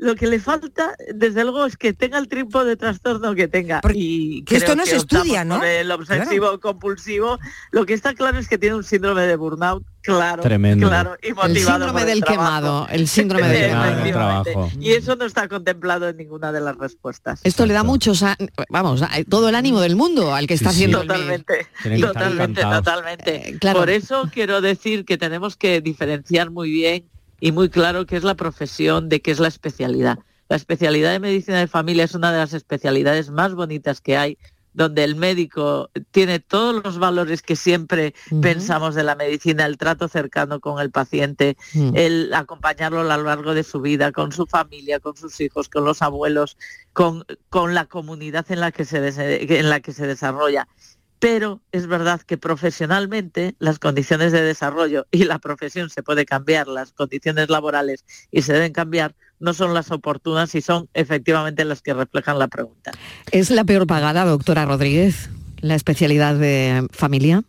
lo 0.00 0.14
que 0.16 0.26
le 0.26 0.40
falta, 0.40 0.94
desde 1.14 1.42
luego, 1.42 1.66
es 1.66 1.76
que 1.76 1.92
tenga 1.92 2.16
el 2.16 2.26
tipo 2.26 2.64
de 2.64 2.76
trastorno 2.76 3.34
que 3.34 3.48
tenga. 3.48 3.82
y 3.92 4.42
que 4.44 4.56
esto 4.56 4.74
no 4.74 4.86
se 4.86 4.96
estudia, 4.96 5.44
¿no? 5.44 5.62
El 5.62 5.90
obsesivo 5.90 6.58
compulsivo. 6.58 7.38
Lo 7.70 7.84
que 7.84 7.92
está 7.92 8.14
claro 8.14 8.38
es 8.38 8.48
que 8.48 8.56
tiene 8.56 8.76
un 8.76 8.84
síndrome 8.84 9.22
de 9.22 9.36
burnout 9.36 9.84
claro, 10.00 10.42
Tremendo. 10.42 10.88
claro 10.88 11.16
y 11.22 11.34
motivado 11.34 11.50
el 11.50 11.60
síndrome 11.60 12.04
del 12.06 12.24
quemado, 12.24 12.88
el 12.90 13.08
síndrome 13.08 13.48
del 13.48 13.68
quemado. 13.68 14.42
trabajo. 14.42 14.70
Y 14.80 14.92
eso 14.92 15.16
no 15.16 15.26
está 15.26 15.48
contemplado 15.48 16.08
en 16.08 16.16
ninguna 16.16 16.50
de 16.50 16.62
las 16.62 16.78
respuestas. 16.78 17.40
Esto 17.44 17.66
le 17.66 17.74
da 17.74 17.82
mucho, 17.82 18.12
vamos, 18.70 19.02
todo 19.28 19.50
el 19.50 19.54
ánimo 19.54 19.80
del 19.80 19.96
mundo 19.96 20.34
al 20.34 20.46
que 20.46 20.54
está 20.54 20.70
haciendo 20.70 21.02
totalmente, 21.02 21.66
totalmente, 22.00 22.62
totalmente. 22.62 23.50
Eh, 23.50 23.72
Por 23.74 23.90
eso 23.90 24.30
quiero 24.32 24.62
decir 24.62 25.04
que 25.04 25.18
tenemos 25.18 25.56
que 25.56 25.82
diferenciar 25.82 26.50
muy 26.50 26.70
bien 26.70 27.04
y 27.40 27.52
muy 27.52 27.70
claro 27.70 28.06
qué 28.06 28.16
es 28.16 28.24
la 28.24 28.34
profesión, 28.34 29.08
de 29.08 29.20
qué 29.20 29.30
es 29.30 29.40
la 29.40 29.48
especialidad. 29.48 30.18
La 30.48 30.56
especialidad 30.56 31.12
de 31.12 31.20
medicina 31.20 31.58
de 31.58 31.66
familia 31.66 32.04
es 32.04 32.14
una 32.14 32.32
de 32.32 32.38
las 32.38 32.52
especialidades 32.52 33.30
más 33.30 33.54
bonitas 33.54 34.00
que 34.00 34.16
hay, 34.16 34.38
donde 34.72 35.02
el 35.02 35.16
médico 35.16 35.90
tiene 36.10 36.38
todos 36.38 36.84
los 36.84 36.98
valores 36.98 37.42
que 37.42 37.56
siempre 37.56 38.14
pensamos 38.40 38.94
de 38.94 39.02
la 39.02 39.16
medicina, 39.16 39.66
el 39.66 39.78
trato 39.78 40.06
cercano 40.06 40.60
con 40.60 40.80
el 40.80 40.90
paciente, 40.90 41.56
el 41.94 42.32
acompañarlo 42.34 43.00
a 43.00 43.16
lo 43.16 43.24
largo 43.24 43.54
de 43.54 43.64
su 43.64 43.80
vida, 43.80 44.12
con 44.12 44.32
su 44.32 44.46
familia, 44.46 45.00
con 45.00 45.16
sus 45.16 45.40
hijos, 45.40 45.68
con 45.68 45.84
los 45.84 46.02
abuelos, 46.02 46.56
con, 46.92 47.24
con 47.48 47.74
la 47.74 47.86
comunidad 47.86 48.46
en 48.50 48.60
la 48.60 48.70
que 48.70 48.84
se, 48.84 49.58
en 49.58 49.70
la 49.70 49.80
que 49.80 49.92
se 49.92 50.06
desarrolla 50.06 50.68
pero 51.20 51.60
es 51.70 51.86
verdad 51.86 52.22
que 52.22 52.38
profesionalmente 52.38 53.54
las 53.58 53.78
condiciones 53.78 54.32
de 54.32 54.42
desarrollo 54.42 55.06
y 55.10 55.24
la 55.24 55.38
profesión 55.38 55.90
se 55.90 56.02
puede 56.02 56.24
cambiar, 56.24 56.66
las 56.66 56.92
condiciones 56.92 57.50
laborales 57.50 58.04
y 58.32 58.42
se 58.42 58.54
deben 58.54 58.72
cambiar, 58.72 59.14
no 59.38 59.52
son 59.52 59.74
las 59.74 59.90
oportunas 59.90 60.54
y 60.54 60.62
son 60.62 60.88
efectivamente 60.94 61.64
las 61.66 61.82
que 61.82 61.92
reflejan 61.92 62.38
la 62.38 62.48
pregunta. 62.48 62.92
¿Es 63.30 63.50
la 63.50 63.64
peor 63.64 63.86
pagada, 63.86 64.24
doctora 64.24 64.64
Rodríguez, 64.64 65.28
la 65.60 65.74
especialidad 65.74 66.36
de 66.36 66.88
familia? 66.90 67.44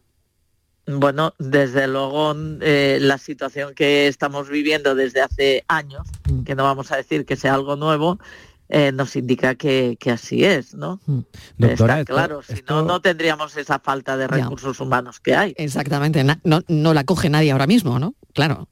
Bueno, 0.85 1.33
desde 1.39 1.87
luego 1.87 2.35
eh, 2.61 2.97
la 2.99 3.17
situación 3.19 3.73
que 3.73 4.07
estamos 4.07 4.49
viviendo 4.49 4.95
desde 4.95 5.21
hace 5.21 5.63
años, 5.69 6.07
mm. 6.29 6.43
que 6.43 6.55
no 6.55 6.63
vamos 6.63 6.91
a 6.91 6.97
decir 6.97 7.25
que 7.25 7.37
sea 7.37 7.53
algo 7.53 7.77
nuevo, 7.77 8.19
eh, 8.71 8.91
nos 8.93 9.15
indica 9.17 9.55
que, 9.55 9.97
así 10.11 10.45
es, 10.45 10.73
¿no? 10.73 11.01
Mm. 11.05 11.19
Doctora, 11.57 12.05
claro, 12.05 12.41
si 12.41 12.63
no, 12.67 12.83
no 12.83 13.01
tendríamos 13.01 13.55
esa 13.57 13.79
falta 13.79 14.15
de 14.15 14.27
recursos 14.27 14.79
humanos 14.79 15.19
que 15.19 15.35
hay. 15.35 15.53
Exactamente, 15.57 16.23
no, 16.23 16.61
no 16.67 16.93
la 16.93 17.03
coge 17.03 17.29
nadie 17.29 17.51
ahora 17.51 17.67
mismo, 17.67 17.99
¿no? 17.99 18.15
claro. 18.33 18.67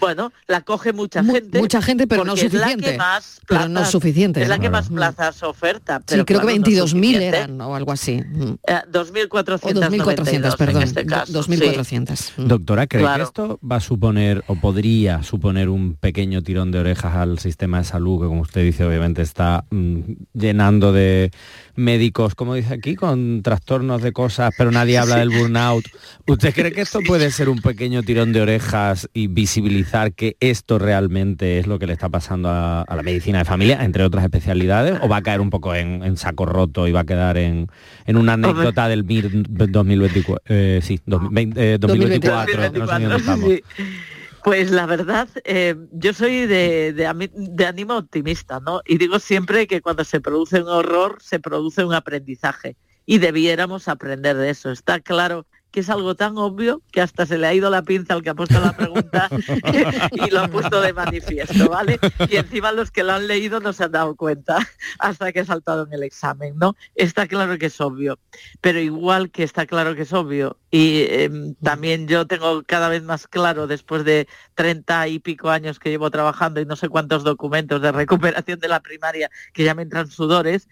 Bueno, 0.00 0.32
la 0.48 0.60
coge 0.62 0.92
mucha 0.92 1.22
gente. 1.24 1.58
Mucha 1.60 1.80
gente, 1.82 2.06
pero 2.06 2.24
no 2.24 2.32
porque 2.32 2.46
es 2.46 2.52
la 2.52 2.60
suficiente. 2.68 2.90
que 2.92 2.98
más 2.98 3.40
pero 3.46 3.68
no 3.68 3.80
plazas- 3.80 3.90
suficiente. 3.90 4.42
Es 4.42 4.48
la 4.48 4.58
que 4.58 4.70
más 4.70 4.88
plazas 4.88 5.42
oferta. 5.42 5.98
Sí, 5.98 6.04
Pero 6.08 6.26
creo 6.26 6.40
que 6.40 6.46
claro, 6.46 6.58
no 6.58 6.64
22.000 6.66 6.88
suficiente. 6.88 7.26
eran 7.28 7.60
o 7.60 7.74
algo 7.76 7.92
así. 7.92 8.20
Mm. 8.24 8.54
Eh, 8.66 8.74
O 8.86 8.90
2.492 8.90 10.16
2.400, 10.16 10.56
perdón. 10.56 10.76
en 10.76 10.82
este 10.88 11.06
caso. 11.06 11.32
2.400. 11.32 12.32
Mm. 12.36 12.46
Doctora, 12.46 12.86
¿cree 12.86 13.02
Claro. 13.02 13.18
que 13.18 13.22
esto 13.28 13.60
va 13.68 13.76
a 13.76 13.80
suponer 13.80 14.42
o 14.46 14.56
podría 14.56 15.22
suponer 15.22 15.68
un 15.68 15.94
pequeño 15.94 16.42
tirón 16.42 16.70
de 16.72 16.80
orejas 16.80 17.14
al 17.16 17.38
sistema 17.38 17.78
de 17.78 17.84
salud 17.84 18.20
que, 18.20 18.26
como 18.26 18.40
usted 18.42 18.62
dice, 18.64 18.84
obviamente 18.84 19.22
está 19.22 19.64
mm, 19.70 20.00
llenando 20.34 20.92
de 20.92 21.30
médicos, 21.74 22.34
como 22.34 22.54
dice 22.54 22.74
aquí, 22.74 22.94
con 22.96 23.42
trastornos 23.42 24.02
de 24.02 24.12
cosas, 24.12 24.52
pero 24.58 24.70
nadie 24.70 24.98
habla 24.98 25.16
del 25.16 25.30
burnout? 25.30 25.84
¿Usted 26.26 26.52
cree 26.54 26.72
que 26.72 26.82
esto 26.82 27.00
puede 27.06 27.30
ser 27.30 27.48
un 27.48 27.60
pequeño 27.60 28.02
tirón 28.02 28.32
de 28.32 28.40
orejas 28.42 29.08
y 29.14 29.28
visibilizar 29.52 30.14
que 30.14 30.36
esto 30.40 30.78
realmente 30.78 31.58
es 31.58 31.66
lo 31.66 31.78
que 31.78 31.86
le 31.86 31.92
está 31.92 32.08
pasando 32.08 32.48
a, 32.48 32.82
a 32.82 32.96
la 32.96 33.02
medicina 33.02 33.40
de 33.40 33.44
familia, 33.44 33.84
entre 33.84 34.02
otras 34.02 34.24
especialidades, 34.24 34.98
o 35.02 35.08
va 35.08 35.18
a 35.18 35.22
caer 35.22 35.42
un 35.42 35.50
poco 35.50 35.74
en, 35.74 36.02
en 36.02 36.16
saco 36.16 36.46
roto 36.46 36.88
y 36.88 36.92
va 36.92 37.00
a 37.00 37.04
quedar 37.04 37.36
en, 37.36 37.68
en 38.06 38.16
una 38.16 38.32
anécdota 38.32 38.88
del 38.88 39.04
MIR 39.04 39.30
2024? 39.48 40.42
eh, 40.46 40.80
sí, 40.82 41.00
2020, 41.04 41.74
eh, 41.74 41.78
2024, 41.78 42.56
no 42.56 42.86
sé 42.86 42.98
ni 42.98 43.04
dónde 43.04 43.16
estamos. 43.16 43.50
Sí. 43.50 43.62
Pues 44.42 44.70
la 44.70 44.86
verdad, 44.86 45.28
eh, 45.44 45.76
yo 45.92 46.14
soy 46.14 46.46
de, 46.46 46.94
de, 46.94 47.30
de 47.34 47.66
ánimo 47.66 47.98
optimista, 47.98 48.58
¿no? 48.58 48.80
Y 48.86 48.96
digo 48.96 49.18
siempre 49.18 49.66
que 49.66 49.82
cuando 49.82 50.02
se 50.02 50.20
produce 50.20 50.62
un 50.62 50.68
horror, 50.68 51.18
se 51.20 51.38
produce 51.40 51.84
un 51.84 51.92
aprendizaje. 51.92 52.76
Y 53.04 53.18
debiéramos 53.18 53.88
aprender 53.88 54.36
de 54.36 54.50
eso. 54.50 54.70
Está 54.70 55.00
claro 55.00 55.46
que 55.72 55.80
es 55.80 55.90
algo 55.90 56.14
tan 56.14 56.36
obvio 56.36 56.82
que 56.92 57.00
hasta 57.00 57.26
se 57.26 57.38
le 57.38 57.46
ha 57.46 57.54
ido 57.54 57.70
la 57.70 57.82
pinza 57.82 58.14
al 58.14 58.22
que 58.22 58.30
ha 58.30 58.34
puesto 58.34 58.60
la 58.60 58.76
pregunta 58.76 59.28
y 60.12 60.30
lo 60.30 60.40
ha 60.40 60.48
puesto 60.48 60.80
de 60.80 60.92
manifiesto, 60.92 61.68
¿vale? 61.70 61.98
Y 62.28 62.36
encima 62.36 62.72
los 62.72 62.90
que 62.90 63.02
lo 63.02 63.12
han 63.12 63.26
leído 63.26 63.58
no 63.58 63.72
se 63.72 63.84
han 63.84 63.92
dado 63.92 64.14
cuenta 64.14 64.58
hasta 64.98 65.32
que 65.32 65.40
ha 65.40 65.44
saltado 65.44 65.86
en 65.86 65.94
el 65.94 66.02
examen, 66.02 66.54
¿no? 66.58 66.76
Está 66.94 67.26
claro 67.26 67.58
que 67.58 67.66
es 67.66 67.80
obvio, 67.80 68.18
pero 68.60 68.78
igual 68.78 69.30
que 69.30 69.42
está 69.42 69.66
claro 69.66 69.96
que 69.96 70.02
es 70.02 70.12
obvio 70.12 70.58
y 70.70 71.06
em, 71.08 71.54
también 71.62 72.06
yo 72.06 72.26
tengo 72.26 72.62
cada 72.64 72.90
vez 72.90 73.02
más 73.02 73.26
claro 73.26 73.66
después 73.66 74.04
de 74.04 74.28
30 74.54 75.08
y 75.08 75.18
pico 75.20 75.48
años 75.48 75.78
que 75.78 75.90
llevo 75.90 76.10
trabajando 76.10 76.60
y 76.60 76.66
no 76.66 76.76
sé 76.76 76.90
cuántos 76.90 77.24
documentos 77.24 77.80
de 77.80 77.92
recuperación 77.92 78.60
de 78.60 78.68
la 78.68 78.80
primaria 78.80 79.30
que 79.54 79.64
ya 79.64 79.74
me 79.74 79.82
entran 79.82 80.08
sudores, 80.08 80.68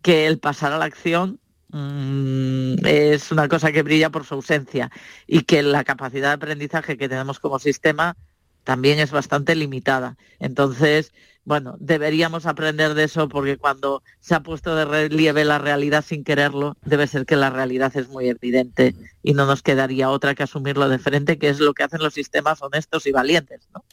que 0.00 0.26
el 0.26 0.38
pasar 0.38 0.72
a 0.72 0.78
la 0.78 0.84
acción 0.84 1.40
mm, 1.74 2.86
es 2.86 3.32
una 3.32 3.48
cosa 3.48 3.72
que 3.72 3.82
brilla 3.82 4.10
por 4.10 4.24
su 4.24 4.34
ausencia 4.34 4.90
y 5.26 5.42
que 5.42 5.62
la 5.62 5.84
capacidad 5.84 6.28
de 6.28 6.34
aprendizaje 6.34 6.96
que 6.96 7.08
tenemos 7.08 7.40
como 7.40 7.58
sistema 7.58 8.16
también 8.64 8.98
es 8.98 9.10
bastante 9.10 9.54
limitada. 9.54 10.16
Entonces, 10.38 11.12
bueno, 11.44 11.76
deberíamos 11.78 12.46
aprender 12.46 12.94
de 12.94 13.04
eso 13.04 13.28
porque 13.28 13.58
cuando 13.58 14.02
se 14.20 14.34
ha 14.34 14.40
puesto 14.40 14.74
de 14.74 14.86
relieve 14.86 15.44
la 15.44 15.58
realidad 15.58 16.04
sin 16.04 16.24
quererlo, 16.24 16.76
debe 16.84 17.06
ser 17.06 17.26
que 17.26 17.36
la 17.36 17.50
realidad 17.50 17.94
es 17.96 18.08
muy 18.08 18.28
evidente 18.28 18.94
y 19.22 19.34
no 19.34 19.44
nos 19.44 19.62
quedaría 19.62 20.10
otra 20.10 20.34
que 20.34 20.44
asumirlo 20.44 20.88
de 20.88 20.98
frente, 20.98 21.38
que 21.38 21.50
es 21.50 21.60
lo 21.60 21.74
que 21.74 21.82
hacen 21.82 22.02
los 22.02 22.14
sistemas 22.14 22.62
honestos 22.62 23.06
y 23.06 23.12
valientes. 23.12 23.68
¿no? 23.74 23.84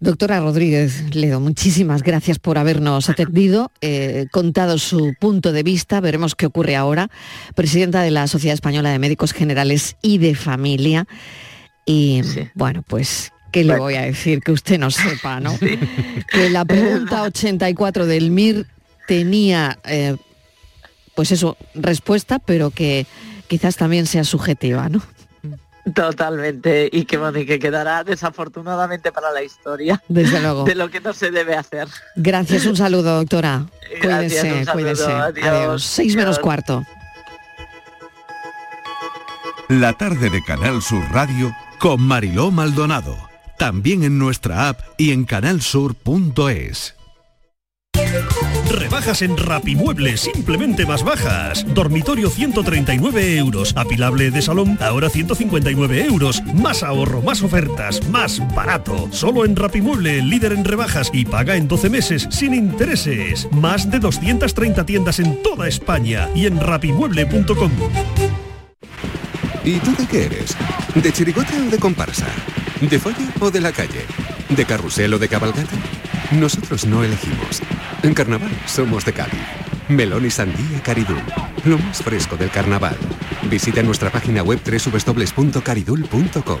Doctora 0.00 0.40
Rodríguez 0.40 1.14
Ledo, 1.14 1.40
muchísimas 1.40 2.02
gracias 2.02 2.38
por 2.38 2.56
habernos 2.56 3.10
atendido, 3.10 3.70
eh, 3.82 4.28
contado 4.30 4.78
su 4.78 5.12
punto 5.20 5.52
de 5.52 5.62
vista, 5.62 6.00
veremos 6.00 6.34
qué 6.34 6.46
ocurre 6.46 6.74
ahora. 6.74 7.10
Presidenta 7.54 8.00
de 8.00 8.10
la 8.10 8.26
Sociedad 8.26 8.54
Española 8.54 8.90
de 8.90 8.98
Médicos 8.98 9.34
Generales 9.34 9.96
y 10.00 10.16
de 10.16 10.34
Familia. 10.34 11.06
Y 11.84 12.22
bueno, 12.54 12.82
pues, 12.86 13.30
¿qué 13.52 13.62
le 13.62 13.76
voy 13.76 13.96
a 13.96 14.02
decir? 14.02 14.40
Que 14.40 14.52
usted 14.52 14.78
no 14.78 14.90
sepa, 14.90 15.38
¿no? 15.38 15.58
Que 16.32 16.48
la 16.48 16.64
pregunta 16.64 17.22
84 17.24 18.06
del 18.06 18.30
MIR 18.30 18.66
tenía, 19.06 19.78
eh, 19.84 20.16
pues 21.14 21.30
eso, 21.30 21.58
respuesta, 21.74 22.38
pero 22.38 22.70
que 22.70 23.06
quizás 23.48 23.76
también 23.76 24.06
sea 24.06 24.24
subjetiva, 24.24 24.88
¿no? 24.88 25.02
Totalmente, 25.94 26.88
y 26.92 27.04
que, 27.06 27.16
bueno, 27.16 27.38
y 27.38 27.46
que 27.46 27.58
quedará 27.58 28.04
desafortunadamente 28.04 29.12
para 29.12 29.30
la 29.32 29.42
historia 29.42 30.02
Desde 30.08 30.40
luego. 30.40 30.64
de 30.64 30.74
lo 30.74 30.90
que 30.90 31.00
no 31.00 31.12
se 31.14 31.30
debe 31.30 31.54
hacer. 31.56 31.88
Gracias, 32.16 32.66
un 32.66 32.76
saludo, 32.76 33.16
doctora. 33.16 33.66
Gracias, 34.02 34.42
Cuídese, 34.42 34.52
un 34.58 34.64
saludo, 34.66 34.72
cuídese. 34.72 35.12
adiós, 35.12 35.82
Seis 35.84 36.16
menos 36.16 36.36
adiós. 36.36 36.42
cuarto. 36.44 36.84
La 39.68 39.92
tarde 39.94 40.30
de 40.30 40.42
Canal 40.42 40.82
Sur 40.82 41.02
Radio 41.12 41.54
Con 41.78 42.02
Mariló 42.02 42.50
Maldonado. 42.50 43.16
También 43.56 44.02
en 44.02 44.18
nuestra 44.18 44.68
app 44.68 44.80
y 44.98 45.12
en 45.12 45.24
canalsur.es. 45.24 46.94
Rebajas 48.70 49.22
en 49.22 49.36
Rapimueble, 49.36 50.16
simplemente 50.16 50.86
más 50.86 51.02
bajas. 51.02 51.66
Dormitorio 51.74 52.30
139 52.30 53.36
euros. 53.36 53.72
Apilable 53.76 54.30
de 54.30 54.40
salón, 54.40 54.78
ahora 54.80 55.10
159 55.10 56.04
euros. 56.04 56.40
Más 56.54 56.84
ahorro, 56.84 57.20
más 57.20 57.42
ofertas, 57.42 58.06
más 58.08 58.40
barato. 58.54 59.08
Solo 59.10 59.44
en 59.44 59.56
Rapimueble, 59.56 60.22
líder 60.22 60.52
en 60.52 60.64
rebajas 60.64 61.10
y 61.12 61.24
paga 61.24 61.56
en 61.56 61.66
12 61.66 61.90
meses 61.90 62.28
sin 62.30 62.54
intereses. 62.54 63.48
Más 63.50 63.90
de 63.90 63.98
230 63.98 64.86
tiendas 64.86 65.18
en 65.18 65.42
toda 65.42 65.66
España 65.66 66.28
y 66.34 66.46
en 66.46 66.60
rapimueble.com. 66.60 67.72
¿Y 69.64 69.78
tú 69.80 69.94
de 69.96 70.06
qué 70.06 70.26
eres? 70.26 70.56
¿De 70.94 71.12
chirigota 71.12 71.52
o 71.56 71.70
de 71.70 71.78
comparsa? 71.78 72.26
¿De 72.80 72.98
folla 72.98 73.28
o 73.40 73.50
de 73.50 73.60
la 73.60 73.72
calle? 73.72 74.06
¿De 74.48 74.64
carrusel 74.64 75.14
o 75.14 75.18
de 75.18 75.28
cabalgata? 75.28 75.76
Nosotros 76.30 76.86
no 76.86 77.02
elegimos. 77.02 77.60
En 78.02 78.14
carnaval 78.14 78.50
somos 78.66 79.04
de 79.04 79.12
Cádiz. 79.12 79.40
Melón 79.88 80.24
y 80.24 80.30
sandía 80.30 80.82
Caridul. 80.82 81.22
Lo 81.64 81.78
más 81.78 82.02
fresco 82.02 82.36
del 82.36 82.50
carnaval. 82.50 82.96
Visita 83.50 83.82
nuestra 83.82 84.10
página 84.10 84.42
web 84.42 84.60
www.caridul.com. 84.64 86.60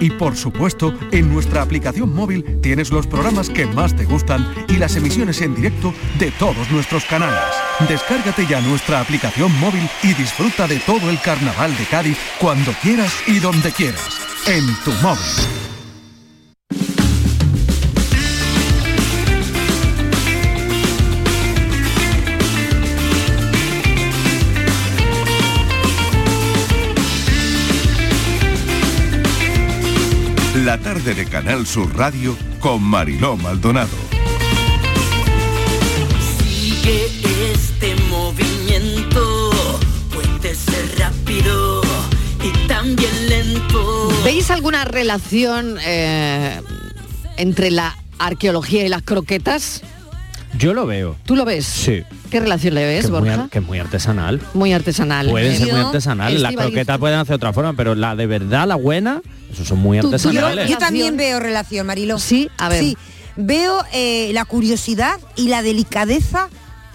Y 0.00 0.10
por 0.10 0.36
supuesto, 0.36 0.94
en 1.12 1.32
nuestra 1.32 1.62
aplicación 1.62 2.14
móvil 2.14 2.60
tienes 2.60 2.90
los 2.90 3.06
programas 3.06 3.50
que 3.50 3.66
más 3.66 3.96
te 3.96 4.04
gustan 4.04 4.46
y 4.68 4.76
las 4.76 4.96
emisiones 4.96 5.40
en 5.40 5.54
directo 5.54 5.92
de 6.18 6.30
todos 6.32 6.70
nuestros 6.70 7.04
canales. 7.04 7.40
Descárgate 7.88 8.46
ya 8.46 8.60
nuestra 8.60 9.00
aplicación 9.00 9.52
móvil 9.60 9.88
y 10.02 10.14
disfruta 10.14 10.66
de 10.66 10.78
todo 10.80 11.10
el 11.10 11.20
Carnaval 11.20 11.76
de 11.76 11.84
Cádiz 11.84 12.18
cuando 12.40 12.72
quieras 12.82 13.12
y 13.26 13.38
donde 13.38 13.72
quieras. 13.72 14.20
En 14.46 14.64
tu 14.84 14.92
móvil. 15.02 15.67
Tarde 30.98 31.14
de 31.14 31.26
Canal 31.26 31.66
Sur 31.66 31.96
Radio 31.96 32.36
con 32.60 32.82
Mariló 32.82 33.36
Maldonado. 33.36 33.88
Sigue 36.42 37.06
este 37.52 37.94
movimiento, 38.08 39.50
puede 40.12 40.54
ser 40.54 40.98
rápido 40.98 41.82
y 42.42 42.68
también 42.68 43.28
lento. 43.28 44.08
¿Veis 44.24 44.50
alguna 44.50 44.84
relación 44.84 45.78
eh, 45.84 46.60
entre 47.36 47.70
la 47.70 47.96
arqueología 48.18 48.84
y 48.84 48.88
las 48.88 49.02
croquetas? 49.02 49.82
Yo 50.58 50.74
lo 50.74 50.86
veo. 50.86 51.16
¿Tú 51.24 51.36
lo 51.36 51.44
ves? 51.44 51.66
Sí. 51.66 52.02
¿Qué 52.30 52.40
relación 52.40 52.74
le 52.74 52.84
ves, 52.86 53.06
que, 53.06 53.12
muy, 53.12 53.48
que 53.50 53.58
es 53.58 53.64
muy 53.64 53.78
artesanal. 53.78 54.40
Muy 54.54 54.72
artesanal. 54.72 55.28
Pueden 55.30 55.56
ser 55.56 55.72
muy 55.72 55.80
artesanales. 55.82 56.40
Las 56.40 56.54
croquetas 56.54 56.98
pueden 56.98 57.18
hacer 57.18 57.30
de 57.30 57.34
otra 57.36 57.52
forma, 57.52 57.72
pero 57.74 57.94
la 57.94 58.14
de 58.16 58.26
verdad, 58.26 58.66
la 58.66 58.74
buena, 58.76 59.22
eso 59.52 59.64
son 59.64 59.78
muy 59.78 59.98
Tú- 60.00 60.10
tú- 60.10 60.16
Yo, 60.16 60.28
artesanales. 60.28 60.70
yo 60.70 60.78
también 60.78 61.16
veo 61.16 61.40
relación, 61.40 61.86
Marilo. 61.86 62.18
Sí, 62.18 62.50
a 62.58 62.68
ver. 62.68 62.80
Sí, 62.80 62.96
veo 63.36 63.82
eh, 63.92 64.30
la 64.34 64.44
curiosidad 64.44 65.18
y 65.36 65.48
la 65.48 65.62
delicadeza 65.62 66.48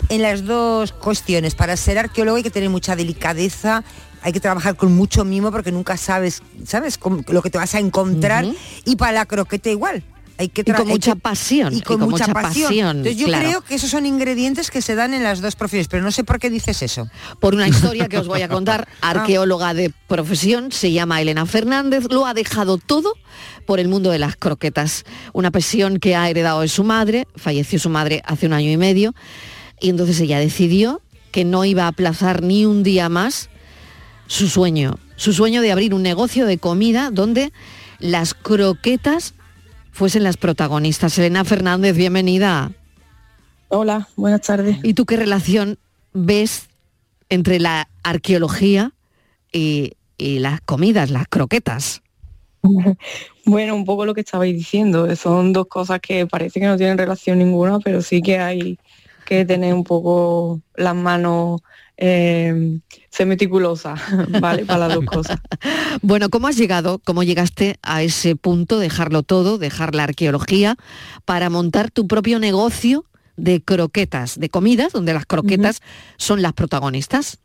en 0.09 0.21
las 0.21 0.45
dos 0.45 0.91
cuestiones. 0.91 1.55
Para 1.55 1.75
ser 1.77 1.97
arqueólogo 1.97 2.37
hay 2.37 2.43
que 2.43 2.51
tener 2.51 2.69
mucha 2.69 2.95
delicadeza, 2.95 3.83
hay 4.21 4.31
que 4.33 4.39
trabajar 4.39 4.75
con 4.75 4.93
mucho 4.93 5.25
mimo 5.25 5.51
porque 5.51 5.71
nunca 5.71 5.97
sabes, 5.97 6.41
¿sabes? 6.65 6.97
Con 6.97 7.25
lo 7.27 7.41
que 7.41 7.49
te 7.49 7.57
vas 7.57 7.73
a 7.75 7.79
encontrar. 7.79 8.45
Y 8.85 8.95
para 8.97 9.11
la 9.13 9.25
croqueta 9.25 9.69
igual. 9.69 10.03
Hay 10.37 10.49
que 10.49 10.61
Y 10.65 10.71
con 10.71 10.87
mucha 10.87 11.13
que- 11.13 11.19
pasión, 11.21 11.75
Y 11.75 11.81
con, 11.81 11.99
mucha, 11.99 12.27
pasión. 12.33 12.97
Entonces 12.97 13.17
yo 13.17 13.27
claro. 13.27 13.45
creo 13.47 13.61
que 13.61 13.75
esos 13.75 13.91
son 13.91 14.05
ingredientes 14.07 14.71
que 14.71 14.81
se 14.81 14.95
dan 14.95 15.13
en 15.13 15.23
las 15.23 15.41
dos 15.41 15.55
profesiones, 15.55 15.87
pero 15.87 16.03
no 16.03 16.11
sé 16.11 16.23
por 16.23 16.39
qué 16.39 16.49
dices 16.49 16.81
eso. 16.81 17.07
Por 17.39 17.53
una 17.53 17.67
historia 17.67 18.09
que 18.09 18.17
os 18.19 18.27
voy 18.27 18.41
a 18.41 18.49
contar, 18.49 18.87
arqueóloga 19.01 19.73
de 19.75 19.93
profesión, 20.07 20.71
se 20.71 20.91
llama 20.91 21.21
Elena 21.21 21.45
Fernández, 21.45 22.05
lo 22.09 22.25
ha 22.25 22.33
dejado 22.33 22.77
todo 22.79 23.13
por 23.67 23.79
el 23.79 23.87
mundo 23.89 24.09
de 24.09 24.17
las 24.19 24.35
croquetas. 24.35 25.03
Una 25.33 25.51
pasión 25.51 25.99
que 25.99 26.15
ha 26.15 26.27
heredado 26.29 26.61
de 26.61 26.67
su 26.67 26.83
madre, 26.83 27.27
falleció 27.35 27.77
su 27.77 27.89
madre 27.89 28.23
hace 28.25 28.47
un 28.47 28.53
año 28.53 28.71
y 28.71 28.77
medio, 28.77 29.13
y 29.79 29.89
entonces 29.89 30.19
ella 30.19 30.39
decidió 30.39 31.01
que 31.31 31.45
no 31.45 31.63
iba 31.63 31.83
a 31.83 31.87
aplazar 31.89 32.41
ni 32.41 32.65
un 32.65 32.81
día 32.83 33.07
más 33.07 33.49
su 34.27 34.49
sueño, 34.49 34.97
su 35.15 35.31
sueño 35.33 35.61
de 35.61 35.71
abrir 35.71 35.93
un 35.93 36.01
negocio 36.01 36.45
de 36.47 36.57
comida 36.57 37.11
donde 37.11 37.53
las 37.99 38.33
croquetas 38.33 39.33
fuesen 39.93 40.23
las 40.23 40.35
protagonistas. 40.35 41.17
Elena 41.17 41.45
Fernández, 41.45 41.95
bienvenida. 41.95 42.71
Hola, 43.69 44.09
buenas 44.17 44.41
tardes. 44.41 44.77
¿Y 44.83 44.95
tú 44.95 45.05
qué 45.05 45.15
relación 45.15 45.77
ves 46.13 46.67
entre 47.29 47.59
la 47.59 47.87
arqueología 48.03 48.91
y, 49.51 49.93
y 50.17 50.39
las 50.39 50.59
comidas, 50.61 51.09
las 51.09 51.27
croquetas? 51.29 52.01
Bueno, 53.45 53.75
un 53.75 53.83
poco 53.83 54.05
lo 54.05 54.13
que 54.13 54.21
estabais 54.21 54.55
diciendo, 54.55 55.13
son 55.17 55.51
dos 55.51 55.67
cosas 55.67 55.99
que 55.99 56.25
parece 56.25 56.61
que 56.61 56.65
no 56.65 56.77
tienen 56.77 56.97
relación 56.97 57.39
ninguna, 57.39 57.79
pero 57.79 58.01
sí 58.01 58.21
que 58.21 58.39
hay 58.39 58.79
que 59.25 59.43
tener 59.43 59.73
un 59.73 59.83
poco 59.83 60.61
las 60.77 60.95
manos 60.95 61.59
eh, 61.97 62.79
ser 63.09 63.27
meticulosa, 63.27 63.95
¿vale? 64.41 64.65
Para 64.65 64.87
las 64.87 64.95
dos 64.95 65.05
cosas. 65.05 65.39
Bueno, 66.01 66.29
¿cómo 66.29 66.47
has 66.47 66.57
llegado, 66.57 66.99
cómo 67.05 67.23
llegaste 67.23 67.77
a 67.83 68.01
ese 68.01 68.35
punto, 68.35 68.79
dejarlo 68.79 69.21
todo, 69.21 69.57
dejar 69.57 69.93
la 69.93 70.03
arqueología, 70.03 70.75
para 71.23 71.49
montar 71.49 71.91
tu 71.91 72.07
propio 72.07 72.39
negocio 72.39 73.05
de 73.37 73.61
croquetas, 73.61 74.39
de 74.39 74.49
comidas, 74.49 74.91
donde 74.91 75.13
las 75.13 75.25
croquetas 75.25 75.81
son 76.17 76.41
las 76.41 76.53
protagonistas? 76.53 77.39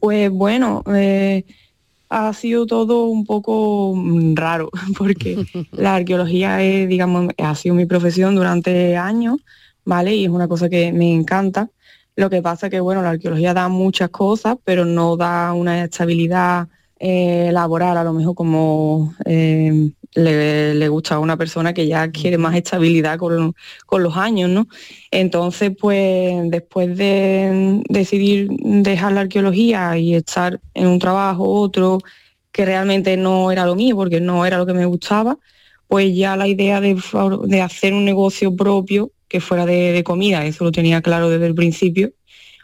Pues 0.00 0.30
bueno, 0.30 0.82
eh, 0.94 1.44
ha 2.08 2.32
sido 2.32 2.66
todo 2.66 3.04
un 3.04 3.24
poco 3.24 3.94
mm, 3.94 4.34
raro, 4.34 4.70
porque 4.98 5.44
la 5.70 5.96
arqueología 5.96 6.62
es, 6.62 6.88
digamos, 6.88 7.28
ha 7.38 7.54
sido 7.54 7.74
mi 7.74 7.86
profesión 7.86 8.34
durante 8.34 8.96
años, 8.96 9.40
¿vale? 9.84 10.14
Y 10.16 10.24
es 10.24 10.30
una 10.30 10.48
cosa 10.48 10.68
que 10.68 10.92
me 10.92 11.12
encanta. 11.14 11.70
Lo 12.20 12.28
que 12.28 12.42
pasa 12.42 12.68
que, 12.68 12.80
bueno, 12.80 13.00
la 13.00 13.08
arqueología 13.08 13.54
da 13.54 13.68
muchas 13.68 14.10
cosas, 14.10 14.58
pero 14.62 14.84
no 14.84 15.16
da 15.16 15.54
una 15.54 15.82
estabilidad 15.82 16.68
eh, 16.98 17.48
laboral, 17.50 17.96
a 17.96 18.04
lo 18.04 18.12
mejor 18.12 18.34
como 18.34 19.14
eh, 19.24 19.90
le, 20.12 20.74
le 20.74 20.88
gusta 20.90 21.14
a 21.14 21.18
una 21.18 21.38
persona 21.38 21.72
que 21.72 21.86
ya 21.86 22.10
quiere 22.10 22.36
más 22.36 22.54
estabilidad 22.54 23.16
con, 23.16 23.54
con 23.86 24.02
los 24.02 24.18
años, 24.18 24.50
¿no? 24.50 24.68
Entonces, 25.10 25.72
pues 25.80 26.50
después 26.50 26.94
de 26.94 27.82
decidir 27.88 28.50
dejar 28.50 29.12
la 29.12 29.22
arqueología 29.22 29.96
y 29.96 30.14
estar 30.14 30.60
en 30.74 30.88
un 30.88 30.98
trabajo, 30.98 31.48
otro, 31.48 32.00
que 32.52 32.66
realmente 32.66 33.16
no 33.16 33.50
era 33.50 33.64
lo 33.64 33.76
mío, 33.76 33.96
porque 33.96 34.20
no 34.20 34.44
era 34.44 34.58
lo 34.58 34.66
que 34.66 34.74
me 34.74 34.84
gustaba, 34.84 35.38
pues 35.88 36.14
ya 36.14 36.36
la 36.36 36.48
idea 36.48 36.82
de, 36.82 37.00
de 37.44 37.62
hacer 37.62 37.94
un 37.94 38.04
negocio 38.04 38.54
propio 38.54 39.10
que 39.30 39.40
fuera 39.40 39.64
de, 39.64 39.92
de 39.92 40.04
comida, 40.04 40.44
eso 40.44 40.64
lo 40.64 40.72
tenía 40.72 41.00
claro 41.00 41.30
desde 41.30 41.46
el 41.46 41.54
principio, 41.54 42.12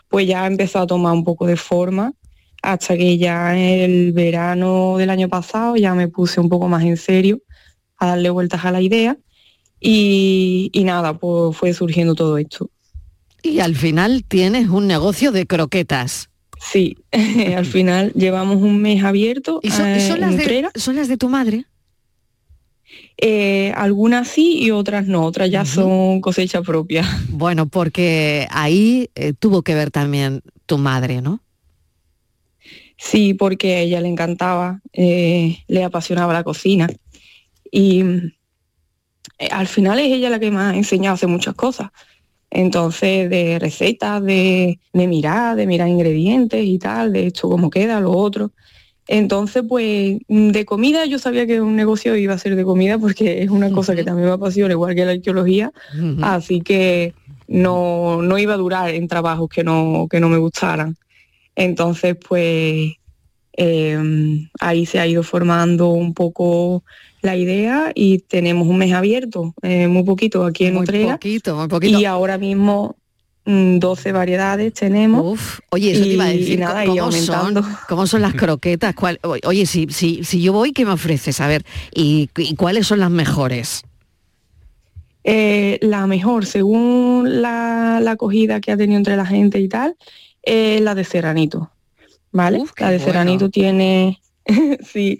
pues 0.09 0.27
ya 0.27 0.47
empezó 0.47 0.81
a 0.81 0.87
tomar 0.87 1.15
un 1.15 1.25
poco 1.25 1.47
de 1.47 1.57
forma 1.57 2.13
hasta 2.63 2.97
que 2.97 3.17
ya 3.17 3.57
el 3.57 4.13
verano 4.13 4.97
del 4.99 5.11
año 5.11 5.29
pasado 5.29 5.77
ya 5.77 5.95
me 5.95 6.09
puse 6.09 6.41
un 6.41 6.49
poco 6.49 6.69
más 6.69 6.83
en 6.85 6.97
serio 6.97 7.41
a 7.97 8.09
darle 8.09 8.31
vueltas 8.31 8.65
a 8.65 8.73
la 8.73 8.83
idea 8.83 9.17
y, 9.81 10.71
y 10.73 10.85
nada, 10.85 11.17
pues 11.17 11.57
fue 11.57 11.73
surgiendo 11.73 12.15
todo 12.15 12.37
esto. 12.39 12.71
Y 13.43 13.61
al 13.61 13.77
final 13.77 14.25
tienes 14.25 14.69
un 14.69 14.89
negocio 14.89 15.31
de 15.31 15.47
croquetas. 15.47 16.29
Sí, 16.61 16.97
al 17.57 17.67
final 17.67 18.13
llevamos 18.15 18.57
un 18.57 18.83
mes 18.83 19.05
abierto. 19.05 19.61
¿Y 19.63 19.71
son, 19.71 19.87
eh, 19.87 20.17
las 20.19 20.33
en 20.33 20.37
de, 20.37 20.71
son 20.75 20.97
las 20.97 21.09
de 21.09 21.17
tu 21.17 21.29
madre? 21.29 21.67
Eh, 23.19 23.73
algunas 23.75 24.29
sí 24.29 24.59
y 24.63 24.71
otras 24.71 25.07
no, 25.07 25.25
otras 25.25 25.51
ya 25.51 25.65
son 25.65 26.21
cosecha 26.21 26.63
propia. 26.63 27.03
Bueno, 27.31 27.67
porque 27.67 28.47
ahí 28.51 29.11
eh, 29.15 29.33
tuvo 29.33 29.63
que 29.63 29.75
ver 29.75 29.91
también 29.91 30.43
tu 30.67 30.79
madre, 30.79 31.23
¿no? 31.23 31.41
Sí, 32.99 33.35
porque 33.35 33.77
a 33.77 33.81
ella 33.81 34.01
le 34.01 34.09
encantaba, 34.09 34.81
eh, 34.93 35.59
le 35.69 35.85
apasionaba 35.85 36.33
la 36.33 36.45
cocina 36.45 36.89
y 37.71 38.03
al 39.51 39.67
final 39.67 39.99
es 39.99 40.13
ella 40.13 40.31
la 40.31 40.39
que 40.39 40.51
me 40.51 40.61
ha 40.61 40.75
enseñado 40.75 41.13
a 41.13 41.15
hacer 41.15 41.29
muchas 41.29 41.55
cosas. 41.55 41.91
Entonces, 42.51 43.29
de 43.29 43.59
recetas, 43.59 44.23
de, 44.23 44.79
de 44.93 45.07
mirar, 45.07 45.57
de 45.57 45.67
mirar 45.67 45.89
ingredientes 45.89 46.65
y 46.65 46.79
tal, 46.79 47.13
de 47.13 47.27
esto 47.27 47.49
cómo 47.49 47.69
queda, 47.71 48.01
lo 48.01 48.13
otro. 48.13 48.53
Entonces, 49.09 49.63
pues 49.69 50.19
mm, 50.29 50.49
de 50.51 50.65
comida 50.65 51.07
yo 51.07 51.19
sabía 51.19 51.47
que 51.47 51.61
un 51.61 51.77
negocio 51.77 52.17
iba 52.17 52.35
a 52.35 52.39
ser 52.39 52.57
de 52.57 52.65
comida 52.65 52.99
porque 52.99 53.43
es 53.43 53.51
una 53.51 53.71
cosa 53.71 53.95
que 53.95 54.05
también 54.05 54.29
me 54.29 54.35
apasiona, 54.35 54.73
igual 54.73 54.95
que 54.95 55.05
la 55.05 55.13
arqueología, 55.13 55.73
así 56.23 56.61
que 56.61 57.15
no, 57.49 58.23
no 58.23 58.39
iba 58.39 58.55
a 58.55 58.59
durar 58.59 58.91
en 58.91 59.07
trabajos 59.09 59.49
que 59.49 59.63
no, 59.63 60.09
que 60.11 60.21
no 60.21 60.29
me 60.29 60.39
gustaran. 60.39 60.97
Entonces, 61.55 62.17
pues 62.29 62.93
eh, 63.57 64.49
ahí 64.61 64.87
se 64.87 64.99
ha 64.99 65.07
ido 65.07 65.23
formando 65.23 65.89
un 65.89 66.13
poco 66.13 66.85
la 67.23 67.37
idea 67.37 67.93
y 67.95 68.19
tenemos 68.19 68.69
un 68.69 68.79
mes 68.79 68.93
abierto, 68.93 69.55
eh, 69.63 69.89
muy 69.89 70.05
poquito 70.05 70.45
aquí 70.45 70.67
en 70.67 70.75
Muy 70.75 70.83
Utrera. 70.83 71.13
poquito, 71.15 71.57
muy 71.57 71.69
poquito. 71.69 71.99
Y 71.99 72.05
ahora 72.05 72.39
mismo 72.39 72.97
12 73.47 74.13
variedades 74.13 74.75
tenemos. 74.75 75.39
Oye, 75.71 75.93
eso 75.93 76.03
te 76.03 76.09
iba 76.11 76.25
a 76.25 76.29
decir, 76.29 76.55
y 76.55 76.57
nada, 76.57 76.85
y 76.85 76.89
¿cómo, 76.89 77.03
aumentando. 77.05 77.63
son, 77.63 77.77
¿cómo 77.89 78.07
son 78.07 78.23
las 78.23 78.35
croquetas? 78.35 78.95
¿Cuál- 78.95 79.21
oye, 79.23 79.67
si, 79.67 79.87
si, 79.91 80.25
si 80.25 80.43
yo 80.43 80.53
voy, 80.53 80.73
¿qué 80.73 80.85
me 80.85 80.91
ofreces? 80.93 81.41
A 81.41 81.47
ver, 81.47 81.65
¿y, 81.95 82.29
y 82.37 82.55
cuáles 82.57 82.87
son 82.89 82.99
las 83.01 83.11
mejores? 83.11 83.83
Eh, 85.25 85.79
la 85.83 86.07
mejor, 86.07 86.47
según 86.47 87.41
la, 87.43 88.01
la 88.03 88.13
acogida 88.13 88.61
que 88.61 88.73
ha 88.73 88.77
tenido 88.77 88.99
entre 88.99 89.17
la 89.17 89.27
gente 89.27 89.59
y 89.61 89.69
tal, 89.69 89.97
es 90.43 90.81
la 90.81 90.95
de 90.95 91.05
Serranito. 91.05 91.71
¿Vale? 92.33 92.59
la 92.79 92.91
de 92.91 92.99
bueno. 92.99 93.05
Serranito 93.13 93.49
tiene, 93.49 94.21
sí, 94.93 95.19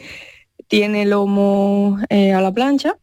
tiene 0.69 1.07
lomo 1.07 1.99
eh, 2.11 2.33
a 2.33 2.41
la 2.43 2.53
plancha 2.53 2.97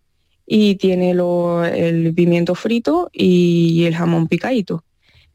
y 0.46 0.76
tiene 0.76 1.14
lo- 1.14 1.66
el 1.66 2.14
pimiento 2.14 2.54
frito 2.56 3.10
y 3.12 3.86
el 3.86 3.96
jamón 3.96 4.28
picadito. 4.28 4.84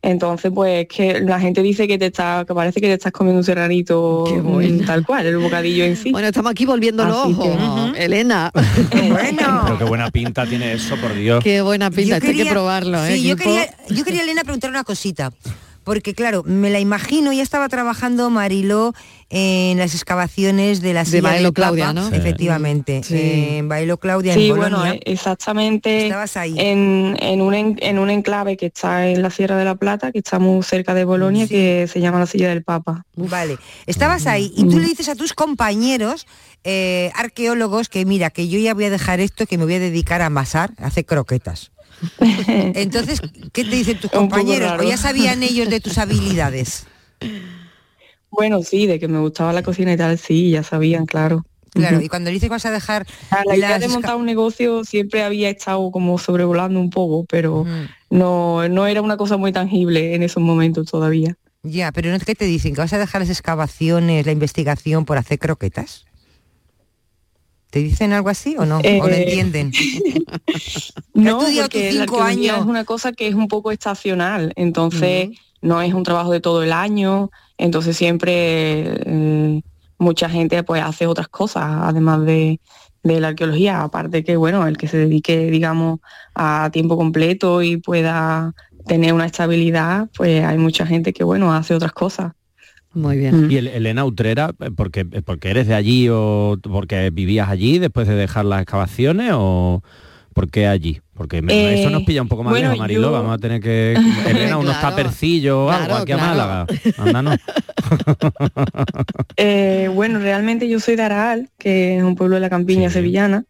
Entonces, 0.01 0.53
pues 0.55 0.87
que 0.87 1.21
la 1.21 1.41
gente 1.41 1.61
dice 1.61 1.89
que 1.89 1.99
te 1.99 2.07
está, 2.07 2.45
que 2.47 2.55
parece 2.55 2.81
que 2.81 2.87
te 2.87 2.93
estás 2.95 3.11
comiendo 3.11 3.39
un 3.41 3.45
serranito 3.45 4.25
mm, 4.29 4.85
tal 4.87 5.05
cual, 5.05 5.27
el 5.27 5.39
bocadillo 5.39 5.85
en 5.85 5.97
sí. 5.97 6.13
Bueno, 6.13 6.29
estamos 6.29 6.53
aquí 6.53 6.65
volviendo 6.67 7.05
los 7.05 7.17
ojos, 7.17 7.49
que- 7.95 8.05
Elena. 8.05 8.53
Pero 8.91 9.79
qué 9.79 9.85
buena 9.85 10.09
pinta 10.11 10.47
tiene 10.47 10.73
eso, 10.73 10.97
por 10.97 11.15
Dios. 11.15 11.43
Qué 11.43 11.63
buena 11.63 11.91
pinta, 11.91 12.19
Yo 12.19 12.29
hay 12.29 12.37
que 12.37 12.47
probarlo, 12.47 13.05
¿eh? 13.05 13.17
sí, 13.17 13.25
yo 13.25 13.37
quería, 13.37 13.75
yo 13.91 14.05
quería, 14.05 14.23
Elena, 14.23 14.45
preguntar 14.45 14.71
una 14.71 14.85
cosita. 14.85 15.33
Porque 15.89 16.13
claro, 16.15 16.43
me 16.45 16.69
la 16.69 16.81
imagino, 16.81 17.33
ya 17.33 17.43
estaba 17.43 17.67
trabajando 17.71 18.29
Mariló 18.29 18.93
en 19.31 19.79
las 19.79 19.95
excavaciones 19.95 20.83
de 20.83 20.93
la 20.93 21.01
De 21.05 21.11
silla 21.11 21.23
Bailo 21.23 21.45
del 21.49 21.53
Papa, 21.55 21.67
Claudia, 21.69 21.93
¿no? 21.95 22.09
Sí. 22.11 22.15
Efectivamente, 22.17 23.03
Sí. 23.03 23.17
en 23.57 23.69
Bailo 23.71 23.97
Claudia 23.97 24.35
Sí, 24.35 24.49
en 24.51 24.57
bueno, 24.57 24.77
Bolonia. 24.79 25.01
eh, 25.01 25.01
exactamente 25.07 26.05
Estabas 26.05 26.37
ahí. 26.37 26.55
En, 26.59 27.17
en, 27.21 27.41
un, 27.41 27.55
en, 27.55 27.77
en 27.81 27.99
un 27.99 28.11
enclave 28.11 28.59
que 28.59 28.67
está 28.67 29.09
en 29.09 29.23
la 29.23 29.31
Sierra 29.31 29.57
de 29.57 29.65
la 29.65 29.77
Plata, 29.77 30.13
que 30.13 30.19
está 30.19 30.39
muy 30.39 30.63
cerca 30.63 30.93
de 30.93 31.05
Bolonia, 31.05 31.47
que 31.49 31.89
se 31.91 32.01
llama 32.01 32.19
la 32.19 32.27
Silla 32.27 32.51
del 32.51 32.63
Papa. 32.65 33.07
Vale, 33.17 33.57
estabas 33.87 34.27
ahí 34.27 34.53
y 34.57 34.69
tú 34.69 34.79
le 34.79 34.87
dices 34.87 35.09
a 35.09 35.15
tus 35.15 35.33
compañeros 35.33 36.27
eh, 36.65 37.11
arqueólogos 37.15 37.89
que 37.89 38.05
mira, 38.05 38.29
que 38.29 38.49
yo 38.49 38.59
ya 38.59 38.75
voy 38.75 38.85
a 38.85 38.91
dejar 38.91 39.21
esto, 39.21 39.47
que 39.47 39.57
me 39.57 39.65
voy 39.65 39.75
a 39.75 39.79
dedicar 39.81 40.21
a 40.21 40.27
amasar, 40.27 40.73
a 40.79 40.89
hacer 40.89 41.07
croquetas. 41.07 41.71
Entonces, 42.49 43.21
¿qué 43.53 43.65
te 43.65 43.77
dicen 43.77 43.99
tus 43.99 44.11
compañeros? 44.11 44.73
¿O 44.79 44.83
ya 44.89 44.97
sabían 44.97 45.43
ellos 45.43 45.69
de 45.69 45.81
tus 45.81 45.99
habilidades? 45.99 46.87
Bueno, 48.31 48.63
sí, 48.63 48.87
de 48.87 48.99
que 48.99 49.09
me 49.09 49.19
gustaba 49.19 49.53
la 49.53 49.63
cocina 49.63 49.93
y 49.93 49.97
tal, 49.97 50.19
sí, 50.19 50.51
ya 50.51 50.63
sabían, 50.63 51.07
claro. 51.07 51.45
Claro, 51.73 52.01
y 52.01 52.09
cuando 52.09 52.31
dices 52.31 52.49
que 52.49 52.55
vas 52.55 52.67
a 52.67 52.71
dejar 52.71 53.07
Ah, 53.31 53.43
La 53.47 53.57
idea 53.57 53.71
las 53.71 53.81
de 53.81 53.89
montar 53.89 54.17
un 54.17 54.25
negocio 54.27 54.85
siempre 54.85 55.23
había 55.23 55.51
estado 55.51 55.91
como 55.91 56.19
sobrevolando 56.19 56.81
un 56.81 56.91
poco, 56.91 57.25
pero 57.29 57.67
no, 58.11 58.69
no 58.69 58.87
era 58.87 59.03
una 59.03 59.17
cosa 59.17 59.37
muy 59.37 59.53
tangible 59.53 60.15
en 60.15 60.23
esos 60.23 60.43
momentos 60.43 60.87
todavía. 60.91 61.37
Ya, 61.63 61.93
pero 61.93 62.11
no 62.11 62.17
es 62.17 62.25
que 62.25 62.35
te 62.35 62.47
dicen 62.47 62.75
que 62.75 62.81
vas 62.81 62.93
a 62.93 62.99
dejar 62.99 63.21
las 63.21 63.31
excavaciones, 63.31 64.25
la 64.25 64.33
investigación 64.33 65.05
por 65.05 65.19
hacer 65.19 65.39
croquetas. 65.39 66.08
¿Te 67.71 67.81
dicen 67.81 68.13
algo 68.13 68.31
así 68.31 68.57
o 68.59 68.65
no? 68.65 68.79
¿O 68.79 68.81
no 68.81 69.09
Eh, 69.09 69.23
entienden? 69.23 69.73
No, 71.15 71.39
porque 71.39 71.93
la 71.93 72.05
cinco 72.07 72.23
arqueología 72.23 72.53
años. 72.55 72.65
es 72.65 72.67
una 72.71 72.85
cosa 72.85 73.13
que 73.13 73.27
es 73.29 73.35
un 73.35 73.49
poco 73.49 73.73
estacional, 73.73 74.53
entonces 74.57 75.31
no 75.61 75.83
es 75.83 75.93
un 75.93 76.05
trabajo 76.05 76.31
de 76.33 76.41
todo 76.41 76.63
el 76.63 76.73
año, 76.73 77.31
entonces 77.59 77.97
siempre 77.97 78.85
eh, 79.05 79.63
mucha 79.99 80.31
gente 80.31 80.63
pues 80.63 80.83
hace 80.83 81.07
otras 81.07 81.29
cosas 81.29 81.65
además 81.83 82.25
de, 82.25 82.61
de 83.03 83.21
la 83.21 83.29
arqueología, 83.29 83.83
aparte 83.83 84.23
que 84.23 84.37
bueno, 84.37 84.67
el 84.67 84.77
que 84.77 84.87
se 84.89 84.97
dedique 84.99 85.51
digamos 85.51 85.99
a 86.35 86.71
tiempo 86.73 86.97
completo 86.97 87.63
y 87.63 87.79
pueda 87.79 88.55
tener 88.87 89.13
una 89.13 89.27
estabilidad, 89.27 90.09
pues 90.17 90.45
hay 90.45 90.57
mucha 90.57 90.87
gente 90.87 91.13
que 91.13 91.25
bueno 91.25 91.53
hace 91.53 91.75
otras 91.75 91.93
cosas. 91.93 92.33
Muy 92.95 93.17
bien. 93.19 93.49
Y 93.51 93.57
el- 93.57 93.67
Elena 93.69 94.05
Utrera, 94.05 94.53
eh, 94.61 94.71
porque, 94.75 95.05
porque 95.05 95.51
eres 95.51 95.67
de 95.69 95.75
allí 95.75 96.09
o 96.11 96.57
porque 96.63 97.11
vivías 97.11 97.49
allí 97.49 97.79
después 97.79 98.09
de 98.09 98.15
dejar 98.15 98.45
las 98.47 98.63
excavaciones 98.63 99.33
o 99.35 99.83
por 100.35 100.51
qué 100.51 100.67
allí? 100.67 101.01
Porque 101.15 101.43
me- 101.43 101.53
Eh, 101.53 101.81
eso 101.81 101.91
nos 101.91 102.05
pilla 102.05 102.23
un 102.23 102.29
poco 102.29 102.45
más 102.45 102.53
bueno, 102.53 102.67
lejos, 102.69 102.79
Mariló. 102.79 103.01
yo- 103.03 103.13
Vamos 103.13 103.35
a 103.35 103.39
tener 103.39 103.61
que... 103.61 103.93
Elena, 104.27 104.57
unos 104.59 104.77
Claro, 104.79 104.97
tapercillos 104.97 105.55
o 105.57 105.71
algo 105.71 105.87
claro, 105.87 106.03
aquí 106.03 106.13
a 106.13 106.17
claro. 106.17 106.31
Málaga. 106.31 106.67
Ándanos. 106.99 107.39
Eh, 109.37 109.89
bueno, 109.95 110.19
realmente 110.19 110.69
yo 110.69 110.81
soy 110.81 110.97
de 110.97 111.03
Araal, 111.03 111.49
que 111.59 111.97
es 111.99 112.03
un 112.03 112.15
pueblo 112.17 112.35
de 112.37 112.41
la 112.41 112.51
campiña 112.51 112.91
sevillana. 112.91 113.45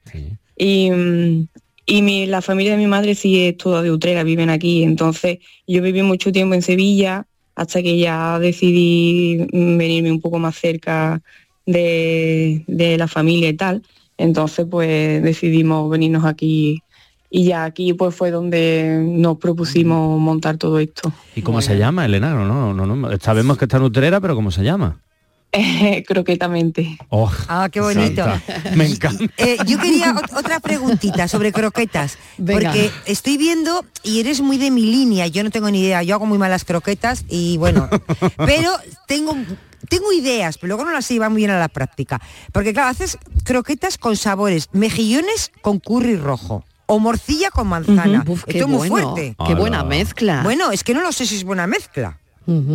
Y, 0.57 0.91
mm, 0.91 1.49
y 1.87 2.03
mi, 2.03 2.27
la 2.27 2.43
familia 2.43 2.73
de 2.73 2.79
mi 2.79 2.87
madre 2.87 3.15
sí 3.15 3.47
es 3.47 3.57
toda 3.57 3.83
de 3.83 3.91
Utrera, 3.91 4.23
viven 4.23 4.51
aquí. 4.51 4.83
Entonces 4.83 5.39
yo 5.67 5.81
viví 5.83 6.03
mucho 6.03 6.31
tiempo 6.33 6.55
en 6.55 6.63
Sevilla 6.63 7.27
hasta 7.59 7.83
que 7.83 7.99
ya 7.99 8.39
decidí 8.39 9.49
mm, 9.53 9.77
venirme 9.77 10.13
un 10.13 10.21
poco 10.21 10.39
más 10.39 10.55
cerca 10.55 11.21
de, 11.67 12.63
de 12.69 12.97
la 12.97 13.09
familia 13.09 13.49
y 13.49 13.55
tal. 13.55 13.83
Entonces 14.17 14.65
pues 14.71 15.21
decidimos 15.23 15.91
venirnos 15.91 16.25
aquí 16.25 16.85
y 17.31 17.45
ya 17.47 17.65
aquí 17.65 17.95
pues 17.95 18.15
fue 18.15 18.31
donde 18.31 19.03
nos 19.05 19.39
propusimos 19.39 20.21
montar 20.21 20.57
todo 20.57 20.79
esto. 20.79 21.13
¿Y 21.35 21.43
cómo 21.43 21.61
se 21.61 21.77
llama, 21.77 22.05
Elena? 22.05 22.33
No, 22.33 22.45
no, 22.45 22.73
no, 22.73 22.95
no. 22.95 23.19
Sabemos 23.19 23.59
que 23.59 23.65
está 23.65 23.79
en 23.79 23.83
Utrera, 23.83 24.21
pero 24.21 24.37
¿cómo 24.37 24.53
se 24.53 24.63
llama? 24.63 25.01
Croquetamente. 26.07 26.99
Oh, 27.09 27.31
Ah, 27.49 27.69
qué 27.73 27.81
bonito. 27.81 28.25
santa. 28.25 28.43
Me 28.77 28.87
encanta. 28.87 29.25
Eh, 29.39 29.57
yo 29.67 29.79
quería 29.79 30.15
ot- 30.15 30.37
otra 30.37 30.61
preguntita 30.61 31.27
sobre 31.29 31.53
croquetas, 31.53 32.19
Venga. 32.37 32.71
porque 32.71 32.91
estoy 33.07 33.37
viendo 33.39 33.85
y 34.03 34.21
eres 34.21 34.41
muy 34.41 34.59
de 34.59 34.71
mi 34.71 34.83
línea, 34.83 35.27
yo 35.27 35.43
no 35.45 35.51
tengo 35.51 35.71
ni 35.71 35.81
idea, 35.81 36.03
yo 36.03 36.15
hago 36.15 36.27
muy 36.27 36.39
malas 36.39 36.65
croquetas 36.65 37.25
y 37.29 37.57
bueno, 37.59 37.89
pero 38.37 38.71
tengo 39.07 39.37
tengo 39.89 40.13
ideas, 40.13 40.59
pero 40.59 40.69
luego 40.77 40.85
no 40.85 40.93
las 40.93 41.09
lleva 41.09 41.29
muy 41.31 41.39
bien 41.43 41.51
a 41.51 41.59
la 41.59 41.69
práctica, 41.69 42.21
porque 42.53 42.73
claro, 42.75 42.89
haces 42.91 43.17
croquetas 43.45 43.97
con 43.97 44.17
sabores, 44.17 44.69
mejillones 44.73 45.51
con 45.63 45.79
curry 45.79 46.17
rojo. 46.17 46.65
O 46.91 46.99
morcilla 47.01 47.51
con 47.51 47.67
manzana. 47.69 48.25
Uf, 48.27 48.45
qué 48.45 48.53
Esto 48.53 48.65
es 48.65 48.71
muy 48.71 48.89
bueno, 48.89 49.11
fuerte. 49.13 49.37
qué 49.47 49.55
buena 49.55 49.85
mezcla. 49.85 50.41
Bueno, 50.43 50.71
es 50.71 50.83
que 50.85 50.95
no 50.95 51.03
lo 51.03 51.13
sé 51.13 51.27
si 51.27 51.37
es 51.37 51.45
buena 51.45 51.67
mezcla. 51.67 52.19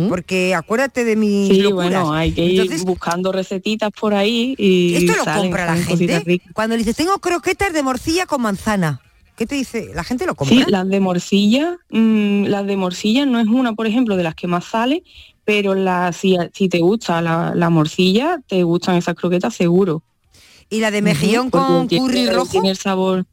Porque 0.08 0.54
acuérdate 0.54 1.04
de 1.04 1.16
mis 1.16 1.48
Sí, 1.48 1.62
locuras. 1.62 1.90
bueno, 1.90 2.12
hay 2.12 2.30
que 2.32 2.44
ir 2.44 2.60
Entonces, 2.60 2.84
buscando 2.84 3.32
recetitas 3.32 3.90
por 3.98 4.14
ahí 4.14 4.54
y 4.56 4.94
esto 4.94 5.16
lo 5.16 5.24
salen- 5.24 5.42
compra 5.50 5.66
la 5.66 5.76
gente. 5.76 6.20
ricas. 6.20 6.52
Cuando 6.54 6.76
le 6.76 6.78
dices, 6.78 6.94
tengo 6.96 7.18
croquetas 7.18 7.72
de 7.72 7.82
morcilla 7.82 8.26
con 8.26 8.42
manzana. 8.42 9.00
¿Qué 9.36 9.46
te 9.46 9.56
dice? 9.56 9.90
¿La 9.94 10.04
gente 10.04 10.26
lo 10.26 10.36
compra? 10.36 10.56
Sí, 10.56 10.64
las 10.68 10.88
de 10.88 11.00
morcilla, 11.00 11.76
mm, 11.90 12.44
las 12.44 12.64
de 12.66 12.76
morcilla 12.76 13.26
no 13.26 13.40
es 13.40 13.48
una, 13.48 13.72
por 13.72 13.88
ejemplo, 13.88 14.16
de 14.16 14.22
las 14.22 14.36
que 14.36 14.46
más 14.46 14.64
sale, 14.64 15.02
pero 15.44 15.74
la, 15.74 16.12
si, 16.12 16.36
si 16.52 16.68
te 16.68 16.78
gusta 16.78 17.20
la, 17.20 17.52
la 17.54 17.68
morcilla, 17.68 18.40
te 18.46 18.62
gustan 18.62 18.94
esas 18.94 19.16
croquetas 19.16 19.54
seguro. 19.54 20.04
¿Y 20.70 20.78
la 20.78 20.92
de 20.92 21.02
mejillón 21.02 21.50
con 21.50 21.88
tiene- 21.88 22.06
curry 22.06 22.30
rojo? 22.30 22.52
Tiene 22.52 22.70
el 22.70 22.76
sabor. 22.76 23.26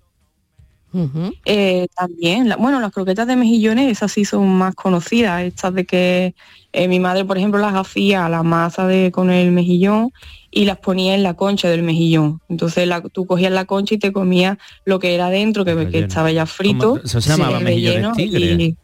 Eh, 1.45 1.87
también, 1.95 2.49
la- 2.49 2.57
bueno, 2.57 2.79
las 2.79 2.91
croquetas 2.91 3.25
de 3.27 3.35
mejillones, 3.35 3.91
esas 3.91 4.11
sí 4.11 4.25
son 4.25 4.47
más 4.57 4.75
conocidas, 4.75 5.43
estas 5.43 5.73
de 5.73 5.85
que 5.85 6.35
eh, 6.73 6.87
mi 6.87 6.99
madre, 6.99 7.25
por 7.25 7.37
ejemplo, 7.37 7.59
las 7.59 7.73
hacía 7.75 8.25
a 8.25 8.29
la 8.29 8.43
masa 8.43 8.87
de 8.87 9.11
con 9.11 9.29
el 9.29 9.51
mejillón 9.51 10.11
y 10.51 10.65
las 10.65 10.77
ponía 10.77 11.15
en 11.15 11.23
la 11.23 11.33
concha 11.33 11.69
del 11.69 11.83
mejillón. 11.83 12.39
Entonces 12.49 12.87
la- 12.87 13.01
tú 13.01 13.25
cogías 13.25 13.51
la 13.51 13.65
concha 13.65 13.95
y 13.95 13.99
te 13.99 14.11
comías 14.13 14.57
lo 14.85 14.99
que 14.99 15.13
era 15.15 15.29
dentro, 15.29 15.65
que, 15.65 15.71
que 15.89 15.99
estaba 16.07 16.31
ya 16.31 16.45
frito. 16.45 16.95
Se 17.21 17.29
llamaba 17.37 17.57
el 17.59 17.63
mejillones 17.65 18.01
tigre. 18.13 18.39
y- 18.63 18.75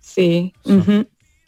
Sí. 0.00 0.52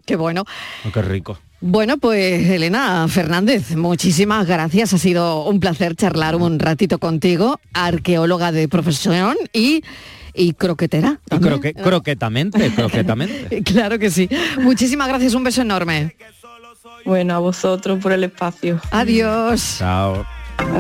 Qué 0.07 0.17
bueno. 0.17 0.45
Oh, 0.87 0.93
qué 0.93 1.03
rico. 1.03 1.39
Bueno, 1.63 1.99
pues 1.99 2.49
Elena 2.49 3.07
Fernández, 3.09 3.77
muchísimas 3.77 4.47
gracias. 4.47 4.95
Ha 4.95 4.99
sido 4.99 5.45
un 5.45 5.61
placer 5.61 5.95
charlar 5.95 6.35
un 6.37 6.59
ratito 6.59 6.99
contigo, 6.99 7.61
arqueóloga 7.75 8.51
de 8.51 8.67
profesión 8.67 9.37
y, 9.53 9.83
y 10.33 10.55
croquetera. 10.55 11.21
Y 11.31 11.37
croque- 11.39 11.75
croquetamente, 11.75 12.71
croquetamente. 12.75 13.63
Claro 13.63 13.99
que 13.99 14.11
sí. 14.11 14.29
Muchísimas 14.61 15.09
gracias, 15.09 15.35
un 15.35 15.45
beso 15.45 15.61
enorme. 15.61 16.17
Bueno, 17.05 17.35
a 17.35 17.39
vosotros 17.39 17.99
por 18.01 18.13
el 18.13 18.25
espacio. 18.25 18.81
Adiós. 18.91 19.77
Chao. 19.79 20.25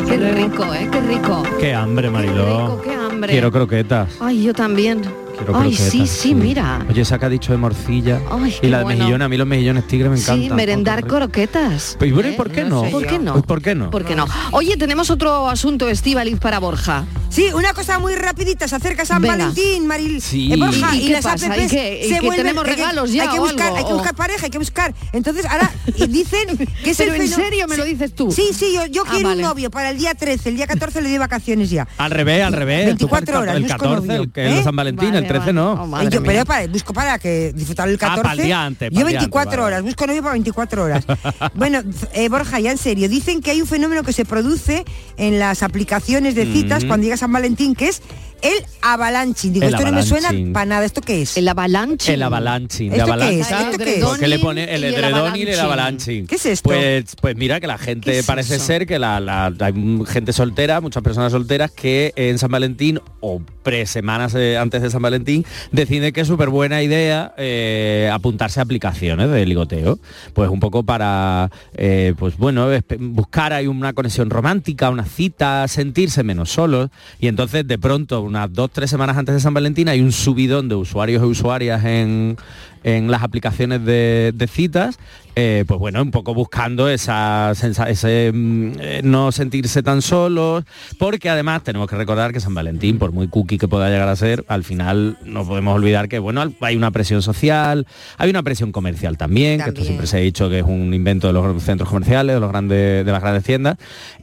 Qué 0.06 0.16
rico, 0.16 0.64
¿eh? 0.74 0.88
Qué 0.90 1.00
rico. 1.02 1.42
Qué 1.58 1.74
hambre, 1.74 2.10
Mariló. 2.10 2.80
Qué 2.82 2.92
hambre. 2.94 3.32
Quiero 3.32 3.50
croquetas. 3.52 4.10
Ay, 4.20 4.42
yo 4.44 4.52
también. 4.54 5.02
Quiero 5.41 5.57
Ay, 5.59 5.70
croquetas, 5.74 5.91
sí, 5.91 6.07
sí, 6.07 6.34
mira. 6.34 6.84
Oye, 6.88 7.01
esa 7.01 7.18
que 7.18 7.24
ha 7.24 7.28
dicho 7.30 7.53
de 7.53 7.57
morcilla. 7.59 8.20
Ay, 8.30 8.55
y 8.61 8.66
la 8.68 8.78
de 8.78 8.84
bueno. 8.84 8.99
mejillones, 8.99 9.24
a 9.24 9.28
mí 9.30 9.36
los 9.38 9.47
mejillones 9.47 9.86
tigres 9.86 10.11
me 10.11 10.18
encantan. 10.18 10.43
Sí, 10.49 10.51
merendar 10.55 11.07
croquetas. 11.07 11.97
Pues, 11.99 12.11
y 12.11 12.12
bueno, 12.12 12.28
¿y 12.28 12.32
por 12.32 12.51
qué 12.51 12.64
no? 12.64 12.82
¿Por 12.91 13.07
qué 13.07 13.18
no? 13.18 13.32
Pues, 13.32 13.45
¿por 13.47 13.62
qué 13.62 13.74
no? 13.74 13.91
¿Por 13.91 14.05
qué 14.05 14.14
no? 14.14 14.26
Oye, 14.53 14.76
tenemos 14.76 15.09
otro 15.09 15.49
asunto, 15.49 15.88
Estíbaliz, 15.88 16.38
para 16.38 16.59
Borja. 16.59 17.07
Sí, 17.30 17.47
una 17.55 17.72
cosa 17.72 17.99
muy 18.01 18.16
rapidita, 18.16 18.66
se 18.68 18.74
acerca 18.76 19.05
San 19.07 19.22
Venga. 19.22 19.36
Valentín, 19.36 19.86
Maril. 19.86 20.20
Sí. 20.20 20.53
Eh, 20.53 20.57
Borja, 20.57 20.95
¿Y- 20.95 20.99
y 20.99 21.03
y, 21.03 21.07
qué 21.07 21.12
las 21.12 21.24
pasa? 21.24 21.47
apps 21.47 21.62
¿Y 21.64 21.68
qué- 21.68 22.01
y 22.05 22.09
se 22.09 22.14
que 22.16 22.20
vuelven... 22.26 22.36
tenemos 22.38 22.64
hay 22.64 22.70
que- 22.70 22.76
regalos 22.76 23.12
ya 23.12 23.22
Hay 23.22 23.28
que 23.30 23.38
o 23.38 23.43
buscar, 23.43 23.66
algo? 23.68 23.76
hay 23.78 23.84
que 23.84 23.93
O- 23.93 23.95
buscar 23.95 24.14
pareja, 24.16 24.45
hay 24.47 24.51
que 24.51 24.59
buscar. 24.59 24.95
Entonces 25.12 25.47
ahora 25.47 25.70
y 25.97 26.07
dicen 26.09 26.57
que 26.84 26.91
es 26.91 26.97
Pero 26.99 27.14
el 27.14 27.20
en 27.20 27.28
serio 27.28 27.66
me 27.68 27.76
lo 27.76 27.84
dices 27.84 28.14
tú. 28.16 28.32
Sí, 28.32 28.49
sí, 28.53 28.72
yo, 28.74 28.84
yo 28.86 29.05
Ah, 29.07 29.11
quiero 29.12 29.28
vale. 29.28 29.43
un 29.43 29.49
novio 29.49 29.70
para 29.70 29.91
el 29.91 29.99
día 29.99 30.14
13, 30.14 30.49
el 30.51 30.57
día 30.57 30.66
14 30.66 31.01
le 31.03 31.09
doy 31.09 31.18
vacaciones 31.18 31.70
ya. 31.70 31.86
Al 31.99 32.11
revés, 32.11 32.43
al 32.43 32.53
revés. 32.53 32.80
Tú 32.82 33.07
24 33.09 33.26
para 33.26 33.38
horas, 33.38 33.57
El 33.57 33.62
busco 33.62 33.78
14, 33.78 34.07
novio, 34.09 34.22
el 34.22 34.32
que 34.32 34.47
es 34.47 34.53
de 34.55 34.61
¿eh? 34.61 34.64
San 34.64 34.74
Valentín, 34.76 35.09
Vale, 35.11 35.18
el 35.20 35.26
13 35.32 35.52
vale. 35.52 35.52
no. 35.52 36.00
Eh, 36.00 36.08
yo, 36.10 36.22
pero 36.22 36.44
para, 36.44 36.66
busco 36.66 36.92
para 36.92 37.18
que 37.18 37.52
disfrutar 37.54 37.88
el 37.88 37.98
14. 37.98 38.22
pa'l 38.22 38.38
día 38.38 38.64
antes, 38.64 38.90
yo 38.90 39.00
pa'l 39.00 39.08
día 39.08 39.18
24 39.20 39.40
antes, 39.40 39.56
vale. 39.58 39.66
horas, 39.66 39.82
busco 39.82 40.06
novio 40.06 40.22
para 40.22 40.32
24 40.32 40.84
horas. 40.84 41.04
bueno, 41.54 41.80
eh, 42.12 42.28
Borja, 42.28 42.60
ya 42.60 42.70
en 42.72 42.78
serio, 42.78 43.08
dicen 43.08 43.40
que 43.40 43.50
hay 43.50 43.60
un 43.60 43.66
fenómeno 43.66 44.02
que 44.02 44.12
se 44.12 44.24
produce 44.24 44.84
en 45.16 45.38
las 45.38 45.62
aplicaciones 45.62 46.34
de 46.34 46.44
citas 46.46 46.84
Mm. 46.84 46.88
cuando 46.88 47.04
llega 47.04 47.16
San 47.16 47.32
Valentín, 47.32 47.74
que 47.74 47.88
es 47.88 48.02
el 48.43 48.64
avalanching. 48.82 49.53
Digo, 49.53 49.66
El 49.66 49.74
esto 49.74 49.86
no 49.86 49.93
me 49.93 50.03
suena 50.03 50.28
avalanching. 50.28 50.53
para 50.53 50.66
nada. 50.66 50.84
¿Esto 50.84 51.01
qué 51.01 51.22
es? 51.22 51.36
El 51.36 51.49
avalanche. 51.49 52.14
El 52.14 52.22
avalanching, 52.22 52.93
¿Esto 52.93 53.16
qué 53.18 53.41
es? 53.41 53.51
¿Esto 53.51 53.78
qué 53.78 53.99
es? 53.99 54.05
Porque 54.05 54.28
le 54.28 54.38
pone 54.38 54.74
el 54.74 54.84
edredón 54.84 55.36
y 55.36 55.43
el 55.43 55.49
avalanching. 55.61 55.61
avalanching. 55.61 56.26
¿Qué 56.26 56.34
es 56.36 56.47
esto? 56.47 56.68
Pues, 56.70 57.16
pues 57.20 57.36
mira 57.36 57.61
que 57.61 57.66
la 57.66 57.78
¿Qué 57.78 57.84
gente 57.84 58.18
es 58.18 58.26
parece 58.26 58.57
eso? 58.57 58.64
ser 58.64 58.86
que 58.86 58.99
la, 58.99 59.20
la- 59.20 59.53
hay 59.61 59.74
gente 60.07 60.32
soltera, 60.32 60.80
muchas 60.80 61.03
personas 61.03 61.32
solteras 61.32 61.70
que 61.70 62.12
en 62.16 62.38
San 62.38 62.51
Valentín 62.51 63.01
o 63.20 63.41
pre 63.62 63.86
semanas 63.86 64.34
eh, 64.34 64.57
antes 64.57 64.80
de 64.82 64.91
San 64.91 65.03
Valentín 65.03 65.45
decide 65.72 66.12
que 66.12 66.22
es 66.22 66.28
súper 66.28 66.49
buena 66.49 66.82
idea 66.82 67.34
eh, 67.36 68.09
apuntarse 68.12 68.61
a 68.61 68.62
aplicaciones 68.62 69.30
de 69.30 69.45
ligoteo. 69.47 69.99
Pues 70.34 70.49
un 70.51 70.61
poco 70.61 70.82
para, 70.82 71.51
eh, 71.74 72.14
pues 72.18 72.36
bueno, 72.38 72.68
buscar 72.99 73.53
ahí 73.53 73.66
una 73.66 73.93
conexión 73.93 74.30
romántica, 74.30 74.88
una 74.91 75.05
cita, 75.05 75.66
sentirse 75.68 76.22
menos 76.22 76.51
solos. 76.51 76.91
Y 77.20 77.26
entonces 77.28 77.66
de 77.66 77.78
pronto, 77.78 78.22
unas 78.30 78.52
dos, 78.52 78.70
tres 78.70 78.88
semanas 78.88 79.16
antes 79.16 79.34
de 79.34 79.40
San 79.40 79.52
Valentín, 79.52 79.88
hay 79.88 80.00
un 80.00 80.12
subidón 80.12 80.68
de 80.68 80.76
usuarios 80.76 81.22
y 81.22 81.26
usuarias 81.26 81.84
en, 81.84 82.36
en 82.84 83.10
las 83.10 83.22
aplicaciones 83.22 83.84
de, 83.84 84.32
de 84.34 84.46
citas, 84.46 84.98
eh, 85.36 85.64
pues 85.66 85.78
bueno, 85.78 86.02
un 86.02 86.10
poco 86.10 86.34
buscando 86.34 86.88
esa 86.88 87.52
ese 87.52 88.32
mm, 88.32 88.72
eh, 88.80 89.00
no 89.04 89.30
sentirse 89.32 89.82
tan 89.82 90.02
solos, 90.02 90.64
porque 90.98 91.30
además 91.30 91.62
tenemos 91.62 91.88
que 91.88 91.96
recordar 91.96 92.32
que 92.32 92.40
San 92.40 92.54
Valentín, 92.54 92.98
por 92.98 93.12
muy 93.12 93.28
cookie 93.28 93.58
que 93.58 93.68
pueda 93.68 93.88
llegar 93.88 94.08
a 94.08 94.16
ser, 94.16 94.44
al 94.48 94.64
final 94.64 95.18
no 95.24 95.46
podemos 95.46 95.76
olvidar 95.76 96.08
que 96.08 96.18
bueno, 96.18 96.42
hay 96.60 96.76
una 96.76 96.90
presión 96.90 97.22
social, 97.22 97.86
hay 98.18 98.30
una 98.30 98.42
presión 98.42 98.72
comercial 98.72 99.16
también, 99.16 99.60
que 99.60 99.68
esto 99.70 99.84
siempre 99.84 100.06
se 100.06 100.16
ha 100.16 100.20
dicho 100.20 100.50
que 100.50 100.58
es 100.58 100.64
un 100.64 100.92
invento 100.94 101.28
de 101.28 101.32
los 101.32 101.62
centros 101.62 101.88
comerciales, 101.88 102.34
de 102.34 102.40
los 102.40 102.50
grandes, 102.50 103.04
de 103.04 103.12
las 103.12 103.22
grandes 103.22 103.44
tiendas. 103.44 103.76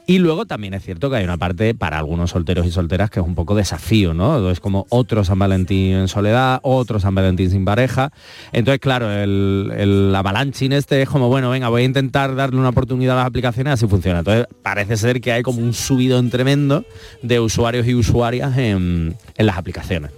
Y 0.05 0.19
luego 0.19 0.45
también 0.45 0.73
es 0.73 0.83
cierto 0.83 1.09
que 1.09 1.17
hay 1.17 1.23
una 1.25 1.37
parte 1.37 1.73
para 1.73 1.97
algunos 1.97 2.31
solteros 2.31 2.65
y 2.65 2.71
solteras 2.71 3.09
que 3.09 3.19
es 3.19 3.25
un 3.25 3.35
poco 3.35 3.55
desafío, 3.55 4.13
¿no? 4.13 4.49
Es 4.49 4.61
como 4.61 4.85
otro 4.89 5.25
San 5.25 5.37
Valentín 5.37 5.95
en 5.95 6.07
soledad, 6.07 6.59
otro 6.63 6.99
San 6.99 7.13
Valentín 7.13 7.49
sin 7.49 7.65
pareja. 7.65 8.11
Entonces, 8.53 8.79
claro, 8.79 9.11
el, 9.11 9.73
el 9.75 10.15
avalanching 10.15 10.71
este 10.71 10.96
es 11.01 11.09
como, 11.09 11.27
bueno, 11.27 11.49
venga, 11.49 11.69
voy 11.69 11.83
a 11.83 11.85
intentar 11.85 12.35
darle 12.35 12.59
una 12.59 12.69
oportunidad 12.69 13.15
a 13.15 13.19
las 13.19 13.27
aplicaciones, 13.27 13.73
así 13.73 13.87
funciona. 13.87 14.19
Entonces, 14.19 14.47
parece 14.61 14.97
ser 14.97 15.21
que 15.21 15.31
hay 15.31 15.43
como 15.43 15.59
un 15.59 15.73
subidón 15.73 16.29
tremendo 16.29 16.85
de 17.21 17.39
usuarios 17.39 17.87
y 17.87 17.95
usuarias 17.95 18.57
en, 18.57 19.15
en 19.35 19.45
las 19.45 19.57
aplicaciones. 19.57 20.11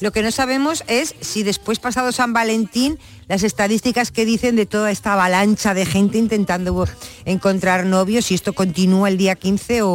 Lo 0.00 0.12
que 0.12 0.22
no 0.22 0.30
sabemos 0.30 0.84
es 0.88 1.14
si 1.20 1.42
después 1.42 1.78
pasado 1.78 2.12
San 2.12 2.34
Valentín 2.34 2.98
las 3.28 3.42
estadísticas 3.42 4.10
que 4.12 4.24
dicen 4.24 4.54
de 4.56 4.66
toda 4.66 4.90
esta 4.90 5.14
avalancha 5.14 5.74
de 5.74 5.84
gente 5.86 6.18
intentando 6.18 6.86
encontrar 7.24 7.84
novios, 7.86 8.26
si 8.26 8.34
esto 8.34 8.52
continúa 8.52 9.08
el 9.08 9.16
día 9.18 9.34
15 9.34 9.82
o, 9.82 9.88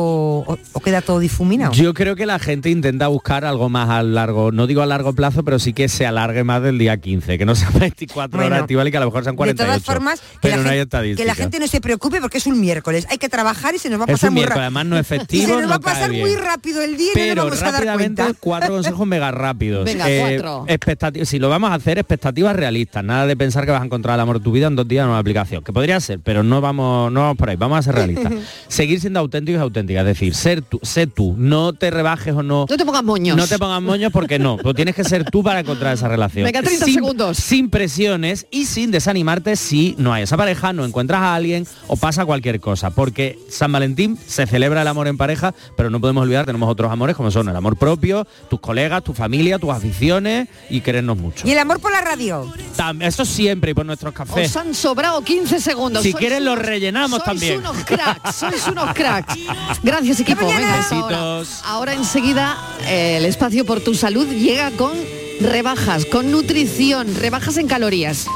o- 0.45 0.57
o 0.73 0.79
queda 0.81 1.01
todo 1.01 1.19
difuminado. 1.19 1.71
Yo 1.73 1.93
creo 1.93 2.15
que 2.15 2.25
la 2.25 2.39
gente 2.39 2.69
intenta 2.69 3.07
buscar 3.07 3.45
algo 3.45 3.69
más 3.69 3.89
a 3.89 4.03
largo, 4.03 4.51
no 4.51 4.67
digo 4.67 4.81
a 4.81 4.85
largo 4.85 5.13
plazo, 5.13 5.43
pero 5.43 5.59
sí 5.59 5.73
que 5.73 5.87
se 5.87 6.05
alargue 6.05 6.43
más 6.43 6.61
del 6.61 6.77
día 6.77 6.97
15, 6.97 7.37
que 7.37 7.45
no 7.45 7.55
sean 7.55 7.71
24 7.79 8.37
Bueno, 8.37 8.47
horas 8.47 8.61
activas 8.63 8.87
y 8.87 8.91
que 8.91 8.97
a 8.97 8.99
lo 8.99 9.05
mejor 9.07 9.23
sean 9.23 9.35
de 9.35 9.37
48. 9.37 9.65
todas 9.71 9.83
formas, 9.83 10.19
que 10.19 10.25
pero 10.41 10.57
la, 10.57 10.63
no 10.63 10.69
hay 10.69 10.77
gente, 10.79 10.83
estadística. 10.83 11.23
que 11.23 11.27
la 11.27 11.35
gente 11.35 11.59
no 11.59 11.67
se 11.67 11.81
preocupe 11.81 12.19
porque 12.21 12.37
es 12.37 12.47
un 12.47 12.59
miércoles. 12.59 13.07
Hay 13.09 13.17
que 13.17 13.29
trabajar 13.29 13.75
y 13.75 13.79
se 13.79 13.89
nos 13.89 13.99
va 13.99 14.03
a 14.03 14.07
es 14.07 14.13
pasar 14.13 14.29
un 14.29 14.35
muy 14.35 14.43
rápido. 14.43 14.61
además 14.61 14.85
no 14.85 14.97
es 14.97 15.07
Y 15.29 15.41
se 15.41 15.47
nos 15.47 15.57
va 15.63 15.65
no 15.67 15.73
a 15.75 15.79
pasar 15.79 16.09
cae 16.09 16.19
muy 16.19 16.31
bien. 16.31 16.43
rápido 16.43 16.81
el 16.81 16.97
día 16.97 17.11
y 17.13 17.15
no 17.15 17.21
Pero 17.21 17.35
nos 17.49 17.59
vamos 17.61 17.79
a 17.81 17.85
dar 17.85 17.95
cuenta. 17.95 18.31
cuatro 18.39 18.73
consejos 18.73 19.07
mega 19.07 19.31
rápidos. 19.31 19.85
Venga, 19.85 20.05
cuatro. 20.19 20.65
expectati- 20.67 21.25
si 21.25 21.39
lo 21.39 21.49
vamos 21.49 21.71
a 21.71 21.75
hacer, 21.75 21.97
expectativas 21.97 22.55
realistas. 22.55 23.03
Nada 23.03 23.20
de 23.27 23.35
pensar 23.35 23.65
que 23.65 23.71
vas 23.71 23.81
a 23.81 23.85
encontrar 23.85 24.15
el 24.15 24.21
amor 24.21 24.39
de 24.39 24.43
tu 24.43 24.51
vida 24.51 24.67
en 24.67 24.75
dos 24.75 24.87
días 24.87 25.03
en 25.03 25.09
una 25.09 25.19
aplicación. 25.19 25.63
Que 25.63 25.73
podría 25.73 25.99
ser, 25.99 26.19
pero 26.19 26.43
no 26.43 26.61
vamos, 26.61 27.11
no 27.11 27.21
vamos 27.21 27.37
por 27.37 27.49
ahí. 27.49 27.55
Vamos 27.55 27.79
a 27.79 27.81
ser 27.81 27.95
realistas. 27.95 28.31
Seguir 28.67 28.99
siendo 28.99 29.19
auténticos 29.19 29.59
y 29.59 29.63
auténticas. 29.63 30.01
Es 30.01 30.07
decir, 30.07 30.35
ser 30.35 30.61
tú, 30.61 30.79
sé 30.83 31.07
tú. 31.07 31.35
No 31.37 31.73
te 31.73 31.91
rebajes 31.91 32.33
o 32.33 32.43
no. 32.43 32.65
No 32.69 32.77
te 32.77 32.85
pongas 32.85 33.03
moños. 33.03 33.37
No 33.37 33.47
te 33.47 33.57
pongas 33.59 33.81
moños 33.81 34.11
porque 34.11 34.39
no. 34.39 34.57
Tú 34.57 34.73
tienes 34.73 34.95
que 34.95 35.03
ser 35.03 35.25
tú 35.29 35.43
para 35.43 35.59
encontrar 35.61 35.93
esa 35.93 36.07
relación. 36.07 36.45
Venga, 36.45 36.61
30 36.61 36.85
sin, 36.85 36.93
segundos. 36.95 37.37
Sin 37.37 37.69
presiones 37.69 38.47
y 38.51 38.65
sin 38.65 38.91
desanimarte 38.91 39.55
si 39.55 39.95
no 39.97 40.13
hay 40.13 40.23
esa 40.23 40.37
pareja, 40.37 40.73
no 40.73 40.85
encuentras 40.85 41.21
a 41.21 41.35
alguien 41.35 41.65
o 41.87 41.95
pasa 41.95 42.25
cualquier 42.25 42.59
cosa. 42.59 42.89
Porque 42.91 43.37
San 43.49 43.71
Valentín 43.71 44.17
se 44.25 44.45
celebra 44.47 44.81
el 44.81 44.87
amor 44.87 45.07
en 45.07 45.17
pareja, 45.17 45.53
pero 45.77 45.89
no 45.89 45.99
podemos 45.99 46.23
olvidar, 46.23 46.45
tenemos 46.45 46.69
otros 46.69 46.91
amores 46.91 47.15
como 47.15 47.31
son 47.31 47.49
el 47.49 47.55
amor 47.55 47.77
propio, 47.77 48.27
tus 48.49 48.59
colegas, 48.59 49.03
tu 49.03 49.13
familia, 49.13 49.59
tus 49.59 49.69
aficiones 49.71 50.47
y 50.69 50.81
querernos 50.81 51.17
mucho. 51.17 51.47
Y 51.47 51.51
el 51.51 51.59
amor 51.59 51.79
por 51.79 51.91
la 51.91 52.01
radio. 52.01 52.51
Tam- 52.77 53.01
Eso 53.13 53.25
siempre 53.25 53.71
y 53.71 53.73
por 53.73 53.85
nuestros 53.85 54.13
cafés. 54.13 54.49
Os 54.49 54.55
han 54.57 54.73
sobrado 54.73 55.21
15 55.23 55.59
segundos. 55.59 56.03
Si 56.03 56.11
Sois 56.11 56.19
quieres 56.19 56.41
lo 56.41 56.53
unos- 56.53 56.65
rellenamos 56.65 57.11
sois 57.11 57.23
también. 57.25 57.59
unos 57.59 57.77
cracks, 57.83 58.35
sois 58.35 58.67
unos 58.67 58.93
cracks. 58.95 59.35
Gracias 59.83 60.19
equipo. 60.19 60.47
Venga. 60.47 61.43
Ahora 61.65 61.93
enseguida 61.93 62.57
eh, 62.87 63.17
el 63.17 63.25
espacio 63.25 63.65
por 63.65 63.81
tu 63.81 63.93
salud 63.95 64.27
llega 64.27 64.71
con 64.71 64.93
rebajas, 65.41 66.05
con 66.05 66.31
nutrición, 66.31 67.13
rebajas 67.15 67.57
en 67.57 67.67
calorías. 67.67 68.27